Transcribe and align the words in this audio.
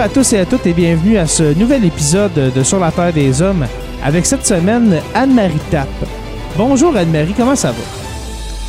À 0.00 0.08
tous 0.08 0.32
et 0.32 0.38
à 0.38 0.46
toutes 0.46 0.66
et 0.66 0.72
bienvenue 0.72 1.18
à 1.18 1.26
ce 1.26 1.52
nouvel 1.58 1.84
épisode 1.84 2.32
de 2.32 2.62
Sur 2.62 2.80
la 2.80 2.90
Terre 2.90 3.12
des 3.12 3.42
Hommes 3.42 3.66
avec 4.02 4.24
cette 4.24 4.46
semaine 4.46 4.98
Anne-Marie 5.14 5.60
Tapp. 5.70 5.88
Bonjour 6.56 6.96
Anne-Marie, 6.96 7.34
comment 7.36 7.54
ça 7.54 7.72
va? 7.72 7.82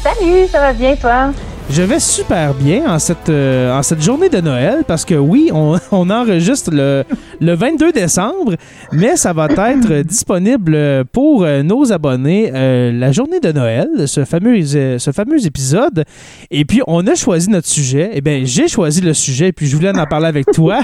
Salut, 0.04 0.46
ça 0.52 0.59
va 0.59 0.74
bien 0.74 0.94
toi? 0.98 1.32
Je 1.73 1.83
vais 1.83 2.02
super 2.02 2.53
bien 2.53 2.94
en 2.94 3.00
cette, 3.00 3.30
euh, 3.30 3.73
en 3.73 3.81
cette 3.81 4.02
journée 4.02 4.27
de 4.27 4.41
Noël 4.41 4.83
parce 4.86 5.05
que 5.05 5.16
oui, 5.16 5.52
on, 5.53 5.80
on 5.94 6.09
enregistre 6.09 6.69
le, 6.73 7.05
le 7.39 7.53
22 7.55 7.94
décembre, 7.94 8.55
mais 8.91 9.16
ça 9.16 9.31
va 9.31 9.47
être 9.47 10.02
disponible 10.02 11.05
pour 11.13 11.44
euh, 11.44 11.63
nos 11.63 11.94
abonnés 11.94 12.52
euh, 12.53 12.91
la 12.91 13.13
journée 13.13 13.39
de 13.39 13.53
Noël, 13.53 13.88
ce 14.05 14.25
fameux, 14.25 14.61
ce 14.66 15.11
fameux 15.13 15.45
épisode. 15.45 16.03
Et 16.50 16.66
puis, 16.66 16.81
on 16.88 17.08
a 17.08 17.16
choisi 17.16 17.50
notre 17.50 17.67
sujet. 17.67 18.11
Eh 18.13 18.19
bien, 18.19 18.41
j'ai 18.44 18.67
choisi 18.67 19.00
le 19.00 19.13
sujet 19.13 19.47
et 19.47 19.53
puis 19.53 19.67
je 19.67 19.75
voulais 19.78 19.97
en 19.97 20.06
parler 20.06 20.28
avec 20.28 20.47
toi. 20.47 20.81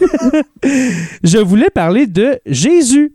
je 1.24 1.38
voulais 1.38 1.70
parler 1.70 2.08
de 2.08 2.40
Jésus. 2.46 3.12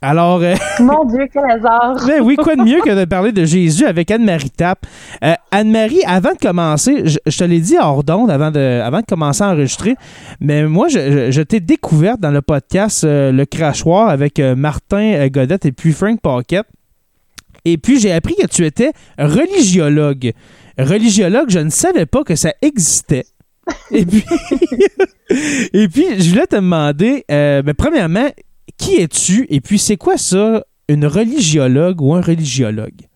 Alors, 0.00 0.40
euh, 0.42 0.54
Mon 0.80 1.04
Dieu, 1.06 1.26
quel 1.32 1.44
hasard! 1.50 1.96
ben 2.06 2.20
oui, 2.22 2.36
quoi 2.36 2.54
de 2.56 2.62
mieux 2.62 2.80
que 2.82 2.98
de 2.98 3.04
parler 3.04 3.32
de 3.32 3.44
Jésus 3.44 3.84
avec 3.84 4.10
Anne-Marie 4.10 4.50
Tapp? 4.50 4.86
Euh, 5.24 5.34
Anne-Marie, 5.50 6.02
avant 6.06 6.32
de 6.32 6.38
commencer, 6.38 7.02
je, 7.04 7.18
je 7.26 7.38
te 7.38 7.44
l'ai 7.44 7.60
dit 7.60 7.76
hors 7.80 8.04
d'onde 8.04 8.30
avant 8.30 8.50
de, 8.50 8.80
avant 8.80 9.00
de 9.00 9.06
commencer 9.06 9.42
à 9.42 9.48
enregistrer, 9.50 9.96
mais 10.40 10.64
moi, 10.66 10.88
je, 10.88 10.98
je- 10.98 11.30
je 11.32 11.42
t'ai 11.42 11.60
découverte 11.60 12.20
dans 12.20 12.30
le 12.30 12.42
podcast 12.42 13.02
euh, 13.04 13.32
Le 13.32 13.44
Crachoir 13.44 14.08
avec 14.08 14.38
Martin 14.38 15.26
Godette 15.28 15.66
et 15.66 15.72
puis 15.72 15.92
Frank 15.92 16.20
Paquette. 16.20 16.66
Et 17.64 17.76
puis, 17.76 17.98
j'ai 17.98 18.12
appris 18.12 18.34
que 18.36 18.46
tu 18.46 18.64
étais 18.64 18.92
religiologue. 19.18 20.32
Religiologue, 20.78 21.50
je 21.50 21.58
ne 21.58 21.70
savais 21.70 22.06
pas 22.06 22.22
que 22.22 22.36
ça 22.36 22.52
existait. 22.62 23.24
Et 23.90 24.06
puis, 24.06 24.24
et 25.74 25.88
puis 25.88 26.06
je 26.20 26.30
voulais 26.30 26.46
te 26.46 26.56
demander, 26.56 27.24
euh, 27.30 27.62
ben, 27.62 27.74
premièrement, 27.74 28.28
qui 28.76 28.96
es-tu? 28.96 29.46
Et 29.48 29.60
puis, 29.60 29.78
c'est 29.78 29.96
quoi 29.96 30.16
ça, 30.16 30.64
une 30.88 31.06
religiologue 31.06 32.00
ou 32.00 32.14
un 32.14 32.20
religiologue? 32.20 33.07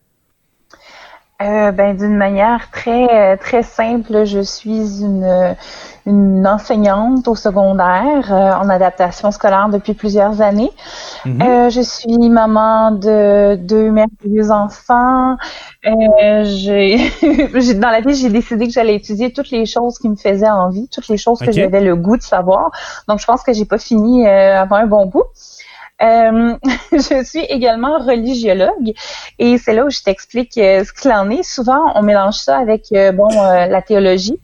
Euh, 1.41 1.71
ben, 1.71 1.97
d'une 1.97 2.15
manière 2.15 2.69
très 2.71 3.33
euh, 3.33 3.37
très 3.37 3.63
simple, 3.63 4.23
je 4.23 4.39
suis 4.39 5.01
une 5.01 5.55
une 6.05 6.45
enseignante 6.45 7.27
au 7.27 7.35
secondaire 7.35 8.31
euh, 8.31 8.51
en 8.53 8.69
adaptation 8.69 9.31
scolaire 9.31 9.69
depuis 9.69 9.93
plusieurs 9.93 10.41
années. 10.41 10.71
Mhm. 11.25 11.41
Euh, 11.41 11.69
je 11.69 11.81
suis 11.81 12.29
maman 12.29 12.91
de 12.91 13.55
deux 13.55 13.89
merveilleux 13.89 14.51
enfants. 14.51 15.37
Euh, 15.85 16.43
dans 17.79 17.89
la 17.89 18.01
vie, 18.01 18.15
j'ai 18.15 18.29
décidé 18.29 18.67
que 18.67 18.73
j'allais 18.73 18.95
étudier 18.95 19.31
toutes 19.31 19.51
les 19.51 19.65
choses 19.65 19.97
qui 19.97 20.09
me 20.09 20.15
faisaient 20.15 20.49
envie, 20.49 20.89
toutes 20.89 21.07
les 21.07 21.17
choses 21.17 21.39
que 21.39 21.51
j'avais 21.51 21.81
le 21.81 21.95
goût 21.95 22.17
de 22.17 22.23
savoir. 22.23 22.71
Donc, 23.07 23.19
je 23.19 23.25
pense 23.25 23.43
que 23.43 23.53
j'ai 23.53 23.65
pas 23.65 23.77
fini 23.77 24.27
euh, 24.27 24.61
avant 24.61 24.75
un 24.77 24.87
bon 24.87 25.05
bout. 25.05 25.23
Euh, 26.03 26.57
je 26.91 27.23
suis 27.23 27.45
également 27.45 27.97
religiologue 27.99 28.93
et 29.39 29.57
c'est 29.57 29.73
là 29.73 29.85
où 29.85 29.89
je 29.89 30.01
t'explique 30.01 30.57
euh, 30.57 30.83
ce 30.83 30.91
qu'il 30.91 31.11
en 31.11 31.29
est. 31.29 31.43
Souvent, 31.43 31.93
on 31.95 32.01
mélange 32.01 32.35
ça 32.35 32.57
avec 32.57 32.91
euh, 32.91 33.11
bon 33.11 33.29
la 33.29 33.81
théologie. 33.81 34.39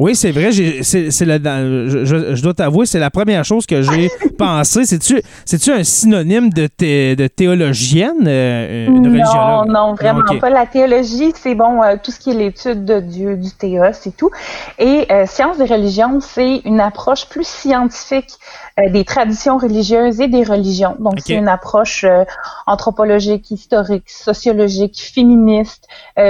Oui, 0.00 0.16
c'est 0.16 0.30
vrai. 0.30 0.50
C'est, 0.50 1.10
c'est 1.10 1.26
je, 1.26 2.04
je- 2.04 2.34
je 2.34 2.42
dois 2.42 2.54
t'avouer, 2.54 2.86
c'est 2.86 2.98
la 2.98 3.10
première 3.10 3.44
chose 3.44 3.66
que 3.66 3.82
j'ai 3.82 4.08
pensé. 4.38 4.86
C'est-tu, 4.86 5.20
c'est-tu 5.44 5.70
un 5.72 5.84
synonyme 5.84 6.48
de, 6.48 6.68
thé- 6.68 7.14
de 7.16 7.26
théologienne, 7.26 8.26
euh, 8.26 8.86
une 8.86 9.02
non, 9.02 9.10
religiologue? 9.10 9.68
non, 9.68 9.94
vraiment 9.94 10.38
pas. 10.40 10.48
La 10.48 10.64
théologie, 10.64 11.34
c'est 11.38 11.54
bon, 11.54 11.82
euh, 11.82 11.96
tout 12.02 12.12
ce 12.12 12.18
qui 12.18 12.30
est 12.30 12.34
l'étude 12.34 12.86
de 12.86 13.00
Dieu, 13.00 13.36
du 13.36 13.50
théos 13.50 13.92
et 14.06 14.10
tout. 14.12 14.30
Et 14.78 15.04
euh, 15.12 15.26
sciences 15.26 15.58
des 15.58 15.66
religions, 15.66 16.18
c'est 16.20 16.62
une 16.64 16.80
approche 16.80 17.26
plus 17.28 17.46
scientifique 17.46 18.30
euh, 18.78 18.88
des 18.88 19.04
traditions 19.04 19.58
religieuses 19.58 20.18
et 20.22 20.28
des 20.28 20.44
religions. 20.44 20.96
Donc, 20.98 21.18
c'est 21.22 21.34
une 21.34 21.48
approche 21.48 22.04
euh, 22.04 22.24
anthropologique, 22.66 23.50
historique, 23.50 24.08
sociologique, 24.08 24.98
féministe, 25.14 25.86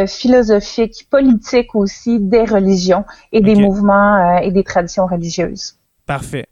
philosophique, 0.08 1.06
politique 1.10 1.74
aussi 1.74 2.18
des 2.18 2.44
religions 2.44 3.04
et 3.32 3.40
des 3.40 3.59
Ok. 3.60 3.66
mouvements 3.68 4.36
euh, 4.36 4.40
et 4.42 4.50
des 4.50 4.64
traditions 4.64 5.06
religieuses. 5.06 5.74
Parfait. 6.06 6.46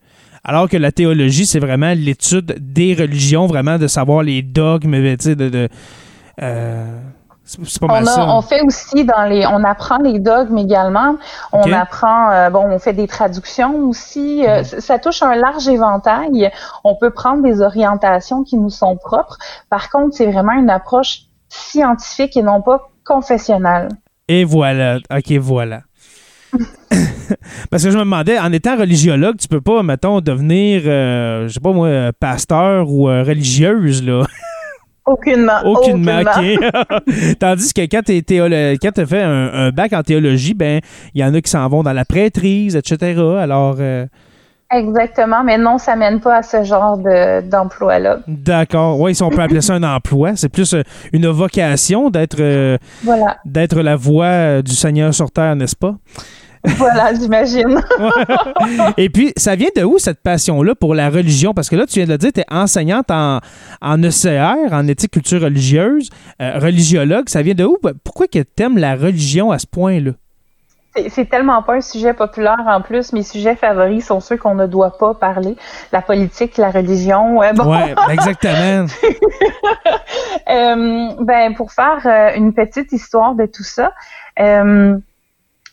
Alors 0.45 0.69
que 0.69 0.77
la 0.77 0.93
théologie, 0.93 1.47
c'est 1.47 1.59
vraiment 1.59 1.93
l'étude 1.97 2.57
des 2.61 2.95
religions, 2.95 3.47
vraiment 3.47 3.77
de 3.79 3.87
savoir 3.87 4.23
les 4.23 4.43
dogmes, 4.43 4.91
mais, 4.91 5.17
tu 5.17 5.25
sais, 5.25 5.37
de. 5.37 5.49
de 5.49 5.69
euh, 6.43 6.99
c'est, 7.45 7.81
pas 7.81 7.87
mal 7.87 8.03
On, 8.05 8.07
a- 8.07 8.11
ça. 8.11 8.27
on 8.29 8.43
fait 8.43 8.61
aussi 8.61 9.05
dans 9.07 9.25
les, 9.25 9.47
on 9.47 9.65
apprend 9.65 9.97
les 9.99 10.19
dogmes 10.21 10.59
également. 10.59 11.17
On 11.53 11.73
apprend, 11.73 12.31
euh, 12.31 12.51
bon, 12.51 12.63
on 12.71 12.79
fait 12.79 12.93
des 12.93 13.07
traductions 13.09 13.75
aussi. 13.89 14.45
Euh, 14.47 14.59
Mhm. 14.59 14.81
Ça 14.81 14.99
touche 14.99 15.23
un 15.23 15.35
large 15.35 15.67
éventail. 15.67 16.51
On 16.85 16.95
peut 16.95 17.11
prendre 17.11 17.43
des 17.43 17.63
orientations 17.63 18.45
qui 18.45 18.57
nous 18.59 18.69
sont 18.71 18.97
propres. 18.97 19.39
Par 19.71 19.89
contre, 19.91 20.15
c'est 20.15 20.31
vraiment 20.31 20.53
une 20.53 20.69
approche 20.71 21.23
scientifique 21.49 22.37
et 22.37 22.43
non 22.43 22.61
pas 22.63 22.91
confessionnelle. 23.05 23.89
Et 24.29 24.45
voilà. 24.45 24.99
OK, 25.11 25.33
voilà. 25.41 25.81
Parce 27.71 27.85
que 27.85 27.91
je 27.91 27.97
me 27.97 28.05
demandais, 28.05 28.39
en 28.39 28.53
étant 28.53 28.77
religiologue, 28.77 29.37
tu 29.37 29.49
peux 29.49 29.61
pas, 29.61 29.83
mettons, 29.83 30.21
devenir, 30.21 30.83
euh, 30.87 31.49
je 31.49 31.55
sais 31.55 31.61
pas 31.61 31.73
moi, 31.73 32.13
pasteur 32.19 32.91
ou 32.91 33.09
euh, 33.09 33.23
religieuse, 33.23 34.03
là. 34.03 34.25
Aucunement. 35.07 35.61
Aucunement, 35.65 36.21
OK. 36.21 37.35
Tandis 37.39 37.73
que 37.73 37.87
quand 37.87 38.03
tu 38.03 39.01
as 39.01 39.07
fait 39.07 39.23
un, 39.23 39.50
un 39.53 39.71
bac 39.71 39.93
en 39.93 40.03
théologie, 40.03 40.55
ben, 40.55 40.81
il 41.15 41.21
y 41.21 41.25
en 41.25 41.33
a 41.35 41.41
qui 41.41 41.50
s'en 41.50 41.67
vont 41.69 41.83
dans 41.83 41.93
la 41.93 42.05
prêtrise, 42.05 42.77
etc. 42.77 43.21
Alors, 43.39 43.77
euh, 43.81 44.06
Exactement, 44.70 45.43
mais 45.44 45.56
non, 45.56 45.79
ça 45.79 45.97
mène 45.97 46.20
pas 46.20 46.37
à 46.37 46.43
ce 46.43 46.62
genre 46.62 46.99
de- 46.99 47.41
d'emploi-là. 47.49 48.19
d'accord. 48.26 49.00
Oui, 49.00 49.15
si 49.15 49.23
on 49.23 49.31
peut 49.31 49.41
appeler 49.41 49.62
ça 49.62 49.75
un 49.75 49.82
emploi, 49.82 50.32
c'est 50.37 50.50
plus 50.50 50.75
euh, 50.75 50.82
une 51.15 51.26
vocation 51.29 52.11
d'être 52.11 52.37
euh, 52.41 52.76
Voilà, 53.03 53.38
d'être 53.47 53.81
la 53.81 53.97
voix 53.97 54.26
euh, 54.26 54.62
du 54.62 54.73
Seigneur 54.73 55.15
sur 55.15 55.31
terre, 55.31 55.56
n'est-ce 55.56 55.75
pas? 55.76 55.94
voilà, 56.76 57.15
j'imagine. 57.19 57.81
Et 58.99 59.09
puis, 59.09 59.32
ça 59.38 59.55
vient 59.56 59.70
de 59.75 59.85
où 59.85 59.99
cette 59.99 60.20
passion-là 60.23 60.75
pour 60.75 60.94
la 60.94 61.09
religion? 61.09 61.55
Parce 61.55 61.70
que 61.70 61.76
là, 61.76 61.87
tu 61.87 61.94
viens 61.94 62.05
de 62.06 62.11
le 62.12 62.19
dire, 62.19 62.32
tu 62.35 62.41
es 62.41 62.44
enseignante 62.50 63.11
en, 63.11 63.38
en 63.81 64.03
ECR, 64.03 64.70
en 64.73 64.87
éthique 64.87 65.12
culture 65.12 65.41
religieuse, 65.41 66.11
euh, 66.43 66.59
religiologue. 66.59 67.29
Ça 67.31 67.41
vient 67.41 67.55
de 67.55 67.65
où? 67.65 67.79
Pourquoi 68.05 68.26
que 68.26 68.41
tu 68.41 68.62
aimes 68.62 68.76
la 68.76 68.97
religion 68.97 69.50
à 69.50 69.59
ce 69.59 69.67
point-là? 69.67 70.11
C'est 71.08 71.29
tellement 71.29 71.62
pas 71.62 71.75
un 71.75 71.81
sujet 71.81 72.14
populaire 72.14 72.62
en 72.67 72.81
plus. 72.81 73.12
Mes 73.12 73.23
sujets 73.23 73.56
favoris 73.56 74.06
sont 74.06 74.20
ceux 74.20 74.37
qu'on 74.37 74.55
ne 74.55 74.67
doit 74.67 74.96
pas 74.99 75.14
parler. 75.14 75.56
La 75.93 76.02
politique, 76.02 76.56
la 76.56 76.70
religion. 76.70 77.38
Ouais, 77.38 77.52
bon. 77.52 77.70
ouais 77.70 77.94
exactement. 78.11 78.87
euh, 80.49 81.08
ben, 81.20 81.55
pour 81.55 81.73
faire 81.73 82.00
euh, 82.06 82.37
une 82.37 82.52
petite 82.52 82.93
histoire 82.93 83.35
de 83.35 83.46
tout 83.46 83.64
ça, 83.64 83.93
euh, 84.40 84.96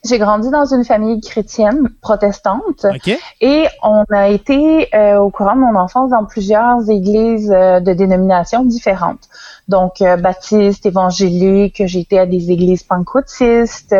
j'ai 0.05 0.19
grandi 0.19 0.49
dans 0.49 0.65
une 0.65 0.85
famille 0.85 1.19
chrétienne 1.19 1.89
protestante 2.01 2.85
et 3.41 3.65
on 3.83 4.03
a 4.13 4.29
été 4.29 4.95
euh, 4.95 5.17
au 5.17 5.29
courant 5.29 5.55
de 5.55 5.61
mon 5.61 5.75
enfance 5.75 6.11
dans 6.11 6.25
plusieurs 6.25 6.89
églises 6.89 7.51
euh, 7.51 7.79
de 7.79 7.93
dénominations 7.93 8.63
différentes. 8.63 9.27
Donc 9.67 10.01
euh, 10.01 10.15
baptiste, 10.17 10.85
évangélique, 10.85 11.81
j'ai 11.85 11.99
été 11.99 12.19
à 12.19 12.25
des 12.25 12.51
églises 12.51 12.83
pentecôtistes 12.83 13.95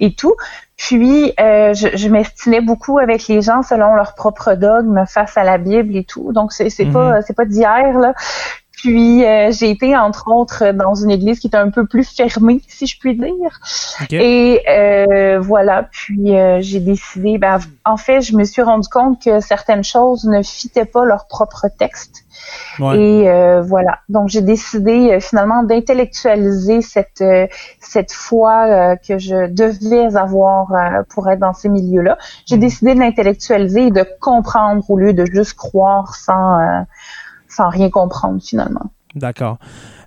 et 0.00 0.14
tout. 0.14 0.34
Puis 0.76 1.32
je, 1.38 1.90
je 1.94 2.08
m'estimais 2.08 2.60
beaucoup 2.60 2.98
avec 2.98 3.28
les 3.28 3.40
gens 3.40 3.62
selon 3.62 3.94
leur 3.94 4.14
propre 4.14 4.54
dogme 4.54 5.04
face 5.06 5.36
à 5.36 5.44
la 5.44 5.56
Bible 5.56 5.96
et 5.96 6.04
tout. 6.04 6.32
Donc 6.32 6.52
c'est 6.52 6.68
c'est 6.68 6.86
pas 6.86 7.16
mhm. 7.16 7.22
c'est 7.24 7.36
pas 7.36 7.44
d'hier 7.44 7.96
là. 7.98 8.12
Puis 8.84 9.24
euh, 9.24 9.50
j'ai 9.50 9.70
été 9.70 9.96
entre 9.96 10.30
autres 10.30 10.72
dans 10.72 10.94
une 10.94 11.10
église 11.10 11.40
qui 11.40 11.46
était 11.46 11.56
un 11.56 11.70
peu 11.70 11.86
plus 11.86 12.06
fermée, 12.06 12.60
si 12.68 12.86
je 12.86 12.98
puis 12.98 13.16
dire. 13.16 13.58
Et 14.10 14.60
euh, 14.68 15.40
voilà. 15.40 15.84
Puis 15.90 16.36
euh, 16.36 16.58
j'ai 16.60 16.80
décidé. 16.80 17.38
Ben, 17.38 17.60
en 17.86 17.96
fait, 17.96 18.20
je 18.20 18.36
me 18.36 18.44
suis 18.44 18.60
rendu 18.60 18.86
compte 18.90 19.22
que 19.24 19.40
certaines 19.40 19.84
choses 19.84 20.24
ne 20.24 20.42
fitaient 20.42 20.84
pas 20.84 21.06
leur 21.06 21.28
propre 21.28 21.66
texte. 21.78 22.26
Et 22.78 23.26
voilà. 23.62 24.00
Donc 24.10 24.28
j'ai 24.28 24.42
décidé 24.42 25.18
finalement 25.20 25.62
d'intellectualiser 25.62 26.82
cette 26.82 27.24
cette 27.80 28.12
foi 28.12 28.96
que 28.96 29.18
je 29.18 29.46
devais 29.46 30.14
avoir 30.14 30.66
pour 31.08 31.30
être 31.30 31.38
dans 31.38 31.54
ces 31.54 31.70
milieux-là. 31.70 32.18
J'ai 32.44 32.56
mhm. 32.56 32.60
décidé 32.60 32.94
de 32.94 33.00
l'intellectualiser 33.00 33.86
et 33.86 33.90
de 33.90 34.06
comprendre 34.20 34.84
au 34.90 34.98
lieu 34.98 35.14
de 35.14 35.24
juste 35.24 35.54
croire 35.54 36.16
sans 36.16 36.84
sans 37.54 37.68
rien 37.68 37.90
comprendre 37.90 38.40
finalement. 38.42 38.90
D'accord. 39.14 39.58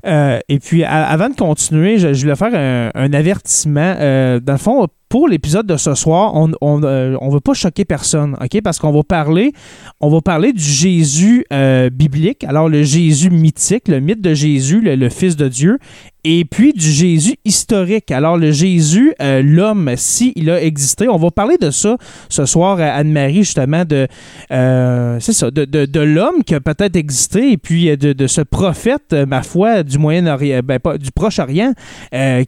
Euh, 0.05 0.39
et 0.47 0.59
puis, 0.59 0.83
avant 0.83 1.29
de 1.29 1.35
continuer, 1.35 1.97
je, 1.97 2.21
voulais 2.21 2.35
faire 2.35 2.91
un, 2.93 3.13
avertissement. 3.13 3.95
Euh, 3.97 4.39
dans 4.39 4.53
le 4.53 4.59
fond, 4.59 4.87
pour 5.09 5.27
l'épisode 5.27 5.65
de 5.65 5.77
ce 5.77 5.95
soir, 5.95 6.33
on 6.35 6.51
on, 6.61 6.83
euh, 6.83 7.15
on 7.21 7.29
veut 7.29 7.39
pas 7.39 7.53
choquer 7.53 7.85
personne, 7.85 8.35
OK? 8.41 8.61
Parce 8.61 8.79
qu'on 8.79 8.91
va 8.91 9.03
parler 9.03 9.53
on 9.99 10.09
va 10.09 10.21
parler 10.21 10.53
du 10.53 10.63
Jésus 10.63 11.45
euh, 11.51 11.89
biblique, 11.89 12.43
alors 12.43 12.69
le 12.69 12.83
Jésus 12.83 13.29
mythique, 13.29 13.87
le 13.87 13.99
mythe 13.99 14.21
de 14.21 14.33
Jésus, 14.33 14.81
le, 14.81 15.09
Fils 15.09 15.35
de 15.35 15.47
Dieu, 15.47 15.79
et 16.23 16.43
puis 16.45 16.73
du 16.73 16.91
Jésus 16.91 17.35
historique, 17.45 18.11
alors 18.11 18.37
le 18.37 18.51
Jésus, 18.51 19.13
euh, 19.21 19.41
l'homme, 19.41 19.91
s'il 19.95 20.49
a 20.49 20.61
existé. 20.61 21.07
On 21.07 21.17
va 21.17 21.31
parler 21.31 21.57
de 21.57 21.71
ça 21.71 21.97
ce 22.29 22.45
soir 22.45 22.79
à 22.79 22.89
Anne-Marie, 22.89 23.43
justement, 23.43 23.85
de 23.85 24.07
ça, 24.49 25.51
de, 25.51 25.65
de, 25.65 25.85
de 25.85 25.99
l'homme 25.99 26.43
qui 26.45 26.53
a 26.53 26.59
peut-être 26.59 26.95
existé, 26.95 27.53
et 27.53 27.57
puis 27.57 27.85
de, 27.97 28.13
de, 28.13 28.27
ce 28.27 28.41
prophète, 28.41 29.13
ma 29.27 29.41
foi, 29.41 29.83
du 29.83 29.97
Moyen-Orient, 29.97 30.61
ben, 30.63 30.79
du 30.99 31.11
Proche-Orient, 31.11 31.73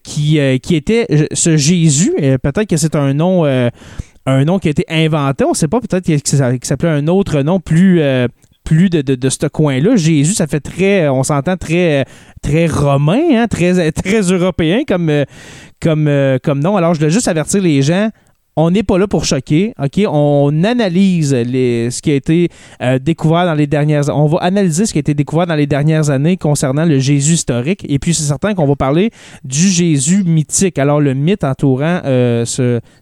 qui, 0.03 0.39
qui 0.61 0.75
était 0.75 1.27
ce 1.33 1.57
Jésus, 1.57 2.13
peut-être 2.51 2.69
que 2.69 2.77
c'est 2.77 2.95
un 2.95 3.13
nom, 3.13 3.45
euh, 3.45 3.69
un 4.25 4.45
nom 4.45 4.59
qui 4.59 4.67
a 4.67 4.71
été 4.71 4.85
inventé. 4.89 5.43
On 5.43 5.51
ne 5.51 5.55
sait 5.55 5.67
pas, 5.67 5.79
peut-être 5.79 6.05
qu'il 6.05 6.19
s'appelait 6.63 6.89
un 6.89 7.07
autre 7.07 7.41
nom 7.41 7.59
plus, 7.59 8.01
euh, 8.01 8.27
plus 8.63 8.89
de, 8.89 9.01
de, 9.01 9.29
ce 9.29 9.47
coin-là. 9.47 9.95
Jésus, 9.95 10.33
ça 10.33 10.47
fait 10.47 10.59
très, 10.59 11.07
on 11.09 11.23
s'entend 11.23 11.57
très, 11.57 12.05
très 12.41 12.67
romain, 12.67 13.21
hein, 13.31 13.47
très, 13.47 13.91
très 13.91 14.21
européen 14.21 14.81
comme, 14.87 15.11
comme, 15.81 16.09
comme 16.43 16.59
nom. 16.59 16.77
Alors, 16.77 16.93
je 16.93 16.99
voulais 16.99 17.11
juste 17.11 17.27
avertir 17.27 17.61
les 17.61 17.81
gens 17.81 18.09
on 18.59 18.71
n'est 18.71 18.83
pas 18.83 18.97
là 18.97 19.07
pour 19.07 19.23
choquer, 19.23 19.73
OK? 19.81 20.05
On 20.07 20.63
analyse 20.65 21.29
ce 21.31 22.01
qui 22.01 22.11
a 22.11 22.15
été 22.15 22.49
euh, 22.81 22.99
découvert 22.99 23.45
dans 23.45 23.53
les 23.53 23.67
dernières 23.67 24.09
On 24.09 24.25
va 24.25 24.39
analyser 24.39 24.85
ce 24.85 24.91
qui 24.91 24.99
a 24.99 25.01
été 25.01 25.13
découvert 25.13 25.47
dans 25.47 25.55
les 25.55 25.65
dernières 25.65 26.09
années 26.09 26.35
concernant 26.35 26.83
le 26.83 26.99
Jésus 26.99 27.33
historique. 27.33 27.85
Et 27.87 27.99
puis, 27.99 28.13
c'est 28.13 28.23
certain 28.23 28.53
qu'on 28.53 28.67
va 28.67 28.75
parler 28.75 29.11
du 29.45 29.69
Jésus 29.69 30.25
mythique. 30.25 30.77
Alors, 30.77 30.99
le 30.99 31.13
mythe 31.13 31.45
entourant 31.45 32.01
euh, 32.03 32.43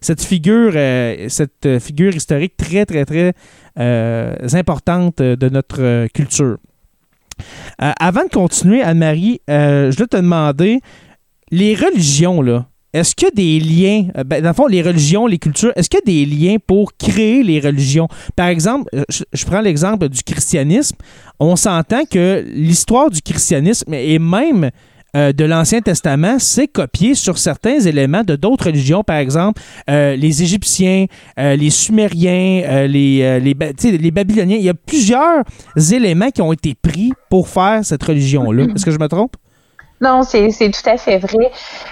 cette 0.00 0.22
figure, 0.22 0.72
euh, 0.76 1.26
cette 1.28 1.80
figure 1.80 2.14
historique 2.14 2.56
très, 2.56 2.86
très, 2.86 3.04
très 3.04 3.32
importante 4.54 5.18
de 5.18 5.48
notre 5.48 6.06
culture. 6.08 6.58
avant 7.78 8.24
de 8.24 8.30
continuer, 8.30 8.82
Anne-Marie, 8.82 9.40
je 9.48 9.96
dois 9.96 10.06
te 10.06 10.16
demander, 10.16 10.80
les 11.50 11.74
religions, 11.74 12.42
là, 12.42 12.66
est-ce 12.98 13.14
qu'il 13.14 13.26
y 13.26 13.30
a 13.30 13.34
des 13.34 13.60
liens, 13.60 14.08
euh, 14.16 14.24
ben, 14.24 14.42
dans 14.42 14.50
le 14.50 14.54
fond, 14.54 14.66
les 14.66 14.82
religions, 14.82 15.26
les 15.26 15.38
cultures, 15.38 15.72
est-ce 15.76 15.88
qu'il 15.88 16.00
y 16.00 16.02
a 16.02 16.26
des 16.26 16.26
liens 16.26 16.56
pour 16.64 16.96
créer 16.96 17.42
les 17.42 17.60
religions? 17.60 18.08
Par 18.36 18.48
exemple, 18.48 18.88
euh, 18.94 19.04
je, 19.32 19.44
prends 19.44 19.60
l'exemple 19.60 20.08
du 20.08 20.22
christianisme. 20.22 20.96
On 21.40 21.56
s'entend 21.56 22.04
que 22.10 22.44
l'histoire 22.52 23.10
du 23.10 23.20
christianisme 23.22 23.94
et 23.94 24.18
même 24.18 24.70
euh, 25.16 25.32
de 25.32 25.44
l'Ancien 25.44 25.80
Testament, 25.80 26.38
c'est 26.38 26.66
copié 26.66 27.14
sur 27.14 27.38
certains 27.38 27.80
éléments 27.80 28.24
de 28.24 28.36
d'autres 28.36 28.66
religions, 28.66 29.02
par 29.02 29.16
exemple 29.16 29.62
les 29.88 30.42
Égyptiens, 30.42 31.06
les 31.36 31.70
Sumériens, 31.70 32.86
les, 32.86 33.40
les, 33.40 33.98
les 33.98 34.10
Babyloniens. 34.10 34.56
Il 34.56 34.64
y 34.64 34.68
a 34.68 34.74
plusieurs 34.74 35.44
éléments 35.92 36.30
qui 36.30 36.42
ont 36.42 36.52
été 36.52 36.74
pris 36.74 37.12
pour 37.30 37.48
faire 37.48 37.84
cette 37.84 38.02
religion-là. 38.02 38.66
Est-ce 38.74 38.84
que 38.84 38.90
je 38.90 38.98
me 38.98 39.08
trompe? 39.08 39.36
Non, 40.00 40.22
c'est, 40.22 40.48
tout 40.50 40.88
à 40.88 40.96
fait 40.96 41.18
vrai. 41.18 41.50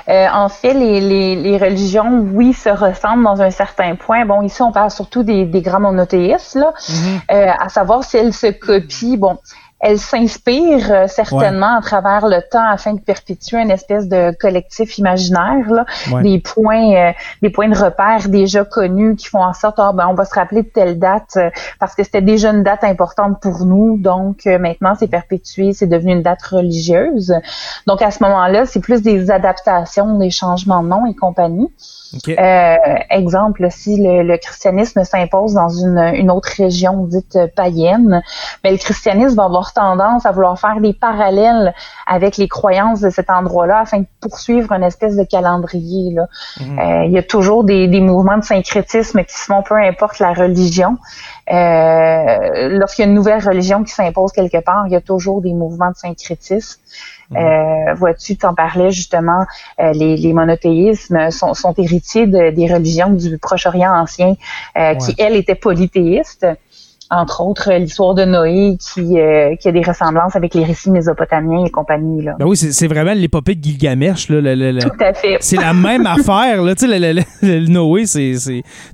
Euh, 0.09 0.27
en 0.33 0.49
fait, 0.49 0.75
les, 0.75 1.01
les, 1.01 1.35
les, 1.35 1.59
religions, 1.59 2.25
oui, 2.33 2.53
se 2.53 2.69
ressemblent 2.69 3.25
dans 3.25 3.43
un 3.43 3.51
certain 3.51 3.97
point. 3.97 4.25
Bon, 4.25 4.43
ici, 4.43 4.63
on 4.63 4.73
parle 4.73 4.91
surtout 4.91 5.23
des, 5.23 5.45
des 5.45 5.61
grands 5.61 5.81
monothéistes, 5.81 6.55
là, 6.55 6.73
mm-hmm. 6.79 7.21
euh, 7.33 7.53
à 7.59 7.69
savoir 7.69 8.05
si 8.05 8.17
elles 8.17 8.33
se 8.33 8.49
copient. 8.49 9.17
Bon, 9.17 9.39
elle 9.81 9.99
s'inspire 9.99 10.91
euh, 10.91 11.07
certainement 11.07 11.77
à 11.77 11.83
travers 11.83 12.27
le 12.27 12.41
temps 12.51 12.67
afin 12.67 12.95
de 12.95 13.01
perpétuer 13.01 13.61
une 13.61 13.71
espèce 13.71 14.09
de 14.09 14.35
collectif 14.39 14.97
imaginaire, 14.97 15.71
là, 15.71 15.85
des 16.23 16.41
points, 16.41 16.95
euh, 16.95 17.13
des 17.43 17.51
points 17.51 17.69
de 17.69 17.77
repère 17.77 18.29
déjà 18.29 18.65
connus 18.65 19.17
qui 19.17 19.27
font 19.27 19.43
en 19.43 19.53
sorte, 19.53 19.79
ah, 19.79 19.93
ben, 19.93 20.07
on 20.09 20.15
va 20.15 20.25
se 20.25 20.35
rappeler 20.35 20.63
de 20.63 20.69
telle 20.69 20.99
date 20.99 21.37
euh, 21.37 21.51
parce 21.79 21.95
que 21.95 22.05
c'était 22.05 22.23
déjà 22.23 22.51
une 22.51 22.63
date 22.63 22.85
importante 22.85 23.41
pour 23.43 23.67
nous, 23.67 23.99
donc 23.99 24.47
maintenant 24.47 24.95
c'est 24.99 25.09
perpétué, 25.09 25.73
c'est 25.73 25.87
devenu 25.87 26.13
une 26.13 26.23
date 26.23 26.43
religieuse. 26.43 27.35
Donc 27.87 28.01
à 28.01 28.11
ce 28.11 28.23
moment-là, 28.23 28.65
c'est 28.65 28.81
plus 28.81 29.03
des 29.03 29.31
adaptations, 29.31 30.19
des 30.19 30.31
changements 30.31 30.83
de 30.83 30.89
nom 30.89 31.07
et 31.07 31.15
compagnie. 31.15 31.71
Euh, 32.29 32.77
exemple, 33.11 33.67
si 33.71 33.97
le, 34.01 34.37
christianisme 34.37 35.05
s'impose 35.05 35.55
dans 35.55 35.69
une, 35.69 35.99
une, 36.15 36.31
autre 36.31 36.51
région 36.57 37.05
dite 37.05 37.39
païenne, 37.55 38.23
mais 38.63 38.71
ben, 38.71 38.73
le 38.73 38.79
christianisme 38.79 39.37
va 39.37 39.45
avoir 39.45 39.73
tendance 39.73 40.27
à 40.27 40.33
vouloir 40.33 40.59
faire 40.59 40.81
des 40.81 40.93
parallèles 40.93 41.75
avec 42.07 42.37
les 42.37 42.49
croyances 42.49 43.01
de 43.01 43.11
cet 43.11 43.31
endroit-là 43.31 43.81
afin 43.81 44.01
de 44.01 44.07
poursuivre 44.21 44.73
une 44.73 44.83
espèce 44.83 45.17
de 45.17 45.25
calendrier. 45.25 46.15
Là. 46.15 46.27
Mhm. 46.61 46.79
Euh, 46.79 47.05
il 47.07 47.13
y 47.13 47.19
a 47.19 47.23
toujours 47.23 47.65
des, 47.65 47.89
des, 47.89 48.01
mouvements 48.01 48.39
de 48.39 48.45
syncrétisme 48.45 49.25
qui 49.25 49.35
se 49.35 49.45
font 49.45 49.63
peu 49.63 49.75
importe 49.75 50.19
la 50.19 50.33
religion. 50.33 50.99
Euh, 51.51 52.69
Lorsqu'il 52.71 53.05
y 53.05 53.07
a 53.07 53.09
une 53.09 53.15
nouvelle 53.15 53.43
religion 53.45 53.83
qui 53.85 53.93
s'impose 53.93 54.33
quelque 54.33 54.61
part, 54.61 54.87
il 54.87 54.93
y 54.93 54.97
a 54.97 55.01
toujours 55.01 55.41
des 55.41 55.53
mouvements 55.53 55.91
de 55.91 55.97
syncrétisme. 55.97 56.81
Mhm. 57.31 57.37
Euh, 57.37 57.95
Vois-tu, 57.95 58.37
t'en 58.37 58.55
parlais 58.55 58.91
justement, 58.91 59.45
euh, 59.81 59.93
les, 59.93 60.17
les, 60.17 60.33
monothéismes 60.33 61.31
sont, 61.31 61.55
sont 61.55 61.75
héritiers 61.77 62.27
de, 62.27 62.51
des 62.51 62.73
religions 62.73 63.11
du 63.11 63.39
Proche-Orient 63.39 63.93
ancien, 63.93 64.35
euh, 64.77 64.95
qui, 64.95 65.15
elles, 65.19 65.37
étaient 65.37 65.55
polythéistes 65.55 66.47
entre 67.11 67.41
autres 67.41 67.73
l'histoire 67.73 68.15
de 68.15 68.25
Noé 68.25 68.77
qui, 68.81 69.21
euh, 69.21 69.55
qui 69.57 69.69
a 69.69 69.73
des 69.73 69.83
ressemblances 69.83 70.35
avec 70.35 70.55
les 70.55 70.65
récits 70.65 70.91
mésopotamiens 70.91 71.65
et 71.65 71.71
compagnie. 71.71 72.23
Là. 72.23 72.35
Ben 72.39 72.47
oui, 72.47 72.57
c'est 72.57 72.89
vraiment 72.89 73.13
l'épopée 73.15 73.55
de 73.55 73.63
Gilgamesh. 73.63 74.29
Là, 74.29 74.81
Tout 74.81 75.05
à 75.05 75.13
fait. 75.15 75.37
C'est 75.41 75.57
la 75.57 75.73
même 75.73 76.07
affaire. 76.07 76.63
Là, 76.63 76.75
tu 76.75 76.89
sais, 76.89 76.99
le, 76.99 77.69
Noé, 77.69 78.07
c'est... 78.07 78.35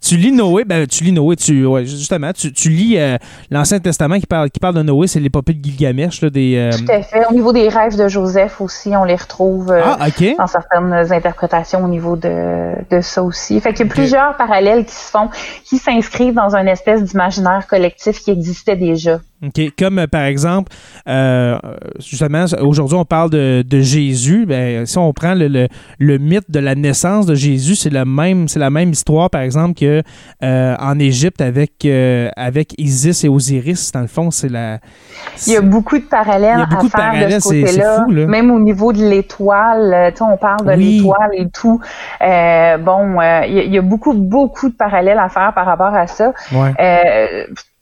Tu 0.02 0.16
lis 0.16 0.32
Noé, 0.32 0.64
ben 0.64 0.86
tu 0.86 1.04
lis 1.04 1.12
Noé, 1.12 1.36
tu, 1.36 1.64
ouais, 1.64 1.86
justement, 1.86 2.32
tu, 2.32 2.52
tu 2.52 2.68
lis 2.68 2.98
euh, 2.98 3.16
l'Ancien 3.50 3.78
Testament 3.78 4.18
qui 4.18 4.26
parle, 4.26 4.50
qui 4.50 4.60
parle 4.60 4.74
de 4.74 4.82
Noé, 4.82 5.06
c'est 5.06 5.20
l'épopée 5.20 5.54
de 5.54 5.64
Gilgamesh. 5.64 6.20
Là, 6.20 6.30
des, 6.30 6.56
euh, 6.56 6.76
Tout 6.76 6.92
à 6.92 7.02
fait. 7.02 7.26
Au 7.26 7.32
niveau 7.32 7.52
des 7.52 7.68
rêves 7.68 7.96
de 7.96 8.08
Joseph 8.08 8.60
aussi, 8.60 8.94
on 8.94 9.04
les 9.04 9.16
retrouve 9.16 9.72
ah, 9.72 9.96
dans 10.36 10.46
certaines 10.46 11.12
interprétations 11.12 11.84
au 11.84 11.88
niveau 11.88 12.16
de, 12.16 12.72
de 12.90 13.00
ça 13.00 13.22
aussi. 13.22 13.58
Fait 13.60 13.72
qu'il 13.72 13.86
y 13.86 13.88
a 13.88 13.92
plusieurs 13.92 14.36
parallèles 14.36 14.84
qui 14.84 14.94
se 14.94 15.10
font, 15.10 15.30
qui 15.64 15.78
s'inscrivent 15.78 16.34
dans 16.34 16.54
une 16.54 16.68
espèce 16.68 17.02
d'imaginaire 17.02 17.66
collectif 17.66 18.01
collectif 18.02 18.24
qui 18.24 18.30
existait 18.30 18.76
déjà. 18.76 19.20
OK. 19.44 19.60
Comme 19.76 19.98
euh, 19.98 20.06
par 20.06 20.22
exemple, 20.22 20.72
euh, 21.08 21.58
justement, 21.98 22.44
aujourd'hui, 22.60 22.96
on 22.96 23.04
parle 23.04 23.30
de, 23.30 23.64
de 23.66 23.80
Jésus. 23.80 24.46
Ben, 24.46 24.86
si 24.86 24.98
on 24.98 25.12
prend 25.12 25.34
le, 25.34 25.48
le, 25.48 25.68
le 25.98 26.18
mythe 26.18 26.48
de 26.50 26.60
la 26.60 26.74
naissance 26.76 27.26
de 27.26 27.34
Jésus, 27.34 27.74
c'est 27.74 27.90
la 27.90 28.04
même, 28.04 28.46
c'est 28.48 28.60
la 28.60 28.70
même 28.70 28.90
histoire, 28.90 29.30
par 29.30 29.40
exemple, 29.40 29.74
que 29.78 30.02
euh, 30.44 30.76
en 30.78 30.98
Égypte 30.98 31.40
avec, 31.40 31.84
euh, 31.84 32.28
avec 32.36 32.74
Isis 32.78 33.24
et 33.24 33.28
Osiris. 33.28 33.90
Dans 33.92 34.00
le 34.02 34.06
fond, 34.06 34.30
c'est 34.30 34.48
la. 34.48 34.78
Il 35.46 35.52
y 35.52 35.56
a 35.56 35.60
beaucoup 35.60 35.98
de 35.98 36.04
parallèles 36.04 36.54
Il 36.56 36.60
y 36.60 36.62
a 36.62 36.66
beaucoup 36.66 36.86
à 36.86 36.88
de 36.88 36.90
faire 36.92 37.00
parallèles, 37.00 37.34
de 37.34 37.40
ce 37.40 37.48
côté-là. 37.48 38.04
fou, 38.04 38.10
là. 38.12 38.26
Même 38.26 38.50
au 38.50 38.60
niveau 38.60 38.92
de 38.92 39.02
l'étoile, 39.04 40.12
on 40.20 40.36
parle 40.36 40.66
de 40.66 40.72
Oui. 40.76 40.98
l'étoile 40.98 41.30
et 41.34 41.48
tout. 41.50 41.80
Bon, 42.20 43.20
il 43.20 43.54
y, 43.54 43.58
a- 43.58 43.64
il 43.64 43.74
y 43.74 43.78
a 43.78 43.82
beaucoup, 43.82 44.12
beaucoup 44.12 44.68
de 44.68 44.74
parallèles 44.76 45.18
à 45.18 45.28
faire 45.28 45.52
par 45.52 45.66
rapport 45.66 45.94
à 45.94 46.06
ça. 46.06 46.32
Ouais. 46.52 46.72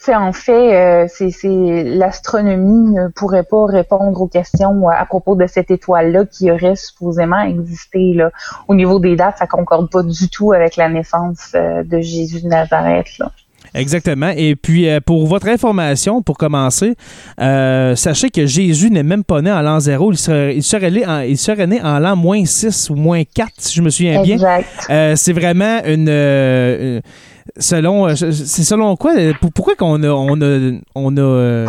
En 0.09 0.33
fait, 0.33 0.75
euh, 0.75 1.07
c'est, 1.09 1.85
l'astronomie 1.85 2.91
ne 2.91 3.09
pourrait 3.09 3.45
pas 3.45 3.67
répondre 3.67 4.21
aux 4.21 4.29
questions 4.29 4.89
euh, 4.89 4.93
à 4.93 5.05
propos 5.05 5.37
de 5.37 5.47
cette 5.47 5.71
étoile-là 5.71 6.25
qui 6.25 6.51
aurait 6.51 6.77
supposément 6.77 7.43
existé. 7.43 8.15
Là. 8.15 8.31
Au 8.67 8.75
niveau 8.75 8.99
des 8.99 9.15
dates, 9.15 9.37
ça 9.39 9.47
concorde 9.47 9.91
pas 9.91 10.03
du 10.03 10.29
tout 10.31 10.53
avec 10.53 10.77
la 10.77 10.89
naissance 10.89 11.53
euh, 11.55 11.85
de 11.85 12.01
Jésus 12.01 12.43
de 12.43 12.49
Nazareth. 12.49 13.19
Là. 13.19 13.31
Exactement. 13.75 14.33
Et 14.37 14.57
puis, 14.57 14.89
pour 15.07 15.27
votre 15.27 15.47
information, 15.49 16.23
pour 16.23 16.39
commencer, 16.39 16.95
euh, 17.41 17.95
sachez 17.95 18.31
que 18.31 18.47
Jésus 18.47 18.91
n'est 18.91 19.03
même 19.03 19.23
pas 19.23 19.43
né 19.43 19.53
en 19.53 19.63
l'an 19.63 19.79
0. 19.79 20.13
Il 20.13 20.19
serait, 20.19 20.57
il 20.57 20.63
serait, 20.63 20.91
né, 20.91 21.07
en, 21.07 21.21
il 21.21 21.39
serait 21.39 21.67
né 21.67 21.81
en 21.81 21.99
l'an 21.99 22.17
moins 22.17 22.45
6 22.45 22.91
ou 22.91 22.97
moins 22.97 23.23
4, 23.23 23.53
si 23.59 23.77
je 23.77 23.83
me 23.83 23.91
souviens 23.91 24.23
bien. 24.23 24.35
Exact. 24.35 24.67
Euh, 24.89 25.15
c'est 25.15 25.33
vraiment 25.33 25.81
une. 25.85 27.03
Selon. 27.59 28.09
euh, 28.09 28.15
C'est 28.15 28.63
selon 28.65 28.97
quoi 28.97 29.15
euh, 29.17 29.33
pour- 29.41 29.53
Pourquoi 29.53 29.75
qu'on 29.77 30.03
a, 30.03 30.09
on 30.09 30.41
a, 30.41 30.79
on 30.95 31.17
a, 31.17 31.21
euh, 31.21 31.67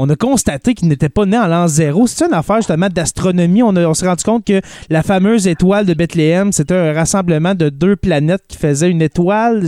on 0.00 0.08
a 0.08 0.14
constaté 0.14 0.74
qu'il 0.74 0.88
n'était 0.88 1.08
pas 1.08 1.26
né 1.26 1.36
en 1.36 1.46
l'an 1.48 1.66
zéro? 1.66 2.06
C'est 2.06 2.24
une 2.24 2.32
affaire 2.34 2.56
justement 2.56 2.88
d'astronomie. 2.88 3.62
On, 3.64 3.76
on 3.76 3.94
s'est 3.94 4.06
rendu 4.06 4.22
compte 4.22 4.44
que 4.44 4.60
la 4.90 5.02
fameuse 5.02 5.48
étoile 5.48 5.86
de 5.86 5.94
Bethléem, 5.94 6.52
c'était 6.52 6.76
un 6.76 6.92
rassemblement 6.92 7.54
de 7.54 7.68
deux 7.68 7.96
planètes 7.96 8.42
qui 8.48 8.56
faisaient 8.58 8.90
une 8.90 9.02
étoile. 9.02 9.64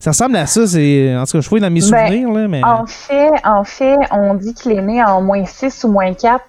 Ça 0.00 0.10
ressemble 0.10 0.36
à 0.36 0.46
ça. 0.46 0.66
C'est, 0.66 1.14
en 1.14 1.24
tout 1.26 1.32
cas, 1.32 1.40
je 1.42 1.48
fouille 1.48 1.60
dans 1.60 1.70
mes 1.70 1.80
Ben, 1.80 1.86
souvenirs. 2.08 2.30
Là, 2.32 2.48
mais... 2.48 2.64
En 2.64 2.86
fait, 2.86 3.30
en 3.44 3.64
fait, 3.64 3.96
on 4.10 4.34
dit 4.34 4.54
qu'il 4.54 4.72
est 4.72 4.82
né 4.82 5.02
en 5.04 5.20
moins 5.20 5.44
6 5.44 5.84
ou 5.84 5.88
moins 5.92 6.14
4. 6.14 6.42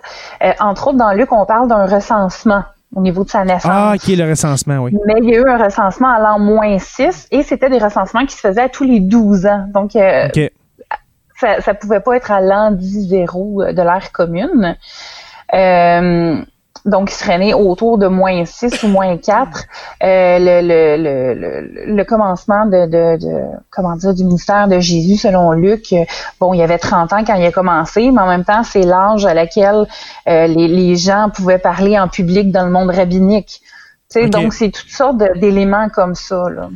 Euh, 0.43 0.51
entre 0.62 0.88
autres, 0.88 0.98
dans 0.98 1.12
Luc, 1.12 1.31
on 1.34 1.45
parle 1.45 1.67
d'un 1.67 1.86
recensement 1.88 2.63
au 2.96 3.02
niveau 3.02 3.24
de 3.25 3.30
sa 3.30 3.44
naissance. 3.44 3.72
Ah, 3.72 3.94
ok, 3.96 4.08
le 4.08 4.30
recensement, 4.30 4.80
oui. 4.80 4.98
Mais 5.06 5.16
il 5.22 5.30
y 5.30 5.36
a 5.36 5.40
eu 5.40 5.48
un 5.48 5.64
recensement 5.64 6.10
à 6.10 6.20
l'an 6.20 6.40
moins 6.40 6.80
6 6.80 7.28
et 7.32 7.44
c'était 7.44 7.70
des 7.70 7.78
recensements 7.78 8.25
qui 8.25 8.36
se 8.36 8.40
faisaient 8.40 8.62
à 8.62 8.70
tous 8.70 8.86
les 8.86 9.02
12 9.02 9.46
ans. 9.46 9.66
Donc, 9.74 9.96
euh, 9.96 10.30
ça, 11.38 11.62
ça 11.62 11.74
pouvait 11.74 12.00
pas 12.00 12.16
être 12.16 12.32
à 12.32 12.40
l'an 12.40 12.72
10 12.72 13.10
zéro 13.10 13.62
euh, 13.62 13.74
de 13.74 13.82
l'ère 13.82 14.12
commune. 14.14 14.78
Euh, 15.54 16.42
donc, 16.86 17.10
il 17.12 17.15
serait 17.15 17.39
né 17.39 17.54
autour 17.54 17.98
de 17.98 18.08
moins 18.08 18.46
6 18.46 18.84
ou 18.84 18.89
moins 18.89 19.18
4. 19.18 19.63
Euh, 20.04 20.38
le, 20.39 20.62
le, 20.62 21.04
le, 21.04 21.34
le, 21.34 21.96
le 21.96 22.04
commencement 22.04 22.68
de, 22.68 22.86
de, 22.86 23.18
de, 23.20 23.42
comment 23.72 23.96
dire, 23.96 24.13
du 24.13 24.24
ministère 24.24 24.68
de 24.68 24.80
Jésus, 24.80 25.18
selon 25.18 25.51
Luc, 25.51 25.92
euh, 25.94 26.06
bon, 26.39 26.54
il 26.54 26.60
y 26.60 26.63
avait 26.63 26.77
30 26.77 27.12
ans 27.13 27.24
quand 27.25 27.34
il 27.36 27.46
a 27.46 27.51
commencé, 27.51 28.12
mais 28.12 28.22
en 28.22 28.27
même 28.27 28.46
temps, 28.46 28.63
c'est 28.63 28.84
l'âge 28.84 29.25
à 29.25 29.34
laquelle 29.34 29.88
euh, 30.27 30.46
les, 30.46 30.68
les 30.68 30.96
gens 30.96 31.32
pouvaient 31.34 31.58
parler 31.58 31.98
en 31.98 32.08
public 32.08 32.51
dans 32.51 32.65
le 32.65 32.72
monde 32.72 32.92
rabbinique. 32.92 33.62
Donc, 34.32 34.54
c'est 34.54 34.70
toutes 34.70 34.92
sortes 34.92 35.18
d'éléments 35.18 35.89
comme 35.89 36.13
ça. 36.15 36.50
Là. 36.50 36.70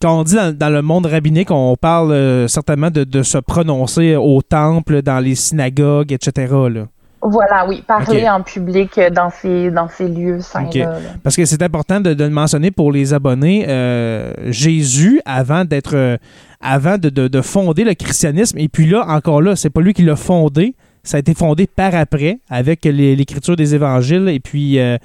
Quand 0.00 0.20
on 0.20 0.24
dit 0.24 0.34
dans, 0.36 0.56
dans 0.56 0.68
le 0.68 0.82
monde 0.82 1.06
rabbinique, 1.06 1.50
on 1.50 1.74
parle 1.74 2.12
euh, 2.12 2.48
certainement 2.48 2.90
de, 2.90 3.04
de 3.04 3.22
se 3.22 3.38
prononcer 3.38 4.14
au 4.14 4.42
temple, 4.42 5.00
dans 5.00 5.20
les 5.20 5.34
synagogues, 5.34 6.12
etc. 6.12 6.52
Là. 6.70 6.84
Voilà, 7.24 7.66
oui, 7.68 7.84
parler 7.86 8.28
en 8.28 8.42
public 8.42 8.98
euh, 8.98 9.08
dans 9.08 9.30
ces, 9.30 9.70
dans 9.70 9.88
ces 9.88 10.08
lieux 10.08 10.40
là. 10.80 10.98
Parce 11.22 11.36
que 11.36 11.44
c'est 11.44 11.62
important 11.62 12.00
de, 12.00 12.14
de 12.14 12.24
le 12.24 12.30
mentionner 12.30 12.72
pour 12.72 12.90
les 12.90 13.14
abonnés. 13.14 13.64
euh, 13.68 14.32
Jésus, 14.50 15.20
avant 15.24 15.64
d'être, 15.64 15.94
euh, 15.94 16.16
avant 16.60 16.98
de, 16.98 17.10
de- 17.10 17.28
de 17.28 17.40
fonder 17.40 17.84
le 17.84 17.94
christianisme, 17.94 18.58
et 18.58 18.68
puis 18.68 18.86
là, 18.88 19.04
encore 19.06 19.40
là, 19.40 19.54
c'est 19.54 19.70
pas 19.70 19.80
lui 19.80 19.94
qui 19.94 20.02
l'a 20.02 20.16
fondé. 20.16 20.74
Ça 21.04 21.16
a 21.16 21.20
été 21.20 21.34
fondé 21.34 21.66
par 21.68 21.94
après 21.94 22.38
avec 22.48 22.84
l'écriture 22.84 23.56
des 23.56 23.74
évangiles 23.74 24.28
et 24.28 24.38
puis 24.38 24.78
euh, 24.78 24.96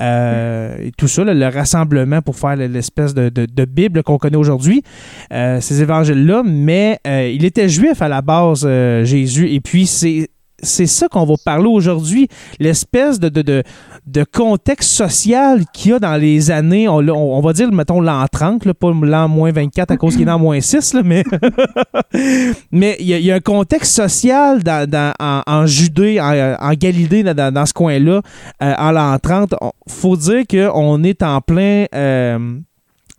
et 0.00 0.92
tout 0.96 1.08
ça, 1.08 1.24
là, 1.24 1.34
le 1.34 1.46
rassemblement 1.48 2.22
pour 2.22 2.36
faire 2.36 2.54
l'espèce 2.56 3.12
de, 3.14 3.64
Bible 3.64 4.02
qu'on 4.04 4.18
connaît 4.18 4.36
aujourd'hui, 4.36 4.82
ces 5.30 5.82
évangiles-là. 5.82 6.42
Mais 6.44 6.98
il 7.04 7.44
était 7.44 7.68
juif 7.68 8.00
à 8.02 8.08
la 8.08 8.22
base, 8.22 8.66
Jésus, 9.02 9.48
et 9.52 9.60
puis 9.60 9.86
c'est 9.86 10.28
c'est 10.62 10.86
ça 10.86 11.08
qu'on 11.08 11.24
va 11.24 11.34
parler 11.44 11.66
aujourd'hui, 11.68 12.28
l'espèce 12.60 13.18
de, 13.18 13.28
de, 13.28 13.42
de, 13.42 13.62
de 14.06 14.24
contexte 14.24 14.90
social 14.90 15.64
qu'il 15.72 15.90
y 15.90 15.94
a 15.94 15.98
dans 15.98 16.16
les 16.20 16.50
années, 16.50 16.88
on, 16.88 16.98
on- 16.98 17.40
va 17.40 17.52
dire, 17.52 17.70
mettons, 17.72 18.00
l'an 18.00 18.24
30, 18.30 18.64
là, 18.64 18.74
pas 18.74 18.92
l'an 18.92 19.28
moins 19.28 19.50
24 19.52 19.90
à 19.90 19.96
cause 19.96 20.12
qu'il 20.14 20.22
est 20.22 20.26
dans 20.26 20.38
moins 20.38 20.60
6, 20.60 20.94
là, 20.94 21.02
mais 21.04 21.24
mais 22.70 22.96
il 23.00 23.06
y, 23.06 23.22
y 23.22 23.30
a 23.32 23.34
un 23.36 23.40
contexte 23.40 23.92
social 23.94 24.62
dans, 24.62 24.88
dans- 24.88 25.12
en, 25.20 25.42
en 25.46 25.66
Judée, 25.66 26.20
en, 26.20 26.56
en 26.60 26.72
Galilée, 26.74 27.22
dans, 27.22 27.52
dans- 27.52 27.66
ce 27.66 27.72
coin-là, 27.72 28.20
euh, 28.62 28.74
en 28.78 28.90
l'an 28.92 29.16
30. 29.22 29.54
Il 29.86 29.92
faut 29.92 30.16
dire 30.16 30.42
qu'on 30.50 31.02
est 31.04 31.22
en 31.22 31.40
plein... 31.40 31.86
euh, 31.94 32.58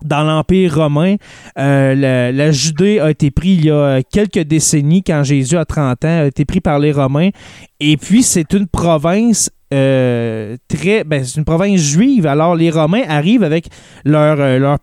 dans 0.03 0.23
l'Empire 0.23 0.75
romain, 0.75 1.15
euh, 1.57 2.31
la, 2.31 2.51
Judée 2.51 2.99
a 2.99 3.09
été 3.09 3.31
prise 3.31 3.59
il 3.59 3.65
y 3.65 3.71
a 3.71 4.01
quelques 4.03 4.39
décennies, 4.39 5.03
quand 5.03 5.23
Jésus 5.23 5.57
a 5.57 5.65
30 5.65 6.05
ans, 6.05 6.19
a 6.21 6.25
été 6.25 6.45
pris 6.45 6.61
par 6.61 6.79
les 6.79 6.91
Romains. 6.91 7.29
Et 7.79 7.97
puis, 7.97 8.23
c'est 8.23 8.53
une 8.53 8.67
province 8.67 9.49
euh, 9.73 10.55
très... 10.67 11.03
Ben, 11.03 11.23
c'est 11.23 11.37
une 11.37 11.45
province 11.45 11.79
juive. 11.79 12.27
Alors, 12.27 12.55
les 12.55 12.69
Romains 12.69 13.03
arrivent 13.07 13.43
avec 13.43 13.67
leur, 14.05 14.39
euh, 14.39 14.59
leur, 14.59 14.77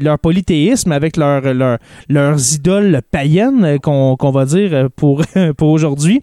leur 0.00 0.18
polythéisme, 0.18 0.92
avec 0.92 1.16
leur, 1.16 1.52
leur- 1.52 1.78
leurs 2.08 2.54
idoles 2.54 3.00
païennes, 3.10 3.64
euh, 3.64 3.78
qu'on 3.78 4.30
va 4.30 4.44
dire 4.46 4.70
euh, 4.72 4.88
pour, 4.94 5.22
pour 5.56 5.68
aujourd'hui. 5.68 6.22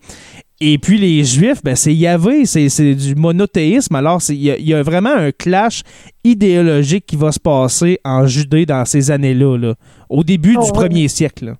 Et 0.61 0.77
puis 0.77 0.97
les 0.97 1.23
Juifs, 1.23 1.63
ben, 1.63 1.75
c'est 1.75 1.93
Yahvé, 1.93 2.45
c'est 2.45 2.67
c'est 2.67 2.93
du 2.93 3.15
monothéisme. 3.15 3.95
Alors, 3.95 4.21
c'est- 4.21 4.35
il 4.35 4.41
y, 4.43 4.51
a- 4.51 4.57
il 4.57 4.67
y 4.67 4.73
a 4.73 4.83
vraiment 4.83 5.13
un 5.15 5.31
clash 5.31 5.83
idéologique 6.25 7.05
qui 7.05 7.15
va 7.15 7.31
se 7.31 7.39
passer 7.39 7.99
en 8.03 8.27
Judée 8.27 8.65
dans 8.65 8.83
ces 8.85 9.09
années-là, 9.09 9.57
là, 9.57 9.73
au 10.09 10.23
début 10.23 10.55
Oh, 10.57 10.63
du 10.63 10.67
oui. 10.71 10.73
premier 10.73 11.07
siècle. 11.07 11.45
là. 11.45 11.53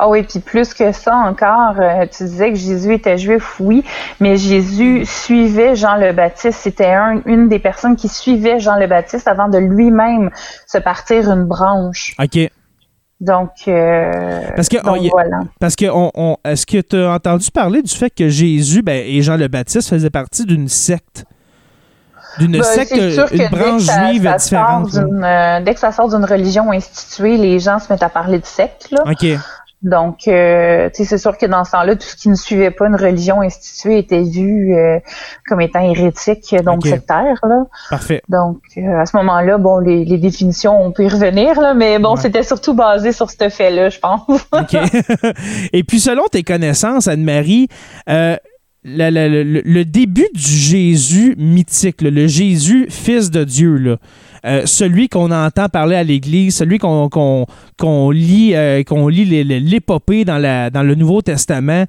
Ah 0.00 0.08
oui, 0.08 0.24
puis 0.24 0.40
plus 0.40 0.74
que 0.74 0.90
ça 0.90 1.14
encore, 1.14 1.74
euh, 1.78 2.04
tu 2.10 2.24
disais 2.24 2.50
que 2.50 2.58
Jésus 2.58 2.94
était 2.94 3.16
juif, 3.18 3.60
oui, 3.60 3.84
mais 4.18 4.36
Jésus 4.36 5.04
suivait 5.06 5.76
Jean 5.76 5.94
le 5.96 6.12
Baptiste. 6.12 6.58
C'était 6.60 6.86
un, 6.86 7.20
une 7.26 7.48
des 7.48 7.60
personnes 7.60 7.94
qui 7.94 8.08
suivait 8.08 8.58
Jean 8.58 8.76
le 8.76 8.88
Baptiste 8.88 9.28
avant 9.28 9.48
de 9.48 9.58
lui-même 9.58 10.30
se 10.66 10.78
partir 10.78 11.30
une 11.30 11.44
branche. 11.44 12.14
OK. 12.18 12.50
Donc, 13.20 13.50
euh, 13.66 14.42
Parce 14.54 14.68
que, 14.68 14.76
donc 14.76 14.98
on 15.00 15.08
voilà. 15.08 15.40
Parce 15.58 15.74
que, 15.74 15.86
on, 15.90 16.10
on- 16.14 16.36
est-ce 16.44 16.64
que 16.64 16.80
tu 16.80 16.96
as 16.96 17.10
entendu 17.12 17.50
parler 17.50 17.82
du 17.82 17.92
fait 17.92 18.10
que 18.10 18.28
Jésus 18.28 18.82
ben, 18.82 19.02
et 19.04 19.22
Jean 19.22 19.36
le 19.36 19.48
Baptiste 19.48 19.88
faisaient 19.90 20.10
partie 20.10 20.44
d'une 20.44 20.68
secte? 20.68 21.24
D'une 22.38 22.52
Ben, 22.52 22.62
secte, 22.62 22.92
une 22.96 23.48
branche 23.48 23.82
juive 23.82 24.22
ça 24.22 24.36
différente. 24.36 24.90
sort 24.92 25.02
euh, 25.04 25.60
dès 25.64 25.74
que 25.74 25.80
ça 25.80 25.90
sort 25.90 26.08
d'une 26.08 26.24
religion 26.24 26.70
instituée, 26.70 27.36
les 27.36 27.58
gens 27.58 27.80
se 27.80 27.92
mettent 27.92 28.04
à 28.04 28.08
parler 28.08 28.38
de 28.38 28.46
secte. 28.46 28.88
Là. 28.92 29.02
OK. 29.04 29.26
Donc, 29.80 30.26
euh, 30.26 30.88
c'est 30.92 31.18
sûr 31.18 31.38
que 31.38 31.46
dans 31.46 31.62
ce 31.64 31.70
temps-là, 31.70 31.94
tout 31.94 32.06
ce 32.06 32.16
qui 32.16 32.28
ne 32.28 32.34
suivait 32.34 32.72
pas 32.72 32.88
une 32.88 32.96
religion 32.96 33.42
instituée 33.42 33.98
était 33.98 34.22
vu 34.22 34.74
euh, 34.74 34.98
comme 35.46 35.60
étant 35.60 35.78
hérétique, 35.80 36.52
donc 36.64 36.78
Ok. 36.84 36.88
sectaire. 36.88 37.38
Là. 37.44 37.62
Parfait. 37.88 38.20
Donc, 38.28 38.58
euh, 38.76 39.00
à 39.00 39.06
ce 39.06 39.16
moment-là, 39.18 39.56
bon, 39.58 39.78
les, 39.78 40.04
les 40.04 40.18
définitions, 40.18 40.84
on 40.84 40.90
peut 40.90 41.04
y 41.04 41.08
revenir, 41.08 41.60
là, 41.60 41.74
mais 41.74 42.00
bon, 42.00 42.14
Ouais. 42.16 42.20
c'était 42.20 42.42
surtout 42.42 42.74
basé 42.74 43.12
sur 43.12 43.30
ce 43.30 43.48
fait-là, 43.48 43.88
je 43.88 44.00
pense. 44.00 44.26
OK. 44.52 44.74
Et 45.72 45.84
puis, 45.84 46.00
selon 46.00 46.24
tes 46.26 46.42
connaissances, 46.42 47.06
Anne-Marie, 47.06 47.68
euh, 48.08 48.36
le, 48.84 49.62
le 49.64 49.84
début 49.84 50.26
du 50.34 50.40
Jésus 50.42 51.34
mythique, 51.38 52.02
là, 52.02 52.10
le 52.10 52.26
Jésus 52.26 52.86
fils 52.90 53.30
de 53.30 53.44
Dieu, 53.44 53.76
là, 53.76 53.96
euh, 54.46 54.62
celui 54.66 55.08
qu'on 55.08 55.30
entend 55.30 55.68
parler 55.68 55.96
à 55.96 56.04
l'Église, 56.04 56.56
celui 56.56 56.78
qu'on 56.78 58.10
lit, 58.10 58.54
euh, 58.54 58.82
qu'on 58.84 59.08
lit 59.08 59.24
les- 59.24 59.44
l'épopée 59.60 60.24
dans, 60.24 60.38
le 60.38 60.94
Nouveau 60.94 61.22
Testament, 61.22 61.84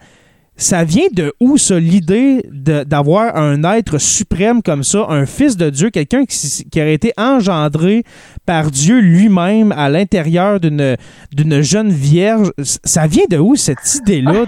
ça 0.55 0.83
vient 0.83 1.07
de 1.13 1.33
où, 1.39 1.57
ça, 1.57 1.79
l'idée 1.79 2.43
d'avoir 2.51 3.37
un 3.37 3.63
être 3.63 3.97
suprême 3.97 4.61
comme 4.61 4.83
ça, 4.83 5.05
un 5.07 5.25
fils 5.25 5.55
de 5.55 5.69
Dieu, 5.69 5.89
quelqu'un 5.89 6.25
qui, 6.25 6.65
qui 6.69 6.81
aurait 6.81 6.93
été 6.95 7.13
engendré 7.15 8.03
par 8.45 8.69
Dieu 8.69 8.99
lui-même 8.99 9.71
à 9.71 9.89
l'intérieur 9.89 10.59
d'une 10.59 11.61
jeune 11.61 11.91
vierge? 11.91 12.51
Ça 12.83 13.07
vient 13.07 13.23
de 13.29 13.37
où, 13.37 13.55
cette 13.55 13.95
idée-là 13.95 14.45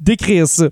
décrire 0.00 0.48
ça? 0.48 0.68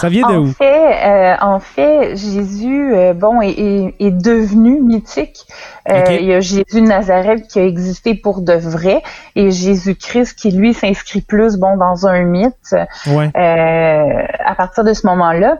Ça 0.00 0.08
vient 0.08 0.28
de 0.28 0.34
en 0.34 0.42
où? 0.42 0.46
Fait, 0.52 1.06
euh, 1.06 1.36
en 1.40 1.60
fait, 1.60 2.16
Jésus, 2.16 2.94
euh, 2.94 3.12
bon, 3.14 3.40
est, 3.40 3.50
est, 3.50 3.94
est, 3.98 4.10
devenu 4.10 4.80
mythique. 4.80 5.46
Euh, 5.88 6.00
Okay. 6.00 6.18
Il 6.20 6.26
y 6.26 6.32
a 6.32 6.40
Jésus 6.40 6.64
de 6.74 6.80
Nazareth 6.80 7.46
qui 7.46 7.58
a 7.58 7.64
existé 7.64 8.14
pour 8.14 8.40
de 8.40 8.54
vrai 8.54 9.02
et 9.36 9.50
Jésus-Christ 9.50 10.34
qui, 10.34 10.50
lui, 10.50 10.74
s'inscrit 10.74 11.20
plus, 11.20 11.56
bon, 11.56 11.76
dans 11.76 12.06
un 12.06 12.22
mythe 12.22 12.74
Ouais. 13.06 13.30
à 13.34 14.54
partir 14.56 14.84
de 14.84 14.92
ce 14.92 15.06
moment-là. 15.06 15.58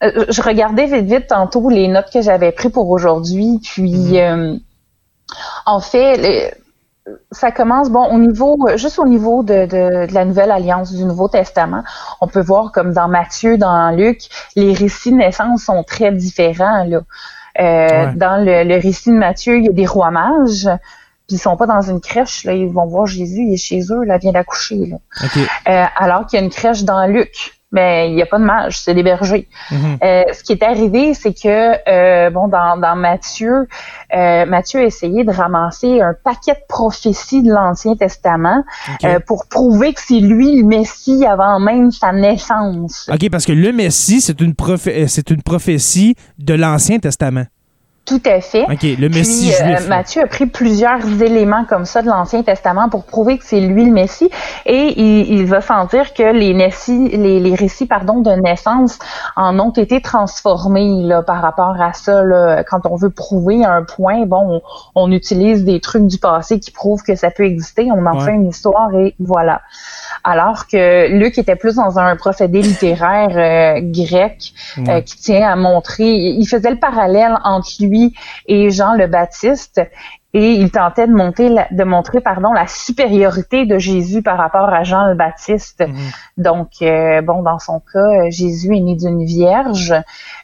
Je 0.00 0.42
regardais 0.42 0.86
vite 0.86 1.06
vite 1.06 1.26
tantôt 1.28 1.68
les 1.68 1.88
notes 1.88 2.10
que 2.12 2.22
j'avais 2.22 2.52
prises 2.52 2.72
pour 2.72 2.88
aujourd'hui, 2.90 3.60
puis 3.62 4.20
euh, 4.20 4.54
en 5.66 5.80
fait, 5.80 6.56
ça 7.30 7.50
commence 7.50 7.90
bon 7.90 8.04
au 8.04 8.18
niveau 8.18 8.56
juste 8.76 8.98
au 8.98 9.06
niveau 9.06 9.42
de, 9.42 9.66
de, 9.66 10.06
de 10.06 10.14
la 10.14 10.24
nouvelle 10.24 10.50
alliance 10.50 10.92
du 10.92 11.04
Nouveau 11.04 11.28
Testament. 11.28 11.82
On 12.20 12.26
peut 12.28 12.40
voir 12.40 12.72
comme 12.72 12.92
dans 12.92 13.08
Matthieu, 13.08 13.58
dans 13.58 13.90
Luc, 13.90 14.22
les 14.56 14.72
récits 14.72 15.12
de 15.12 15.16
naissance 15.16 15.62
sont 15.64 15.82
très 15.84 16.12
différents 16.12 16.84
là. 16.84 16.98
Euh, 16.98 17.02
Ouais. 17.60 18.12
Dans 18.14 18.36
le, 18.44 18.62
le 18.62 18.74
récit 18.80 19.10
de 19.10 19.16
Matthieu, 19.16 19.56
il 19.58 19.64
y 19.64 19.68
a 19.68 19.72
des 19.72 19.86
rois 19.86 20.12
mages, 20.12 20.68
puis 21.26 21.36
ils 21.36 21.38
sont 21.38 21.56
pas 21.56 21.66
dans 21.66 21.82
une 21.82 22.00
crèche 22.00 22.44
là, 22.44 22.52
ils 22.52 22.68
vont 22.68 22.86
voir 22.86 23.06
Jésus, 23.06 23.42
il 23.48 23.54
est 23.54 23.56
chez 23.56 23.80
eux, 23.90 24.04
là, 24.04 24.16
il 24.16 24.20
vient 24.20 24.32
d'accoucher 24.32 24.86
là. 24.86 24.96
OK. 25.24 25.38
Euh, 25.68 25.84
alors 25.96 26.26
qu'il 26.26 26.38
y 26.38 26.42
a 26.42 26.44
une 26.44 26.50
crèche 26.52 26.84
dans 26.84 27.04
Luc. 27.06 27.57
Mais 27.70 28.08
il 28.08 28.14
n'y 28.14 28.22
a 28.22 28.26
pas 28.26 28.38
de 28.38 28.44
mage, 28.44 28.78
c'est 28.80 28.94
des 28.94 29.02
bergers. 29.02 29.46
Mhm. 29.70 29.98
Euh, 30.02 30.22
ce 30.32 30.42
qui 30.42 30.52
est 30.52 30.62
arrivé, 30.62 31.12
c'est 31.12 31.34
que 31.34 31.74
euh, 31.86 32.30
bon, 32.30 32.48
dans, 32.48 32.78
dans 32.78 32.96
Matthieu, 32.96 33.68
euh, 34.16 34.46
Matthieu 34.46 34.80
a 34.80 34.84
essayé 34.84 35.22
de 35.22 35.30
ramasser 35.30 36.00
un 36.00 36.14
paquet 36.24 36.52
de 36.54 36.64
prophéties 36.66 37.42
de 37.42 37.52
l'Ancien 37.52 37.94
Testament 37.94 38.64
pour 39.26 39.46
prouver 39.48 39.92
que 39.92 40.00
c'est 40.00 40.20
lui 40.20 40.62
le 40.62 40.66
Messie 40.66 41.26
avant 41.26 41.60
même 41.60 41.90
sa 41.90 42.12
naissance. 42.12 43.10
OK, 43.12 43.28
parce 43.30 43.44
que 43.44 43.52
le 43.52 43.70
Messie, 43.72 44.22
c'est 44.22 44.40
une, 44.40 44.54
prophé- 44.54 45.06
c'est 45.06 45.28
une 45.30 45.42
prophétie 45.42 46.16
de 46.38 46.54
l'Ancien 46.54 46.98
Testament. 46.98 47.44
Tout 48.08 48.22
à 48.24 48.40
fait. 48.40 48.62
OK, 48.62 48.82
le 48.82 49.08
Messie 49.08 49.52
Puis, 49.52 49.62
euh, 49.62 49.66
juif. 49.76 49.88
là. 49.88 49.96
Matthieu 49.96 50.22
a 50.22 50.26
pris 50.26 50.46
plusieurs 50.46 51.06
éléments 51.22 51.64
comme 51.68 51.84
ça 51.84 52.00
de 52.02 52.06
l'Ancien 52.08 52.42
Testament 52.42 52.88
pour 52.88 53.04
prouver 53.04 53.36
que 53.38 53.44
c'est 53.44 53.60
lui 53.60 53.84
le 53.84 53.92
Messie 53.92 54.30
et 54.66 54.94
il, 55.00 55.30
il 55.38 55.44
va 55.46 55.60
sentir 55.60 56.14
que 56.14 56.22
les, 56.22 56.52
les, 56.54 57.40
les 57.40 57.54
récits 57.54 57.86
pardon, 57.86 58.20
de 58.20 58.30
naissance 58.30 58.98
en 59.36 59.58
ont 59.60 59.70
été 59.72 60.00
transformés 60.00 61.02
là, 61.02 61.22
par 61.22 61.42
rapport 61.42 61.76
à 61.80 61.92
ça. 61.92 62.22
Là. 62.24 62.64
Quand 62.64 62.86
on 62.86 62.96
veut 62.96 63.10
prouver 63.10 63.64
un 63.64 63.82
point, 63.82 64.24
bon, 64.26 64.62
on, 64.94 65.04
on 65.04 65.12
utilise 65.12 65.64
des 65.64 65.80
trucs 65.80 66.06
du 66.06 66.18
passé 66.18 66.58
qui 66.60 66.70
prouvent 66.70 67.02
que 67.02 67.14
ça 67.14 67.30
peut 67.30 67.44
exister, 67.44 67.88
on 67.94 68.04
en 68.06 68.18
Ouais. 68.18 68.24
fait 68.24 68.32
une 68.32 68.48
histoire 68.48 68.94
et 68.94 69.14
voilà. 69.18 69.60
Alors 70.24 70.66
que 70.66 71.08
Luc 71.12 71.36
était 71.38 71.56
plus 71.56 71.74
dans 71.76 71.98
un 71.98 72.16
procédé 72.16 72.62
littéraire 72.62 73.30
euh, 73.36 73.80
grec 73.82 74.52
Ouais. 74.78 74.90
euh, 74.90 75.00
qui 75.02 75.16
tient 75.18 75.48
à 75.48 75.56
montrer, 75.56 76.06
il 76.10 76.46
faisait 76.46 76.70
le 76.70 76.78
parallèle 76.78 77.36
entre 77.44 77.68
lui 77.80 77.97
et 78.46 78.70
Jean 78.70 78.94
le 78.94 79.06
Baptiste 79.06 79.80
et 80.34 80.52
il 80.52 80.70
tentait 80.70 81.06
de, 81.06 81.12
monter 81.12 81.48
la- 81.48 81.68
de 81.70 81.84
montrer 81.84 82.20
pardon, 82.20 82.52
la 82.52 82.66
supériorité 82.66 83.64
de 83.64 83.78
Jésus 83.78 84.22
par 84.22 84.36
rapport 84.36 84.68
à 84.68 84.84
Jean 84.84 85.06
le 85.06 85.14
Baptiste. 85.14 85.82
Mhm. 85.86 85.96
Donc, 86.36 86.68
euh, 86.82 87.22
bon, 87.22 87.42
dans 87.42 87.58
son 87.58 87.80
cas, 87.80 87.98
euh, 87.98 88.30
Jésus 88.30 88.76
est 88.76 88.80
né 88.80 88.94
d'une 88.94 89.24
vierge, 89.24 89.94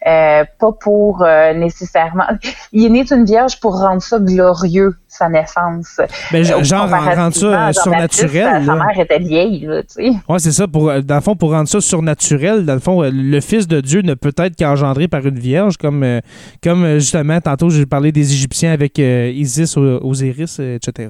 euh, 0.07 0.45
pas 0.59 0.73
pour 0.81 1.23
euh, 1.23 1.53
nécessairement... 1.53 2.25
Il 2.73 2.87
est 2.87 2.89
né 2.89 3.05
d'une 3.05 3.27
vierge 3.27 3.61
pour 3.61 3.79
rendre 3.79 4.01
ça 4.01 4.19
glorieux, 4.19 4.95
sa 5.07 5.29
naissance. 5.29 6.01
Ben, 6.33 6.43
genre, 6.43 6.89
rendre 6.89 7.35
ça 7.35 7.73
surnaturel. 7.75 8.65
Sa, 8.65 8.75
mère 8.75 8.99
était 8.99 9.19
vieille, 9.19 9.67
là, 9.67 9.83
tu 9.83 9.89
sais. 9.89 10.13
Ouais, 10.29 10.39
c'est 10.39 10.53
ça. 10.53 10.67
Pour, 10.67 10.93
dans 11.03 11.15
le 11.15 11.21
fond, 11.21 11.37
pour 11.37 11.53
rendre 11.53 11.69
ça 11.69 11.81
surnaturel, 11.81 12.65
dans 12.65 12.75
le 12.75 12.81
fond, 12.81 13.03
le 13.03 13.41
Fils 13.41 13.69
de 13.69 13.81
Dieu 13.81 14.01
ne 14.01 14.15
peut 14.15 14.33
être 14.39 14.57
qu'engendré 14.57 15.09
par 15.09 15.25
une 15.27 15.39
vierge, 15.39 15.77
comme, 15.77 16.21
comme 16.63 16.95
justement, 16.95 17.41
tantôt, 17.41 17.69
j'ai 17.69 17.87
parlé 17.87 18.11
des 18.13 18.33
Égyptiens 18.33 18.73
avec 18.73 18.99
euh, 18.99 19.31
Isis, 19.77 20.01
Osiris, 20.03 20.59
etc. 20.59 21.09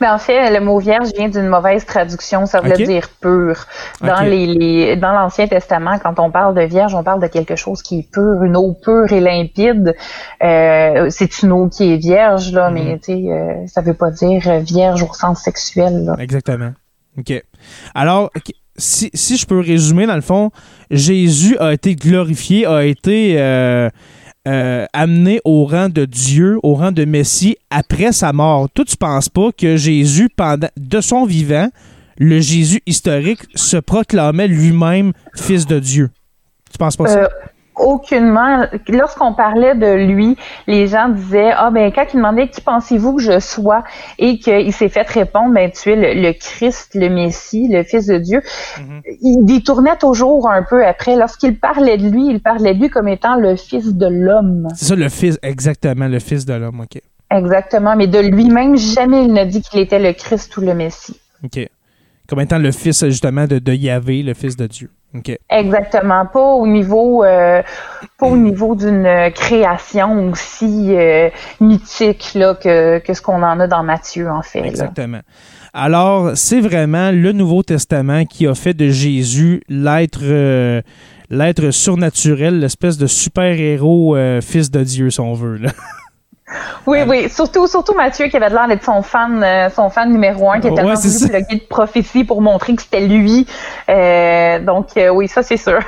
Mais 0.00 0.08
en 0.08 0.16
fait, 0.16 0.50
le 0.58 0.64
mot 0.64 0.78
vierge 0.78 1.08
vient 1.14 1.28
d'une 1.28 1.48
mauvaise 1.48 1.84
traduction. 1.84 2.46
Ça 2.46 2.60
voulait 2.62 2.82
dire 2.86 3.10
pur. 3.20 3.66
Dans 4.00 4.14
Ok. 4.14 4.22
les, 4.22 4.46
les- 4.46 4.96
dans 4.96 5.12
l'Ancien 5.12 5.46
Testament, 5.48 5.98
quand 6.02 6.18
on 6.18 6.30
parle 6.30 6.54
de 6.54 6.62
vierge, 6.62 6.94
on 6.94 7.02
parle 7.02 7.20
de 7.20 7.26
quelque 7.26 7.56
chose 7.56 7.82
qui 7.82 7.98
est 7.98 8.10
pur, 8.10 8.42
une 8.42 8.56
eau 8.56 8.72
pure 8.82 9.12
et 9.12 9.20
limpide. 9.20 9.94
Euh, 10.42 11.08
c'est 11.10 11.42
une 11.42 11.52
eau 11.52 11.68
qui 11.68 11.92
est 11.92 11.98
vierge, 11.98 12.52
là, 12.52 12.70
Mhm. 12.70 12.74
mais 12.74 12.98
tu 12.98 13.04
sais, 13.12 13.30
euh, 13.30 13.66
ça 13.66 13.82
veut 13.82 13.92
pas 13.94 14.10
dire 14.10 14.40
vierge 14.60 15.02
au 15.02 15.12
sens 15.12 15.42
sexuel. 15.42 16.06
Là. 16.06 16.16
Exactement. 16.20 16.72
OK. 17.18 17.42
Alors, 17.94 18.30
si 18.78 19.10
je 19.36 19.46
peux 19.46 19.60
résumer, 19.60 20.06
dans 20.06 20.16
le 20.16 20.22
fond, 20.22 20.50
Jésus 20.90 21.56
a 21.58 21.74
été 21.74 21.94
glorifié, 21.96 22.64
a 22.66 22.82
été 22.84 23.36
euh, 23.38 23.90
euh, 24.46 24.86
amené 24.92 25.40
au 25.44 25.64
rang 25.64 25.88
de 25.88 26.04
Dieu, 26.04 26.58
au 26.62 26.74
rang 26.74 26.92
de 26.92 27.04
Messie 27.04 27.56
après 27.70 28.12
sa 28.12 28.32
mort. 28.32 28.68
Toi, 28.70 28.84
tu 28.84 28.96
penses 28.96 29.28
pas 29.28 29.50
que 29.52 29.76
Jésus, 29.76 30.28
pendant 30.34 30.68
de 30.76 31.00
son 31.00 31.24
vivant, 31.24 31.68
le 32.18 32.40
Jésus 32.40 32.80
historique 32.86 33.42
se 33.54 33.76
proclamait 33.76 34.48
lui-même 34.48 35.12
fils 35.34 35.66
de 35.66 35.78
Dieu? 35.78 36.10
Tu 36.70 36.78
penses 36.78 36.96
pas 36.96 37.06
ça? 37.06 37.28
Aucunement. 37.76 38.66
Lorsqu'on 38.88 39.34
parlait 39.34 39.74
de 39.74 39.94
lui, 40.06 40.36
les 40.66 40.86
gens 40.86 41.08
disaient 41.08 41.52
ah 41.54 41.70
ben 41.70 41.92
quand 41.92 42.06
il 42.12 42.16
demandait 42.16 42.48
qui 42.48 42.60
pensez-vous 42.60 43.16
que 43.16 43.22
je 43.22 43.38
sois? 43.38 43.84
Et 44.18 44.38
qu'il 44.38 44.72
s'est 44.72 44.88
fait 44.88 45.06
répondre 45.08 45.52
ben 45.54 45.70
tu 45.70 45.92
es 45.92 45.96
le, 45.96 46.20
le 46.20 46.32
Christ, 46.32 46.94
le 46.94 47.08
Messie, 47.08 47.68
le 47.68 47.82
Fils 47.82 48.06
de 48.06 48.18
Dieu. 48.18 48.40
Mhm. 48.78 49.02
Il 49.22 49.44
détournait 49.44 49.96
toujours 49.96 50.50
un 50.50 50.62
peu 50.62 50.84
après. 50.86 51.16
Lorsqu'il 51.16 51.58
parlait 51.58 51.98
de 51.98 52.08
lui, 52.08 52.28
il 52.28 52.40
parlait 52.40 52.74
de 52.74 52.80
lui 52.80 52.88
comme 52.88 53.08
étant 53.08 53.36
le 53.36 53.56
Fils 53.56 53.94
de 53.94 54.06
l'homme. 54.06 54.68
C'est 54.74 54.86
ça, 54.86 54.96
le 54.96 55.08
fils, 55.08 55.38
exactement, 55.42 56.08
le 56.08 56.18
fils 56.18 56.46
de 56.46 56.54
l'homme. 56.54 56.80
OK. 56.80 57.00
Exactement. 57.30 57.96
Mais 57.96 58.06
de 58.06 58.18
lui-même, 58.18 58.76
jamais 58.76 59.24
il 59.24 59.32
n'a 59.32 59.44
dit 59.44 59.60
qu'il 59.60 59.80
était 59.80 59.98
le 59.98 60.12
Christ 60.12 60.56
ou 60.56 60.60
le 60.60 60.74
Messie. 60.74 61.18
OK. 61.44 61.68
Comme 62.28 62.40
étant 62.40 62.58
le 62.58 62.72
fils, 62.72 63.04
justement, 63.04 63.46
de, 63.46 63.58
de 63.58 63.72
Yahvé, 63.72 64.22
le 64.22 64.34
fils 64.34 64.56
de 64.56 64.66
Dieu. 64.66 64.90
Exactement, 65.50 66.26
pas 66.26 66.52
au 66.54 66.66
niveau, 66.66 67.24
euh, 67.24 67.62
pas 68.18 68.26
au 68.26 68.36
niveau 68.36 68.74
d'une 68.74 69.30
création 69.34 70.30
aussi 70.30 70.94
euh, 70.94 71.30
mythique 71.60 72.32
là 72.34 72.54
que, 72.54 72.98
que 72.98 73.14
ce 73.14 73.22
qu'on 73.22 73.42
en 73.42 73.60
a 73.60 73.66
dans 73.66 73.82
Matthieu 73.82 74.30
en 74.30 74.42
fait. 74.42 74.60
là. 74.60 74.66
Exactement. 74.66 75.20
Alors, 75.72 76.32
c'est 76.36 76.60
vraiment 76.60 77.10
le 77.10 77.32
Nouveau 77.32 77.62
Testament 77.62 78.24
qui 78.24 78.46
a 78.46 78.54
fait 78.54 78.72
de 78.72 78.88
Jésus 78.88 79.62
l'être 79.68 80.20
euh, 80.22 80.80
l'être 81.28 81.70
surnaturel, 81.70 82.60
l'espèce 82.60 82.98
de 82.98 83.06
super-héros 83.06 84.16
fils 84.40 84.70
de 84.70 84.82
Dieu, 84.84 85.10
si 85.10 85.20
on 85.20 85.34
veut. 85.34 85.56
là. 85.56 85.70
Oui, 86.86 86.98
oui, 87.08 87.28
surtout, 87.28 87.66
surtout 87.66 87.94
Matthieu 87.94 88.28
qui 88.28 88.36
avait 88.36 88.48
l'air 88.50 88.68
d'être 88.68 88.84
son 88.84 89.02
fan, 89.02 89.42
euh, 89.42 89.68
son 89.68 89.90
fan 89.90 90.12
numéro 90.12 90.48
un, 90.52 90.60
qui 90.60 90.68
a 90.68 90.70
Ouais, 90.70 90.76
tellement 90.76 90.94
ça. 90.94 91.28
plugger 91.28 91.56
de 91.56 91.66
prophétie 91.68 92.22
pour 92.22 92.40
montrer 92.40 92.76
que 92.76 92.82
c'était 92.82 93.04
lui. 93.04 93.46
Euh, 93.88 94.60
donc 94.60 94.96
euh, 94.96 95.08
oui, 95.08 95.26
ça 95.26 95.42
c'est 95.42 95.56
sûr. 95.56 95.80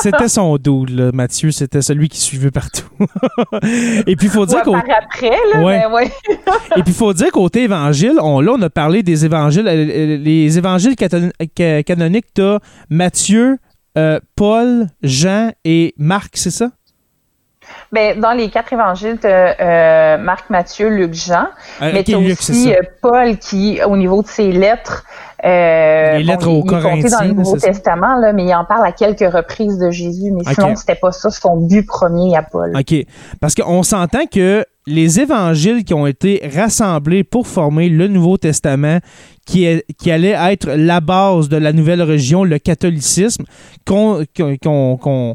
C'était- 0.00 0.28
son 0.28 0.56
dude, 0.56 0.90
là, 0.98 1.10
Matthieu. 1.12 1.50
C'était 1.50 1.82
celui 1.82 2.08
qui 2.08 2.18
suivait 2.18 2.50
partout. 2.50 2.86
Et 4.06 4.16
puis, 4.16 4.26
il 4.26 4.30
faut 4.30 4.46
dire 4.46 4.58
Ouais, 4.58 4.62
qu'au 4.64 4.72
par 4.72 4.84
après 5.02 5.36
là, 5.52 5.60
Ouais. 5.62 5.78
mais 5.80 5.86
ouais. 5.94 6.10
Et 6.76 6.82
puis, 6.82 6.94
faut 6.94 7.12
dire 7.12 7.30
côté 7.30 7.64
évangile, 7.64 8.14
on, 8.20 8.40
là, 8.40 8.52
on 8.58 8.62
a 8.62 8.70
parlé 8.70 9.02
des 9.02 9.26
évangiles. 9.26 9.64
Les 9.66 10.56
évangiles 10.56 10.96
canoniques, 10.96 12.32
tu 12.34 12.42
as 12.42 12.58
Matthieu, 12.88 13.58
euh, 13.98 14.20
Paul, 14.36 14.86
Jean 15.02 15.50
et 15.64 15.92
Marc, 15.98 16.36
c'est 16.36 16.50
ça? 16.50 16.70
Ben, 17.92 18.20
dans 18.20 18.32
les 18.32 18.50
quatre 18.50 18.72
évangiles, 18.72 19.18
euh, 19.24 20.18
Marc, 20.18 20.50
Matthieu, 20.50 20.88
Luc, 20.88 21.14
Jean. 21.14 21.46
Euh, 21.82 21.90
Mais 21.92 22.00
ok, 22.00 22.04
tu 22.04 22.14
as 22.14 22.18
Luc, 22.18 22.38
aussi 22.38 22.72
euh, 22.72 22.76
Paul 23.00 23.38
qui, 23.38 23.80
au 23.86 23.96
niveau 23.96 24.22
de 24.22 24.28
ses 24.28 24.52
lettres, 24.52 25.04
euh, 25.44 26.18
Les 26.18 26.24
lettres 26.24 26.48
aux 26.48 26.56
il 26.56 26.58
est 26.58 26.60
compté 26.60 26.74
dans 26.74 26.82
Corinthiens, 26.82 27.24
le 27.28 27.32
Nouveau? 27.32 27.56
Testament, 27.56 28.16
là, 28.20 28.32
mais 28.32 28.44
il 28.44 28.54
en 28.54 28.64
parle 28.64 28.84
à 28.86 28.92
quelques 28.92 29.32
reprises 29.32 29.78
de 29.78 29.90
Jésus. 29.90 30.32
Mais 30.32 30.42
Ok. 30.46 30.54
sinon, 30.54 30.76
c'était 30.76 30.96
pas 30.96 31.12
ça 31.12 31.30
son 31.30 31.56
but 31.66 31.86
premier 31.86 32.36
à 32.36 32.42
Paul. 32.42 32.72
OK. 32.76 32.94
Parce 33.40 33.54
qu'on 33.54 33.82
s'entend 33.82 34.26
que 34.26 34.64
les 34.86 35.20
évangiles 35.20 35.84
qui 35.84 35.94
ont 35.94 36.06
été 36.06 36.42
rassemblés 36.54 37.22
pour 37.22 37.46
former 37.46 37.88
le 37.88 38.08
Nouveau 38.08 38.36
Testament, 38.36 38.98
qui, 39.46 39.64
est, 39.64 39.84
qui 39.98 40.10
allait 40.10 40.36
être 40.52 40.68
la 40.74 41.00
base 41.00 41.48
de 41.48 41.56
la 41.56 41.72
nouvelle 41.72 42.02
religion, 42.02 42.42
le 42.44 42.58
catholicisme, 42.58 43.44
qu'on 43.86 44.24
qu'on- 44.36 44.96
qu'on- 44.98 45.34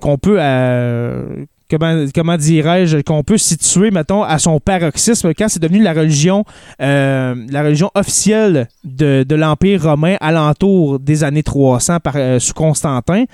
qu'on 0.00 0.18
peut... 0.18 0.36
euh, 0.40 1.44
Comment, 1.70 2.04
comment 2.14 2.36
dirais-je, 2.36 2.98
qu'on 2.98 3.22
peut 3.22 3.38
situer, 3.38 3.90
mettons, 3.90 4.22
à 4.22 4.38
son 4.38 4.60
paroxysme 4.60 5.32
quand 5.32 5.48
c'est 5.48 5.62
devenu 5.62 5.82
la 5.82 5.94
religion, 5.94 6.44
euh, 6.82 7.34
la 7.50 7.62
religion 7.62 7.90
officielle 7.94 8.68
de, 8.84 9.24
de 9.26 9.34
l'Empire 9.34 9.82
romain 9.82 10.16
alentour 10.20 11.00
des 11.00 11.24
années 11.24 11.42
300 11.42 12.00
par, 12.00 12.16
euh, 12.16 12.38
sous 12.38 12.52
Constantin, 12.52 13.24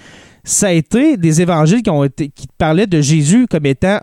ça 0.45 0.69
a 0.69 0.73
été 0.73 1.17
des 1.17 1.43
évangiles 1.43 1.83
qui 1.83 1.91
ont 1.91 2.05
été 2.05 2.29
qui 2.29 2.47
parlaient 2.57 2.87
de 2.87 3.01
Jésus 3.01 3.47
comme 3.49 3.67
étant 3.67 3.99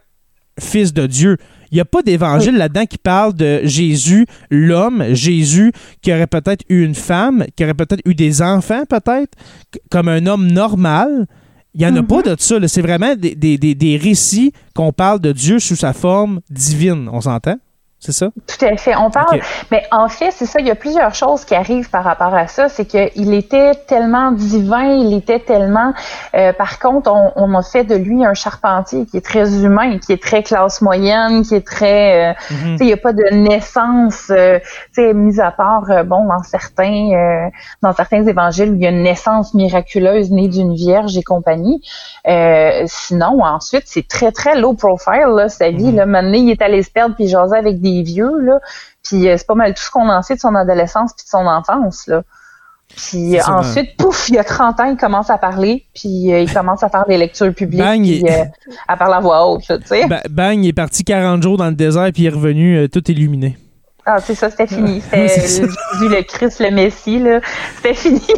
fils 0.60 0.94
de 0.94 1.08
Dieu. 1.08 1.38
Il 1.72 1.76
n'y 1.76 1.82
a 1.82 1.86
pas 1.86 2.02
d'évangile 2.02 2.56
là-dedans 2.56 2.86
qui 2.86 2.98
parle 2.98 3.34
de 3.34 3.62
Jésus, 3.64 4.26
l'homme, 4.50 5.04
Jésus 5.14 5.72
qui 6.02 6.12
aurait 6.14 6.28
peut-être 6.28 6.64
eu 6.70 6.84
une 6.84 6.96
femme, 6.96 7.46
qui 7.56 7.64
aurait 7.64 7.74
peut-être 7.74 8.02
eu 8.06 8.16
des 8.16 8.42
enfants, 8.42 8.84
peut-être, 8.86 9.34
comme 9.90 10.08
un 10.08 10.26
homme 10.26 10.48
normal. 10.48 11.28
Il 11.80 11.86
n'y 11.86 11.86
en 11.86 11.96
a 11.96 12.02
Mhm. 12.02 12.08
pas 12.08 12.24
de 12.24 12.36
ça. 12.40 12.58
là. 12.58 12.68
C'est 12.68 12.82
vraiment 12.82 13.16
des, 13.16 13.36
des- 13.36 13.60
des- 13.60 13.76
des 13.76 13.98
récits 13.98 14.52
qu'on 14.74 14.92
parle 14.92 15.20
de 15.22 15.32
Dieu 15.32 15.60
sous 15.60 15.76
sa 15.76 15.94
forme 15.94 16.42
divine. 16.50 17.08
On 17.14 17.22
s'entend? 17.22 17.58
C'est 18.00 18.12
ça? 18.12 18.28
Tout 18.46 18.64
à 18.66 18.78
fait. 18.78 18.96
On 18.96 19.10
parle, 19.10 19.40
mais 19.72 19.84
en 19.92 20.08
fait, 20.08 20.30
c'est 20.32 20.46
ça. 20.46 20.60
Il 20.60 20.68
y 20.68 20.72
a 20.72 20.76
plusieurs 20.76 21.16
choses 21.16 21.46
qui 21.46 21.56
arrivent 21.56 21.90
par 21.90 22.04
rapport 22.04 22.34
à 22.36 22.46
ça. 22.48 22.70
C'est 22.70 22.86
qu'il 22.86 23.34
était 23.34 23.72
tellement 23.88 24.32
divin, 24.32 24.84
il 24.94 25.16
était 25.16 25.40
tellement. 25.40 25.94
euh, 26.36 26.54
par 26.54 26.78
contre, 26.78 27.12
on, 27.12 27.32
on 27.36 27.56
a 27.58 27.64
fait 27.64 27.84
de 27.86 27.96
lui 27.96 28.24
un 28.24 28.36
charpentier 28.36 29.08
qui 29.08 29.18
est 29.18 29.26
très 29.26 29.64
humain, 29.64 29.98
qui 29.98 30.14
est 30.14 30.22
très 30.22 30.44
classe 30.44 30.82
moyenne, 30.82 31.42
qui 31.44 31.56
est 31.56 31.66
très. 31.66 32.30
euh, 32.30 32.34
Mhm. 32.52 32.78
il 32.82 32.86
n'y 32.86 32.94
a 32.94 32.98
pas 32.98 33.14
de 33.14 33.34
naissance, 33.34 34.28
euh, 34.30 34.60
tu 34.94 35.02
sais, 35.02 35.14
mis 35.16 35.40
à 35.42 35.50
part, 35.52 35.90
euh, 35.90 36.04
bon, 36.04 36.24
dans 36.26 36.44
certains, 36.44 37.50
dans 37.82 37.94
certains 37.94 38.26
évangiles, 38.28 38.72
où 38.72 38.76
il 38.76 38.82
y 38.84 38.88
a 38.88 38.92
une 38.92 39.04
naissance 39.04 39.54
miraculeuse 39.56 40.30
née 40.32 40.48
d'une 40.50 40.76
vierge 40.76 41.18
et 41.18 41.24
compagnie. 41.24 41.82
Sinon, 42.86 43.44
ensuite, 43.44 43.84
c'est 43.86 44.08
très, 44.08 44.32
très 44.32 44.60
low 44.60 44.74
profile, 44.74 45.28
là, 45.36 45.50
sa 45.50 45.72
vie. 45.72 45.90
Mhm. 45.92 45.96
Là, 45.96 46.06
maintenant, 46.06 46.38
il 46.38 46.50
est 46.52 46.62
allé 46.62 46.84
se 46.84 46.92
perdre 46.92 47.16
puis 47.16 47.28
jaser 47.28 47.58
avec 47.58 47.82
des 47.82 47.87
vieux, 48.04 48.40
là. 48.42 48.60
Puis 49.04 49.28
euh, 49.28 49.36
c'est 49.38 49.48
pas 49.48 49.56
mal 49.56 49.74
tout 49.74 49.82
ce 49.84 49.92
qu'on 49.92 50.10
en 50.10 50.22
sait 50.22 50.36
de 50.36 50.40
son 50.40 50.56
adolescence 50.56 51.14
puis 51.16 51.24
de 51.26 51.30
son 51.30 51.46
enfance, 51.46 52.08
là. 52.08 52.24
Puis 52.96 53.38
ensuite, 53.42 53.98
pouf, 53.98 54.30
il 54.30 54.36
y 54.36 54.38
a 54.40 54.44
30 54.46 54.80
ans, 54.80 54.86
il 54.86 54.96
commence 54.98 55.30
à 55.30 55.38
parler, 55.38 55.86
puis 55.94 56.32
euh, 56.34 56.40
il 56.40 56.52
commence 56.54 56.84
à 56.84 56.90
faire 56.90 57.06
des 57.06 57.18
lectures 57.18 57.54
publiques, 57.54 57.82
Bang, 57.82 58.02
puis 58.02 58.22
il- 58.24 58.30
euh, 58.32 58.46
à 58.88 58.96
parler 58.96 59.16
à 59.16 59.20
voix 59.20 59.46
haute, 59.48 59.62
tu 59.68 59.74
sais. 59.86 60.08
Ba- 60.08 60.22
bang, 60.30 60.64
il 60.64 60.70
est 60.70 60.74
parti 60.74 61.04
40 61.04 61.44
jours 61.44 61.58
dans 61.58 61.68
le 61.68 61.74
désert 61.76 62.10
puis 62.14 62.24
il 62.24 62.28
est 62.28 62.30
revenu 62.36 62.78
euh, 62.78 62.88
tout 62.88 63.04
illuminé. 63.12 63.58
Ah, 64.06 64.20
c'est 64.22 64.36
ça, 64.36 64.50
c'était 64.50 64.68
fini. 64.68 65.02
C'était 65.02 65.28
Jésus, 65.38 65.64
le 66.08 66.24
Christ, 66.24 66.60
le 66.62 66.72
Messie, 66.72 67.20
là. 67.20 67.42
C'était 67.76 67.94
fini. 67.94 68.22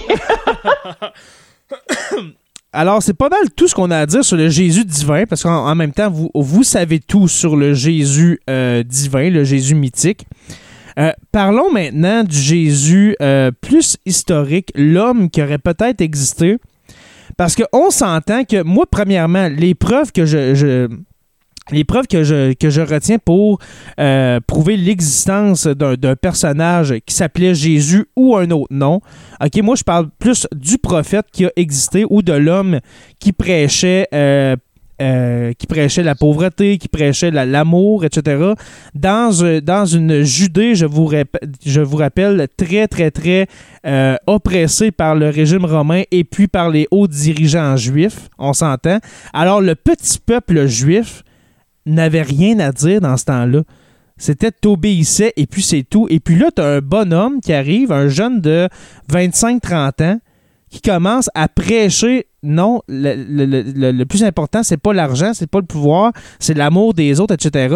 Alors, 2.72 3.02
c'est 3.02 3.16
pas 3.16 3.30
mal 3.30 3.50
tout 3.56 3.68
ce 3.68 3.74
qu'on 3.74 3.90
a 3.90 3.98
à 3.98 4.06
dire 4.06 4.24
sur 4.24 4.38
le 4.38 4.48
Jésus 4.50 4.86
divin, 4.86 5.26
parce 5.26 5.42
qu'en 5.42 5.68
en 5.68 5.76
même 5.76 5.92
temps, 5.92 6.12
vous, 6.34 6.64
savez 6.64 7.00
tout 7.00 7.28
sur 7.28 7.56
le 7.56 7.74
Jésus 7.74 8.40
euh, 8.50 8.84
divin, 8.84 9.30
le 9.30 9.44
Jésus 9.44 9.74
mythique. 9.74 10.28
Euh, 11.00 11.12
parlons 11.32 11.72
maintenant 11.72 12.24
du 12.24 12.38
Jésus 12.38 13.16
euh, 13.22 13.52
plus 13.62 13.98
historique, 14.06 14.72
l'homme 14.76 15.30
qui 15.32 15.42
aurait 15.42 15.58
peut-être 15.58 16.02
existé. 16.02 16.58
Parce 17.38 17.56
qu'on 17.56 17.90
s'entend 17.90 18.44
que, 18.44 18.62
moi, 18.62 18.86
premièrement, 18.90 19.48
les 19.48 19.74
preuves 19.74 20.12
que 20.12 20.26
je- 20.26 20.88
les 21.72 21.84
preuves 21.84 22.08
que 22.08 22.24
je, 22.24 22.82
retiens 22.82 23.18
pour 23.24 23.60
euh, 24.00 24.40
prouver 24.46 24.78
l'existence 24.78 25.68
d'un 25.68 26.16
personnage 26.16 26.96
qui 27.06 27.14
s'appelait 27.14 27.56
Jésus 27.56 28.06
ou 28.16 28.36
un 28.36 28.50
autre 28.52 28.74
nom, 28.74 29.02
OK, 29.44 29.62
moi, 29.62 29.76
je 29.76 29.84
parle 29.84 30.10
plus 30.20 30.48
du 30.56 30.78
prophète 30.78 31.28
qui 31.32 31.46
a 31.46 31.52
existé 31.56 32.06
ou 32.10 32.22
de 32.22 32.34
l'homme 32.34 32.80
qui 33.20 33.34
prêchait. 33.34 34.08
euh, 34.14 34.56
euh, 35.02 35.54
prêchait 35.70 36.04
la 36.04 36.14
pauvreté, 36.14 36.78
qui 36.78 36.90
prêchait 36.90 37.32
la- 37.32 37.46
l'amour, 37.46 38.04
etc. 38.04 38.52
Dans, 38.94 39.32
une 39.32 40.24
Judée, 40.24 40.76
je 40.76 40.86
vous, 40.86 41.10
je 41.66 41.80
vous 41.80 41.96
rappelle, 41.96 42.50
très, 42.58 42.86
très, 42.90 43.10
très 43.10 43.48
oppressée 44.28 44.92
par 44.92 45.16
le 45.16 45.30
régime 45.30 45.64
romain 45.64 46.04
et 46.12 46.26
puis 46.26 46.48
par 46.48 46.70
les 46.70 46.86
hauts 46.92 47.08
dirigeants 47.08 47.78
juifs, 47.78 48.28
on 48.38 48.52
s'entend. 48.52 49.00
Alors, 49.32 49.62
le 49.62 49.76
petit 49.76 50.20
peuple 50.20 50.68
juif 50.68 51.24
n'avait 51.86 52.22
rien 52.22 52.60
à 52.60 52.72
dire 52.72 53.02
dans 53.02 53.18
ce 53.18 53.26
temps-là. 53.26 53.62
C'était 54.18 54.52
t'obéissais 54.52 55.32
et 55.38 55.48
puis 55.48 55.62
c'est 55.62 55.84
tout. 55.84 56.08
Et 56.10 56.20
puis 56.20 56.36
là, 56.38 56.50
tu 56.54 56.62
as 56.62 56.66
un 56.66 56.80
bonhomme 56.82 57.40
qui 57.40 57.54
arrive, 57.54 57.92
un 57.92 58.10
jeune 58.10 58.42
de 58.42 58.68
25-30 59.10 60.04
ans, 60.04 60.20
qui 60.70 60.82
commence 60.82 61.30
à 61.36 61.48
prêcher. 61.48 62.28
Non, 62.44 62.82
le- 62.88 63.16
le- 63.16 63.46
le- 63.46 63.92
le 63.92 64.06
plus 64.06 64.24
important, 64.24 64.64
c'est 64.64 64.78
pas 64.78 64.94
l'argent, 64.94 65.32
c'est 65.34 65.50
pas 65.50 65.60
le 65.60 65.66
pouvoir, 65.66 66.14
c'est 66.40 66.54
l'amour 66.54 66.94
des 66.94 67.20
autres, 67.20 67.34
etc. 67.34 67.76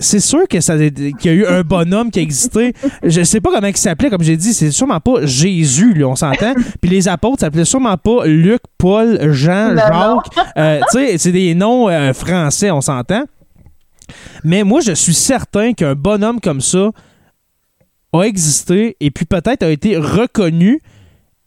C'est 0.00 0.20
sûr 0.20 0.48
que 0.48 0.60
ça, 0.60 0.76
qu'il 0.78 1.14
y 1.24 1.28
a 1.28 1.32
eu 1.32 1.46
un 1.46 1.62
bonhomme 1.62 2.10
qui 2.10 2.18
a 2.18 2.22
existé. 2.22 2.72
Je 3.02 3.22
sais 3.22 3.40
pas 3.40 3.50
comment 3.52 3.66
il 3.66 3.76
s'appelait, 3.76 4.10
comme 4.10 4.22
j'ai 4.22 4.36
dit, 4.36 4.54
c'est 4.54 4.70
sûrement 4.70 4.98
pas 4.98 5.26
Jésus, 5.26 5.92
là, 5.94 6.08
on 6.08 6.16
s'entend. 6.16 6.54
Puis 6.80 6.90
les 6.90 7.06
apôtres 7.06 7.40
s'appelaient 7.40 7.66
sûrement 7.66 7.96
pas 7.98 8.26
Luc, 8.26 8.62
Paul, 8.78 9.30
Jean. 9.32 9.76
Jacques. 9.76 10.46
Euh, 10.56 10.80
tu 10.90 10.98
sais, 10.98 11.18
c'est 11.18 11.32
des 11.32 11.54
noms 11.54 11.88
euh, 11.88 12.12
français, 12.14 12.70
on 12.70 12.80
s'entend. 12.80 13.24
Mais 14.42 14.64
moi, 14.64 14.80
je 14.80 14.92
suis 14.92 15.14
certain 15.14 15.74
qu'un 15.74 15.94
bonhomme 15.94 16.40
comme 16.40 16.60
ça 16.60 16.90
a 18.12 18.22
existé 18.22 18.96
et 19.00 19.10
puis 19.10 19.24
peut-être 19.24 19.62
a 19.62 19.70
été 19.70 19.96
reconnu 19.96 20.80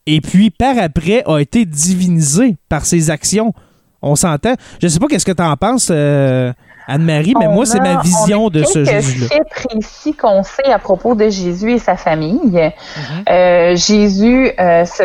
et 0.05 0.21
puis 0.21 0.49
par 0.49 0.77
après 0.77 1.23
a 1.25 1.39
été 1.39 1.65
divinisé 1.65 2.55
par 2.69 2.85
ses 2.85 3.09
actions. 3.09 3.53
On 4.01 4.15
s'entend. 4.15 4.55
Je 4.81 4.87
sais 4.87 4.99
pas 4.99 5.07
qu'est-ce 5.07 5.25
que 5.25 5.31
tu 5.31 5.41
en 5.41 5.55
penses, 5.55 5.87
euh, 5.89 6.51
Anne-Marie, 6.87 7.33
mais 7.39 7.47
On 7.47 7.53
moi, 7.53 7.65
c'est 7.65 7.79
ma 7.79 8.01
vision 8.01 8.49
de 8.49 8.63
ce 8.63 8.83
Jésus-là. 8.83 9.27
faits 9.27 9.49
précis 9.49 10.13
qu'on 10.13 10.43
sait 10.43 10.71
à 10.71 10.79
propos 10.79 11.15
de 11.15 11.29
Jésus 11.29 11.73
et 11.73 11.79
sa 11.79 11.95
famille. 11.95 12.39
Mhm. 12.51 13.23
Euh, 13.29 13.75
Jésus 13.75 14.51
euh, 14.59 14.85
se, 14.85 15.03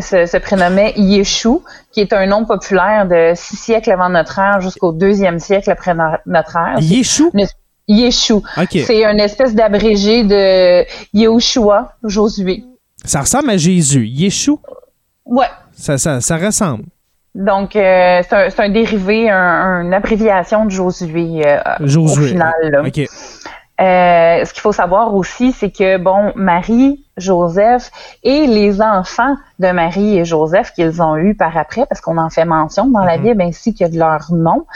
se, 0.00 0.26
se 0.26 0.36
prénommait 0.38 0.92
Yeshua, 0.96 1.58
qui 1.92 2.00
est 2.00 2.12
un 2.12 2.26
nom 2.26 2.44
populaire 2.44 3.06
de 3.06 3.32
six 3.36 3.56
siècles 3.56 3.90
avant 3.92 4.08
notre 4.08 4.38
ère 4.38 4.60
jusqu'au 4.60 4.92
deuxième 4.92 5.38
siècle 5.38 5.70
après 5.70 5.94
no- 5.94 6.16
notre 6.26 6.56
ère. 6.56 6.78
Yeshua? 6.80 7.30
Yeshua. 7.88 8.40
OK. 8.58 8.78
C'est 8.86 9.04
une 9.04 9.20
espèce 9.20 9.54
d'abrégé 9.54 10.24
de 10.24 10.84
Yehoshua, 11.12 11.94
Josué. 12.04 12.64
Ça 13.04 13.20
ressemble 13.20 13.50
à 13.50 13.56
Jésus. 13.56 14.06
Yeshua? 14.06 14.56
Ouais. 15.24 15.46
Ça, 15.74 15.98
ça, 15.98 16.20
ça 16.20 16.36
ressemble. 16.36 16.84
Donc, 17.34 17.76
euh, 17.76 18.20
c'est 18.28 18.34
un, 18.34 18.50
c'est 18.50 18.62
un 18.62 18.68
dérivé, 18.68 19.30
un, 19.30 19.82
une 19.82 19.94
abréviation 19.94 20.66
de 20.66 20.70
Josué 20.70 21.42
euh, 21.46 21.60
Josué. 21.80 22.24
au 22.24 22.26
final. 22.28 22.52
là. 22.62 22.82
Euh, 23.80 24.44
ce 24.44 24.52
qu'il 24.52 24.60
faut 24.60 24.72
savoir 24.72 25.14
aussi, 25.14 25.52
c'est 25.52 25.70
que, 25.70 25.96
bon, 25.96 26.32
Marie, 26.36 27.04
Joseph 27.16 27.90
et 28.22 28.46
les 28.46 28.80
enfants 28.82 29.34
de 29.58 29.72
Marie 29.72 30.18
et 30.18 30.24
Joseph 30.24 30.72
qu'ils 30.72 31.02
ont 31.02 31.16
eus 31.16 31.34
par 31.34 31.56
après, 31.56 31.86
parce 31.86 32.00
qu'on 32.00 32.18
en 32.18 32.30
fait 32.30 32.44
mention 32.44 32.86
dans 32.86 33.02
la 33.02 33.16
Mhm. 33.16 33.22
Bible, 33.24 33.42
ainsi 33.42 33.74
que 33.74 33.90
de 33.90 33.98
leurs 33.98 34.30
noms, 34.30 34.66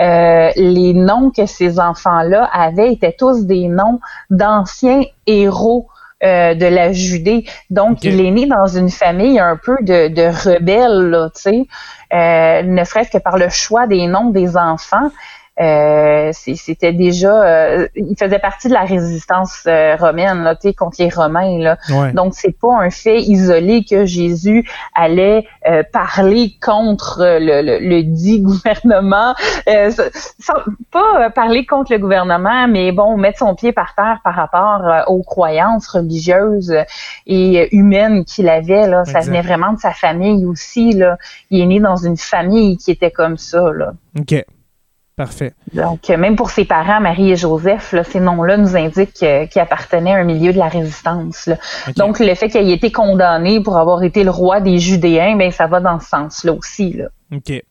euh, 0.00 0.50
les 0.56 0.92
noms 0.92 1.30
que 1.30 1.46
ces 1.46 1.78
enfants-là 1.80 2.50
avaient 2.52 2.92
étaient 2.92 3.14
tous 3.16 3.46
des 3.46 3.68
noms 3.68 4.00
d'anciens 4.28 5.02
héros 5.26 5.86
euh, 6.22 6.54
de 6.54 6.66
la 6.66 6.92
Judée. 6.92 7.44
Donc, 7.70 8.04
il 8.04 8.20
est 8.20 8.30
né 8.30 8.46
dans 8.46 8.66
une 8.66 8.90
famille 8.90 9.38
un 9.38 9.56
peu 9.56 9.76
de, 9.80 10.08
de 10.08 10.22
rebelles, 10.22 11.30
tu 11.34 11.42
sais, 11.42 11.66
euh, 12.12 12.62
ne 12.62 12.84
serait-ce 12.84 13.10
que 13.10 13.18
par 13.18 13.38
le 13.38 13.48
choix 13.48 13.86
des 13.86 14.06
noms 14.06 14.30
des 14.30 14.56
enfants. 14.56 15.10
Euh, 15.60 16.30
c'était 16.32 16.94
déjà, 16.94 17.42
euh, 17.44 17.86
il 17.94 18.16
faisait 18.18 18.38
partie 18.38 18.68
de 18.68 18.72
la 18.72 18.84
résistance 18.84 19.64
euh, 19.66 19.96
romaine 19.96 20.42
là, 20.42 20.56
contre 20.76 20.96
les 20.98 21.10
Romains. 21.10 21.58
Là. 21.58 21.76
Ouais. 21.90 22.12
Donc 22.12 22.32
c'est 22.34 22.58
pas 22.58 22.74
un 22.80 22.88
fait 22.88 23.20
isolé 23.20 23.84
que 23.88 24.06
Jésus 24.06 24.66
allait 24.94 25.44
euh, 25.68 25.82
parler 25.92 26.54
contre 26.62 27.20
euh, 27.20 27.38
le, 27.38 27.60
le, 27.60 27.86
le 27.86 28.02
dit 28.02 28.40
gouvernement, 28.42 29.34
euh, 29.68 29.90
sans- 29.90 30.54
pas 30.90 31.26
euh, 31.26 31.30
parler 31.30 31.66
contre 31.66 31.92
le 31.92 31.98
gouvernement, 31.98 32.66
mais 32.66 32.90
bon 32.92 33.18
mettre 33.18 33.40
son 33.40 33.54
pied 33.54 33.72
par 33.72 33.94
terre 33.94 34.20
par 34.24 34.34
rapport 34.34 34.86
euh, 34.88 35.02
aux 35.08 35.22
croyances 35.22 35.86
religieuses 35.88 36.74
et 37.26 37.60
euh, 37.60 37.66
humaines 37.72 38.24
qu'il 38.24 38.48
avait. 38.48 38.86
Là, 38.88 39.04
ça 39.04 39.20
venait 39.26 39.42
vraiment 39.42 39.72
de 39.74 39.78
sa 39.78 39.90
famille 39.92 40.46
aussi. 40.46 40.94
Là, 40.94 41.18
il 41.50 41.60
est 41.60 41.66
né 41.66 41.78
dans 41.78 41.96
une 41.96 42.16
famille 42.16 42.78
qui 42.78 42.90
était 42.90 43.10
comme 43.10 43.36
ça. 43.36 43.70
Là. 43.72 43.92
OK. 44.18 44.34
Parfait. 45.16 45.52
Donc, 45.74 46.08
euh, 46.08 46.16
même 46.16 46.36
pour 46.36 46.50
ses 46.50 46.64
parents, 46.64 47.00
Marie 47.00 47.32
et 47.32 47.36
Joseph, 47.36 47.92
là, 47.92 48.02
ces 48.02 48.18
noms-là 48.18 48.56
nous 48.56 48.76
indiquent 48.76 49.22
euh, 49.22 49.46
qu'ils 49.46 49.60
appartenaient 49.60 50.14
à 50.14 50.18
un 50.18 50.24
milieu 50.24 50.54
de 50.54 50.58
la 50.58 50.68
résistance. 50.68 51.46
là. 51.46 51.56
Donc, 51.96 52.18
le 52.18 52.34
fait 52.34 52.48
qu'il 52.48 52.68
ait 52.68 52.72
été 52.72 52.90
condamné 52.90 53.60
pour 53.62 53.76
avoir 53.76 54.02
été 54.02 54.24
le 54.24 54.30
roi 54.30 54.62
des 54.62 54.78
Judéens, 54.78 55.36
ben, 55.36 55.50
ça 55.50 55.66
va 55.66 55.80
dans 55.80 56.00
ce 56.00 56.08
sens-là 56.08 56.52
aussi. 56.54 56.94
Là. 56.94 57.08
OK. 57.34 57.62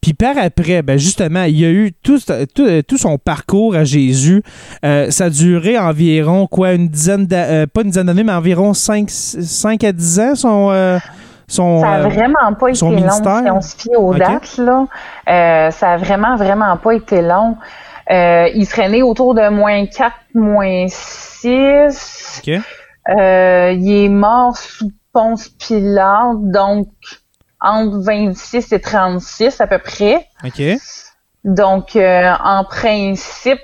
Puis 0.00 0.14
par 0.14 0.36
après, 0.36 0.82
ben 0.82 0.98
justement, 0.98 1.44
il 1.44 1.58
y 1.58 1.64
a 1.64 1.70
eu 1.70 1.92
tout, 2.02 2.18
tout, 2.54 2.82
tout 2.82 2.98
son 2.98 3.18
parcours 3.18 3.76
à 3.76 3.84
Jésus. 3.84 4.42
Euh, 4.84 5.12
ça 5.12 5.26
a 5.26 5.30
duré 5.30 5.78
environ, 5.78 6.48
quoi, 6.48 6.72
une 6.72 6.88
dizaine 6.88 7.26
d'années, 7.26 7.66
pas 7.68 7.82
une 7.82 7.88
dizaine 7.90 8.06
d'années, 8.06 8.24
mais 8.24 8.32
environ 8.32 8.74
5, 8.74 9.08
5 9.08 9.84
à 9.84 9.92
10 9.92 10.20
ans, 10.20 10.34
son... 10.34 10.70
euh, 10.72 10.98
son 11.50 11.80
Ça 11.80 11.90
a 11.90 11.98
euh, 11.98 12.08
vraiment 12.08 12.54
pas 12.58 12.70
été 12.70 12.80
long 12.80 13.10
si 13.10 13.50
on 13.50 13.60
se 13.60 13.76
fie 13.76 13.96
aux 13.96 14.14
dates. 14.14 14.56
Là. 14.56 14.86
Euh, 15.28 15.70
ça 15.70 15.92
a 15.92 15.96
vraiment, 15.96 16.36
vraiment 16.36 16.76
pas 16.76 16.94
été 16.94 17.22
long. 17.22 17.56
Euh, 18.10 18.48
il 18.54 18.66
serait 18.66 18.88
né 18.88 19.02
autour 19.02 19.34
de 19.34 19.48
moins 19.48 19.86
4, 19.86 20.14
moins 20.34 20.86
6. 20.88 22.42
OK. 22.42 22.60
Euh, 23.08 23.72
il 23.72 24.04
est 24.04 24.08
mort 24.08 24.56
sous 24.56 24.92
Ponce 25.12 25.48
Pilate, 25.48 26.50
donc 26.50 26.88
entre 27.60 27.98
26 27.98 28.72
et 28.72 28.80
36 28.80 29.60
à 29.60 29.66
peu 29.66 29.78
près. 29.78 30.26
OK. 30.44 30.62
Donc, 31.44 31.96
euh, 31.96 32.32
en 32.44 32.64
principe, 32.64 33.58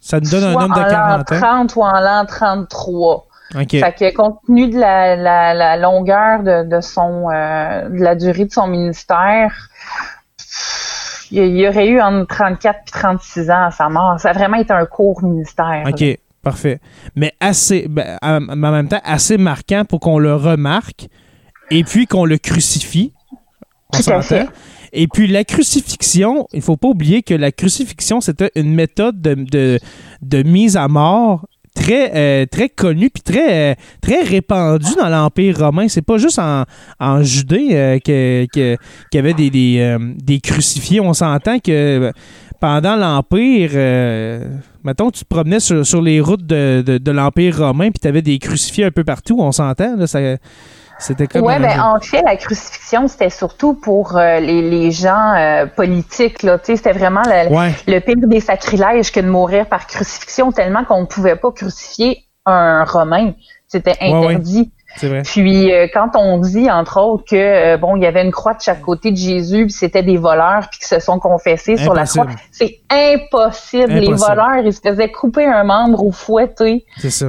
ça 0.00 0.20
nous 0.20 0.30
donne 0.30 0.44
un 0.44 0.52
nombre 0.52 0.76
de 0.76 0.90
40 0.90 1.32
ans. 1.32 1.40
30 1.40 1.76
ou 1.76 1.82
en 1.82 2.00
l'an 2.00 2.24
33. 2.24 3.26
OK. 3.54 3.70
Fait 3.70 3.94
que 3.96 4.14
compte 4.14 4.40
tenu 4.46 4.68
de 4.68 4.78
la, 4.78 5.16
la, 5.16 5.54
la 5.54 5.76
longueur 5.76 6.42
de, 6.42 6.68
de 6.68 6.80
son 6.80 7.30
euh, 7.30 7.88
de 7.88 8.02
la 8.02 8.14
durée 8.14 8.44
de 8.44 8.52
son 8.52 8.66
ministère, 8.66 9.68
il 11.30 11.56
y 11.56 11.68
aurait 11.68 11.88
eu 11.88 12.00
entre 12.00 12.26
34 12.26 12.78
et 12.78 12.90
36 12.90 13.50
ans 13.50 13.66
à 13.66 13.70
sa 13.70 13.88
mort. 13.88 14.18
Ça 14.18 14.30
a 14.30 14.32
vraiment 14.32 14.56
été 14.56 14.72
un 14.72 14.86
court 14.86 15.22
ministère. 15.22 15.84
OK. 15.86 16.18
Parfait. 16.42 16.78
Mais 17.16 17.32
assez, 17.40 17.88
ben, 17.88 18.18
en 18.22 18.40
même 18.40 18.88
temps, 18.88 19.00
assez 19.02 19.36
marquant 19.36 19.84
pour 19.84 19.98
qu'on 19.98 20.20
le 20.20 20.32
remarque 20.32 21.08
et 21.72 21.82
puis 21.82 22.06
qu'on 22.06 22.24
le 22.24 22.38
crucifie. 22.38 23.12
On 23.92 23.98
s'entend. 23.98 24.46
Et 24.92 25.08
puis 25.08 25.26
la 25.26 25.44
crucifixion, 25.44 26.46
il 26.52 26.62
faut 26.62 26.76
pas 26.76 26.88
oublier 26.88 27.22
que 27.22 27.34
la 27.34 27.52
crucifixion, 27.52 28.20
c'était 28.20 28.50
une 28.54 28.74
méthode 28.74 29.20
de, 29.20 29.78
de, 30.22 30.42
mise 30.42 30.76
à 30.76 30.88
mort 30.88 31.46
très 31.76 32.12
euh, 32.14 32.46
très 32.46 32.68
connue 32.68 33.10
puis 33.10 33.22
très 33.22 33.72
euh, 33.72 33.74
très 34.00 34.22
répandue 34.22 34.94
dans 34.98 35.08
l'empire 35.08 35.58
romain. 35.58 35.86
C'est 35.88 36.02
pas 36.02 36.18
juste 36.18 36.40
en, 36.40 37.22
Judée 37.22 37.68
euh, 37.72 37.98
qu'il 37.98 38.78
y 39.12 39.18
avait 39.18 39.34
des, 39.34 39.50
des, 39.50 40.40
crucifiés. 40.40 41.00
On 41.00 41.12
s'entend 41.12 41.58
que 41.58 42.12
pendant 42.60 42.96
l'Empire, 42.96 43.70
mettons, 44.82 45.10
tu 45.10 45.24
te 45.24 45.28
promenais 45.28 45.60
sur, 45.60 46.02
les 46.02 46.20
routes 46.20 46.46
de, 46.46 47.10
l'Empire 47.10 47.58
romain, 47.58 47.90
puis 47.90 48.00
tu 48.00 48.08
avais 48.08 48.22
des 48.22 48.38
crucifiés 48.38 48.84
un 48.84 48.90
peu 48.90 49.04
partout, 49.04 49.36
on 49.40 49.52
s'entend, 49.52 50.06
ça, 50.06 50.20
c'était 50.98 51.26
comme... 51.26 51.42
Oui, 51.42 51.58
ben, 51.58 51.80
en 51.80 52.00
fait, 52.00 52.22
la 52.22 52.36
crucifixion, 52.36 53.08
c'était 53.08 53.30
surtout 53.30 53.74
pour 53.74 54.16
euh, 54.16 54.40
les, 54.40 54.90
gens 54.90 55.34
euh, 55.34 55.66
politiques, 55.66 56.42
là, 56.42 56.58
tu 56.58 56.66
sais, 56.66 56.76
c'était 56.76 56.92
vraiment 56.92 57.22
le, 57.26 57.92
le 57.92 57.98
pire 58.00 58.16
des 58.28 58.40
sacrilèges 58.40 59.12
que 59.12 59.20
de 59.20 59.28
mourir 59.28 59.66
par 59.66 59.86
crucifixion, 59.86 60.52
tellement 60.52 60.84
qu'on 60.84 61.02
ne 61.02 61.06
pouvait 61.06 61.36
pas 61.36 61.52
crucifier 61.52 62.24
un 62.46 62.84
Romain. 62.84 63.32
C'était 63.66 63.96
interdit. 64.00 64.72
Puis 65.24 65.72
euh, 65.72 65.86
quand 65.92 66.10
on 66.14 66.38
dit 66.38 66.70
entre 66.70 67.00
autres 67.00 67.24
que 67.24 67.36
euh, 67.36 67.76
bon, 67.76 67.96
il 67.96 68.02
y 68.02 68.06
avait 68.06 68.22
une 68.22 68.30
croix 68.30 68.54
de 68.54 68.60
chaque 68.60 68.80
côté 68.80 69.10
de 69.10 69.16
Jésus, 69.16 69.64
puis 69.64 69.72
c'était 69.72 70.02
des 70.02 70.16
voleurs 70.16 70.68
puis 70.70 70.80
qui 70.80 70.86
se 70.86 71.00
sont 71.00 71.18
confessés 71.18 71.76
sur 71.76 71.94
la 71.94 72.04
croix, 72.04 72.26
c'est 72.50 72.80
impossible. 72.90 73.92
Les 73.92 74.12
voleurs, 74.12 74.58
ils 74.64 74.72
se 74.72 74.80
faisaient 74.80 75.10
couper 75.10 75.46
un 75.46 75.64
membre 75.64 76.04
au 76.04 76.12
fouet, 76.12 76.54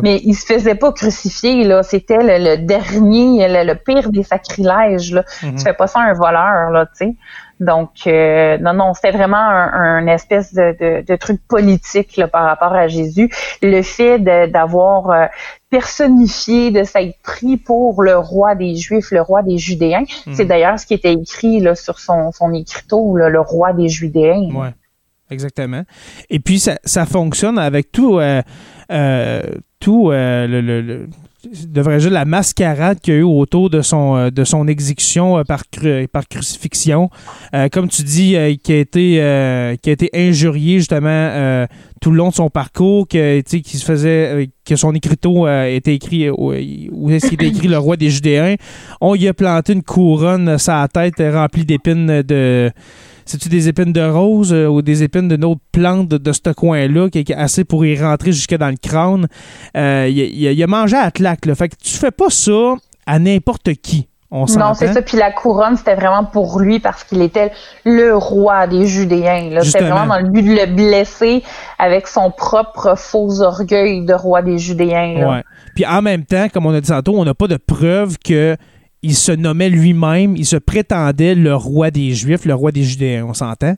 mais 0.02 0.22
ils 0.24 0.36
se 0.36 0.46
faisaient 0.46 0.76
pas 0.76 0.92
crucifier 0.92 1.64
là. 1.64 1.84
C'était 1.84 2.18
le, 2.22 2.58
dernier, 2.58 3.48
le, 3.48 3.74
pire 3.74 4.10
des 4.10 4.24
sacrilèges 4.24 5.12
là. 5.12 5.24
Mm-hmm. 5.42 5.58
Tu 5.58 5.64
fais 5.64 5.74
pas 5.74 5.88
ça 5.88 6.00
à 6.00 6.04
un 6.04 6.14
voleur 6.14 6.72
là, 6.72 6.86
tu 6.86 7.06
sais. 7.06 7.16
Donc, 7.60 8.06
euh, 8.06 8.58
non, 8.60 8.74
non, 8.74 8.94
c'était 8.94 9.12
vraiment 9.12 9.38
un, 9.38 10.06
espèce 10.08 10.54
de, 10.54 11.16
truc 11.16 11.42
politique 11.48 12.22
par 12.32 12.46
rapport 12.46 12.74
à 12.74 12.88
Jésus. 12.88 13.32
Le 13.62 13.82
fait 13.82 14.20
d'avoir 14.20 15.10
euh, 15.10 15.26
personnifié, 15.70 16.72
de 16.72 16.84
s'être 16.84 17.18
pris 17.24 17.58
pour 17.58 18.04
le 18.04 18.18
roi 18.18 18.56
des 18.56 18.76
Juifs, 18.76 19.12
le 19.12 19.22
roi 19.22 19.42
des 19.42 19.58
Judéens. 19.58 20.06
Mhm. 20.28 20.36
C'est 20.36 20.46
d'ailleurs 20.46 20.80
ce 20.80 20.86
qui 20.86 20.94
était 20.94 21.14
écrit 21.14 21.60
là, 21.60 21.76
sur 21.76 22.00
son, 22.00 22.32
son 22.32 22.54
écriteau, 22.54 23.18
le 23.18 23.42
roi 23.42 23.74
des 23.74 23.90
Judéens. 23.90 24.50
Ouais. 24.54 24.74
Exactement. 25.30 25.84
Et 26.30 26.40
puis 26.40 26.60
ça, 26.60 26.78
ça 26.86 27.06
fonctionne 27.06 27.58
avec 27.58 27.92
tout, 27.92 28.20
euh, 28.20 28.42
tout 29.80 30.12
le, 30.12 30.62
devrais 30.62 31.08
dire 31.52 32.12
la 32.12 32.26
mascarade 32.26 33.00
qu'il 33.00 33.14
y 33.14 33.18
a 33.18 33.20
eu 33.20 33.24
autour 33.24 33.70
de 33.70 33.82
son, 33.82 34.16
euh, 34.16 34.30
de 34.30 34.44
son 34.44 34.68
exécution 34.68 35.38
euh, 35.38 35.44
par, 35.44 35.64
par 36.12 36.28
crucifixion. 36.28 37.10
Euh, 37.54 37.70
comme 37.70 37.88
tu 37.88 38.04
dis, 38.04 38.36
qui, 38.64 38.72
a 38.72 38.78
été, 38.78 39.22
a 39.22 39.74
été 39.74 40.10
injurié 40.14 40.80
justement 40.80 41.66
tout 42.02 42.12
le 42.12 42.18
long 42.18 42.30
de 42.30 42.34
son 42.34 42.50
parcours, 42.50 43.08
que, 43.08 43.42
qui 43.42 43.78
se 43.78 43.86
faisait, 43.86 44.50
que 44.66 44.76
son 44.76 44.94
écriteau 44.94 45.48
était 45.48 45.96
écrit, 45.96 46.30
où 46.30 46.52
est-ce 46.54 47.28
qu'il 47.28 47.34
était 47.36 47.48
écrit 47.48 47.68
le 47.68 47.78
roi 47.78 47.98
des 47.98 48.10
Judéens. 48.10 48.56
On 49.02 49.16
y 49.16 49.28
a 49.28 49.34
planté 49.34 49.74
une 49.74 49.84
couronne 49.84 50.58
sa 50.58 50.88
tête 50.88 51.16
remplie 51.20 51.66
d'épines 51.66 52.22
de 52.22 52.72
c'est-tu 53.28 53.50
des 53.50 53.68
épines 53.68 53.94
de 53.94 54.02
rose 54.02 54.54
euh, 54.54 54.68
ou 54.68 54.82
des 54.82 55.04
épines 55.04 55.28
d'une 55.28 55.44
autre 55.44 55.62
plante 55.72 56.08
de, 56.08 56.32
ce 56.32 56.52
coin-là 56.54 57.10
qui 57.10 57.20
est 57.20 57.34
assez 57.34 57.64
pour 57.64 57.86
y 57.86 58.02
rentrer 58.02 58.32
jusque 58.32 58.56
dans 58.56 58.70
le 58.70 58.78
crâne? 58.78 59.28
Euh, 59.76 60.08
il, 60.10 60.64
a 60.64 60.68
mangé 60.68 60.96
à 60.96 61.12
claque. 61.12 61.46
Là. 61.46 61.54
Fait 61.56 61.70
que 61.70 61.76
tu 61.76 61.94
fais 61.94 62.12
pas 62.12 62.30
ça 62.30 62.76
à 63.06 63.20
n'importe 63.20 63.74
qui. 63.76 64.08
On 64.30 64.46
non, 64.58 64.74
c'est 64.74 64.92
ça. 64.92 65.02
Puis 65.02 65.18
la 65.18 65.32
couronne, 65.32 65.78
c'était 65.78 65.96
vraiment 65.96 66.26
pour 66.26 66.60
lui 66.60 66.80
parce 66.80 67.06
qu'il 67.06 67.22
était 67.22 67.52
le 67.86 68.14
roi 68.14 68.68
des 68.68 68.86
Judéens. 68.86 69.62
C'était 69.62 69.86
vraiment 69.86 70.16
dans 70.16 70.20
le 70.20 70.30
but 70.30 70.42
de 70.42 70.54
le 70.54 70.66
blesser 70.66 71.44
avec 71.80 72.08
son 72.08 72.32
propre 72.32 72.98
faux 72.98 73.42
orgueil 73.42 74.06
de 74.06 74.14
roi 74.14 74.42
des 74.42 74.58
Judéens. 74.58 75.30
Ouais. 75.30 75.44
Puis 75.76 75.86
en 75.86 76.02
même 76.02 76.26
temps, 76.26 76.48
comme 76.54 76.66
on 76.66 76.74
a 76.74 76.82
dit 76.82 76.90
tantôt, 76.90 77.18
on 77.18 77.24
n'a 77.24 77.34
pas 77.34 77.48
de 77.48 77.56
preuve 77.56 78.18
que 78.18 78.58
il 79.04 79.16
se 79.16 79.32
nommait 79.32 79.70
lui-même, 79.70 80.36
il 80.36 80.46
se 80.46 80.58
prétendait 80.58 81.36
le 81.36 81.56
roi 81.56 81.92
des 81.92 82.12
Juifs, 82.14 82.46
le 82.46 82.56
roi 82.56 82.72
des 82.72 82.84
Judéens, 82.84 83.26
on 83.28 83.34
s'entend. 83.34 83.76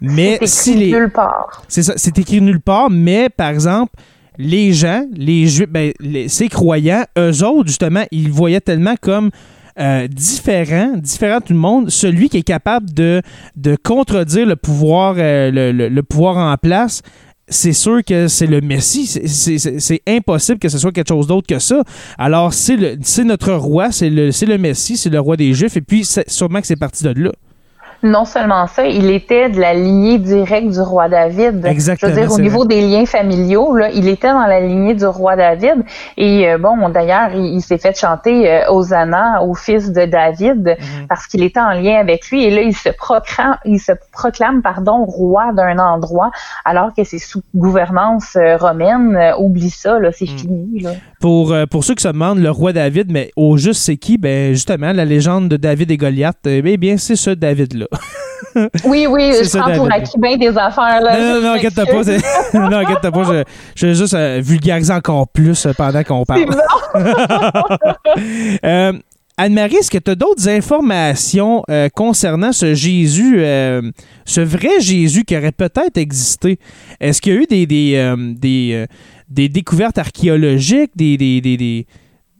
Mais 0.00 0.38
c'est 0.44 0.72
écrit 0.72 0.92
nulle 0.92 1.10
part. 1.10 1.62
C'est 1.68 1.82
ça, 1.82 1.94
c'est 1.96 2.18
écrit 2.18 2.40
nulle 2.40 2.60
part, 2.60 2.90
mais 2.90 3.28
par 3.28 3.50
exemple, 3.50 3.92
les 4.38 4.72
gens, 4.72 5.06
les 5.14 5.46
Juifs, 5.46 5.68
ben, 5.68 5.92
ces 6.28 6.48
croyants, 6.48 7.04
eux 7.18 7.44
autres, 7.44 7.68
justement, 7.68 8.04
ils 8.10 8.30
voyaient 8.30 8.60
tellement 8.60 8.94
comme 9.00 9.30
euh, 9.78 10.06
différent, 10.06 10.92
différent 10.96 11.38
de 11.38 11.44
tout 11.44 11.52
le 11.52 11.58
monde, 11.58 11.90
celui 11.90 12.28
qui 12.28 12.38
est 12.38 12.42
capable 12.42 12.92
de, 12.92 13.22
de 13.56 13.76
contredire 13.76 14.46
le 14.46 14.54
pouvoir, 14.54 15.16
euh, 15.18 15.50
le, 15.50 16.02
pouvoir 16.02 16.36
en 16.36 16.56
place, 16.56 17.02
c'est 17.48 17.72
sûr 17.72 18.02
que 18.04 18.28
c'est 18.28 18.46
le 18.46 18.60
Messie. 18.60 19.06
C'est 19.06 20.02
impossible 20.06 20.58
que 20.58 20.68
ce 20.68 20.78
soit 20.78 20.92
quelque 20.92 21.08
chose 21.08 21.26
d'autre 21.26 21.46
que 21.46 21.58
ça. 21.58 21.82
Alors, 22.18 22.52
c'est 22.54 23.24
notre 23.24 23.52
roi, 23.52 23.92
c'est 23.92 24.10
le, 24.10 24.26
le 24.28 24.58
Messie, 24.58 24.96
c'est 24.96 25.10
le 25.10 25.20
roi 25.20 25.36
des 25.36 25.52
Juifs, 25.52 25.76
et 25.76 25.82
puis 25.82 26.06
sûrement 26.26 26.60
que 26.60 26.66
c'est 26.66 26.76
parti 26.76 27.04
de 27.04 27.10
là 27.10 27.32
non 28.04 28.26
seulement 28.26 28.66
ça, 28.66 28.84
il 28.84 29.10
était 29.10 29.48
de 29.48 29.58
la 29.58 29.72
lignée 29.72 30.18
directe 30.18 30.68
du 30.68 30.80
roi 30.80 31.08
David. 31.08 31.64
Exactement. 31.64 32.12
Je 32.12 32.14
veux 32.14 32.26
dire, 32.26 32.32
au 32.32 32.38
niveau 32.38 32.66
des 32.66 32.82
liens 32.82 33.06
familiaux, 33.06 33.74
là, 33.74 33.88
il 33.90 34.08
était 34.08 34.30
dans 34.30 34.46
la 34.46 34.60
lignée 34.60 34.94
du 34.94 35.06
roi 35.06 35.36
David. 35.36 35.82
Et 36.18 36.48
euh, 36.50 36.58
bon, 36.58 36.90
d'ailleurs, 36.90 37.30
il, 37.32 37.62
s'est 37.62 37.78
fait 37.78 37.98
chanter 37.98 38.50
euh, 38.50 38.70
Hosanna 38.70 39.42
au 39.42 39.54
fils 39.54 39.90
de 39.90 40.04
David 40.04 40.76
mhm. 40.78 41.06
parce 41.08 41.26
qu'il 41.26 41.42
était 41.42 41.60
en 41.60 41.72
lien 41.72 41.98
avec 41.98 42.28
lui. 42.28 42.44
Et 42.44 42.50
là, 42.50 42.60
il 42.60 42.76
se 42.76 42.90
proclame, 42.90 43.56
il 43.64 43.80
se 43.80 43.92
proclame 44.12 44.60
pardon, 44.60 45.04
roi 45.06 45.52
d'un 45.54 45.78
endroit 45.78 46.30
alors 46.66 46.92
que 46.94 47.04
c'est 47.04 47.18
sous 47.18 47.42
gouvernance 47.54 48.36
euh, 48.36 48.58
romaine. 48.58 49.16
Euh, 49.16 49.36
oublie 49.38 49.70
ça, 49.70 49.98
là, 49.98 50.10
c'est 50.12 50.28
mhm. 50.28 50.38
fini. 50.38 50.80
Là. 50.80 50.90
Pour, 51.24 51.54
pour 51.70 51.84
ceux 51.84 51.94
qui 51.94 52.02
se 52.02 52.08
demandent, 52.08 52.40
le 52.40 52.50
roi 52.50 52.74
David, 52.74 53.10
mais 53.10 53.30
au 53.34 53.56
juste, 53.56 53.80
c'est 53.80 53.96
qui? 53.96 54.18
Ben, 54.18 54.52
justement, 54.52 54.92
la 54.92 55.06
légende 55.06 55.48
de 55.48 55.56
David 55.56 55.90
et 55.90 55.96
Goliath, 55.96 56.36
eh 56.44 56.76
bien, 56.76 56.98
c'est 56.98 57.16
ce 57.16 57.30
David-là. 57.30 57.86
Oui, 58.84 59.06
oui, 59.08 59.32
je 59.32 59.58
prends 59.58 59.72
pour 59.74 59.92
acquis 59.92 60.18
bien 60.18 60.36
des 60.36 60.56
affaires. 60.56 61.00
Là, 61.00 61.18
non, 61.18 61.34
non, 61.34 61.40
non, 61.40 61.52
inquiète-toi 61.54 61.86
pas. 61.86 62.58
non, 62.70 62.76
inquiète 62.76 63.10
pas. 63.10 63.24
Je, 63.24 63.42
je 63.74 63.86
vais 63.86 63.94
juste 63.94 64.14
euh, 64.14 64.40
vulgariser 64.42 64.92
encore 64.92 65.26
plus 65.28 65.66
euh, 65.66 65.72
pendant 65.72 66.02
qu'on 66.04 66.24
parle. 66.24 66.44
euh, 68.64 68.92
Anne-Marie, 69.36 69.76
est-ce 69.76 69.90
que 69.90 69.98
tu 69.98 70.10
as 70.10 70.14
d'autres 70.14 70.48
informations 70.48 71.64
euh, 71.68 71.88
concernant 71.88 72.52
ce 72.52 72.74
Jésus, 72.74 73.38
ce 74.24 74.40
vrai 74.40 74.80
Jésus 74.80 75.24
qui 75.24 75.36
aurait 75.36 75.52
peut-être 75.52 75.96
existé? 75.96 76.58
Est-ce 77.00 77.20
qu'il 77.20 77.34
y 77.34 77.36
a 77.36 77.40
eu 77.40 77.46
des, 77.46 77.66
des, 77.66 78.14
des, 78.38 78.86
des 79.28 79.48
découvertes 79.48 79.98
archéologiques, 79.98 80.92
des, 80.96 81.16
des, 81.16 81.40
des 81.40 81.86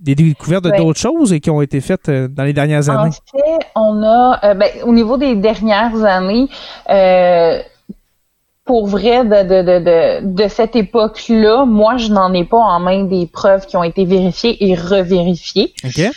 des 0.05 0.15
découvertes 0.15 0.65
d'autres 0.77 1.01
choses 1.01 1.35
qui 1.41 1.51
ont 1.51 1.63
été 1.63 1.81
faites 1.81 2.09
euh, 2.09 2.29
dans 2.29 2.45
les 2.45 2.53
dernières 2.53 2.91
années? 2.91 3.11
En 3.11 3.39
fait, 3.39 3.67
on 3.75 4.03
a, 4.03 4.41
euh, 4.45 4.55
ben, 4.55 4.69
au 4.85 4.93
niveau 4.93 5.17
des 5.17 5.35
dernières 5.35 6.05
années, 6.05 6.49
euh, 6.91 7.59
pour 8.67 8.87
vrai, 8.87 9.25
de, 9.25 9.43
de, 9.43 9.63
de, 9.63 10.35
de, 10.43 10.49
cette 10.49 10.77
époque-là, 10.77 11.65
moi, 11.65 11.97
je 11.97 12.09
n'en 12.09 12.33
ai 12.35 12.45
pas 12.45 12.59
en 12.59 12.81
main 12.81 13.05
des 13.05 13.27
preuves 13.27 13.67
qui 13.67 13.77
ont 13.77 13.83
été 13.83 14.05
vérifiées 14.05 14.57
et 14.65 14.75
revérifiées. 14.75 15.73
OK. 15.85 16.11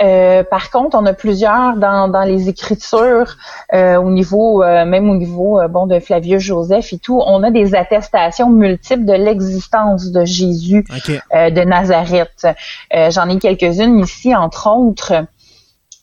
Euh, 0.00 0.42
par 0.42 0.70
contre, 0.70 0.96
on 0.98 1.06
a 1.06 1.12
plusieurs 1.12 1.76
dans, 1.76 2.08
dans 2.08 2.24
les 2.24 2.48
écritures, 2.48 3.36
euh, 3.72 3.96
au 3.96 4.10
niveau, 4.10 4.62
euh, 4.62 4.84
même 4.84 5.08
au 5.08 5.16
niveau 5.16 5.60
bon 5.68 5.86
de 5.86 6.00
Flavius 6.00 6.42
Joseph 6.42 6.92
et 6.92 6.98
tout, 6.98 7.22
on 7.24 7.42
a 7.42 7.50
des 7.50 7.74
attestations 7.74 8.50
multiples 8.50 9.04
de 9.04 9.12
l'existence 9.12 10.10
de 10.10 10.24
Jésus 10.24 10.84
de 11.32 11.64
Nazareth. 11.64 12.46
J'en 12.92 13.28
ai 13.28 13.38
quelques-unes 13.38 14.00
ici, 14.00 14.34
entre 14.34 14.68
autres. 14.68 15.12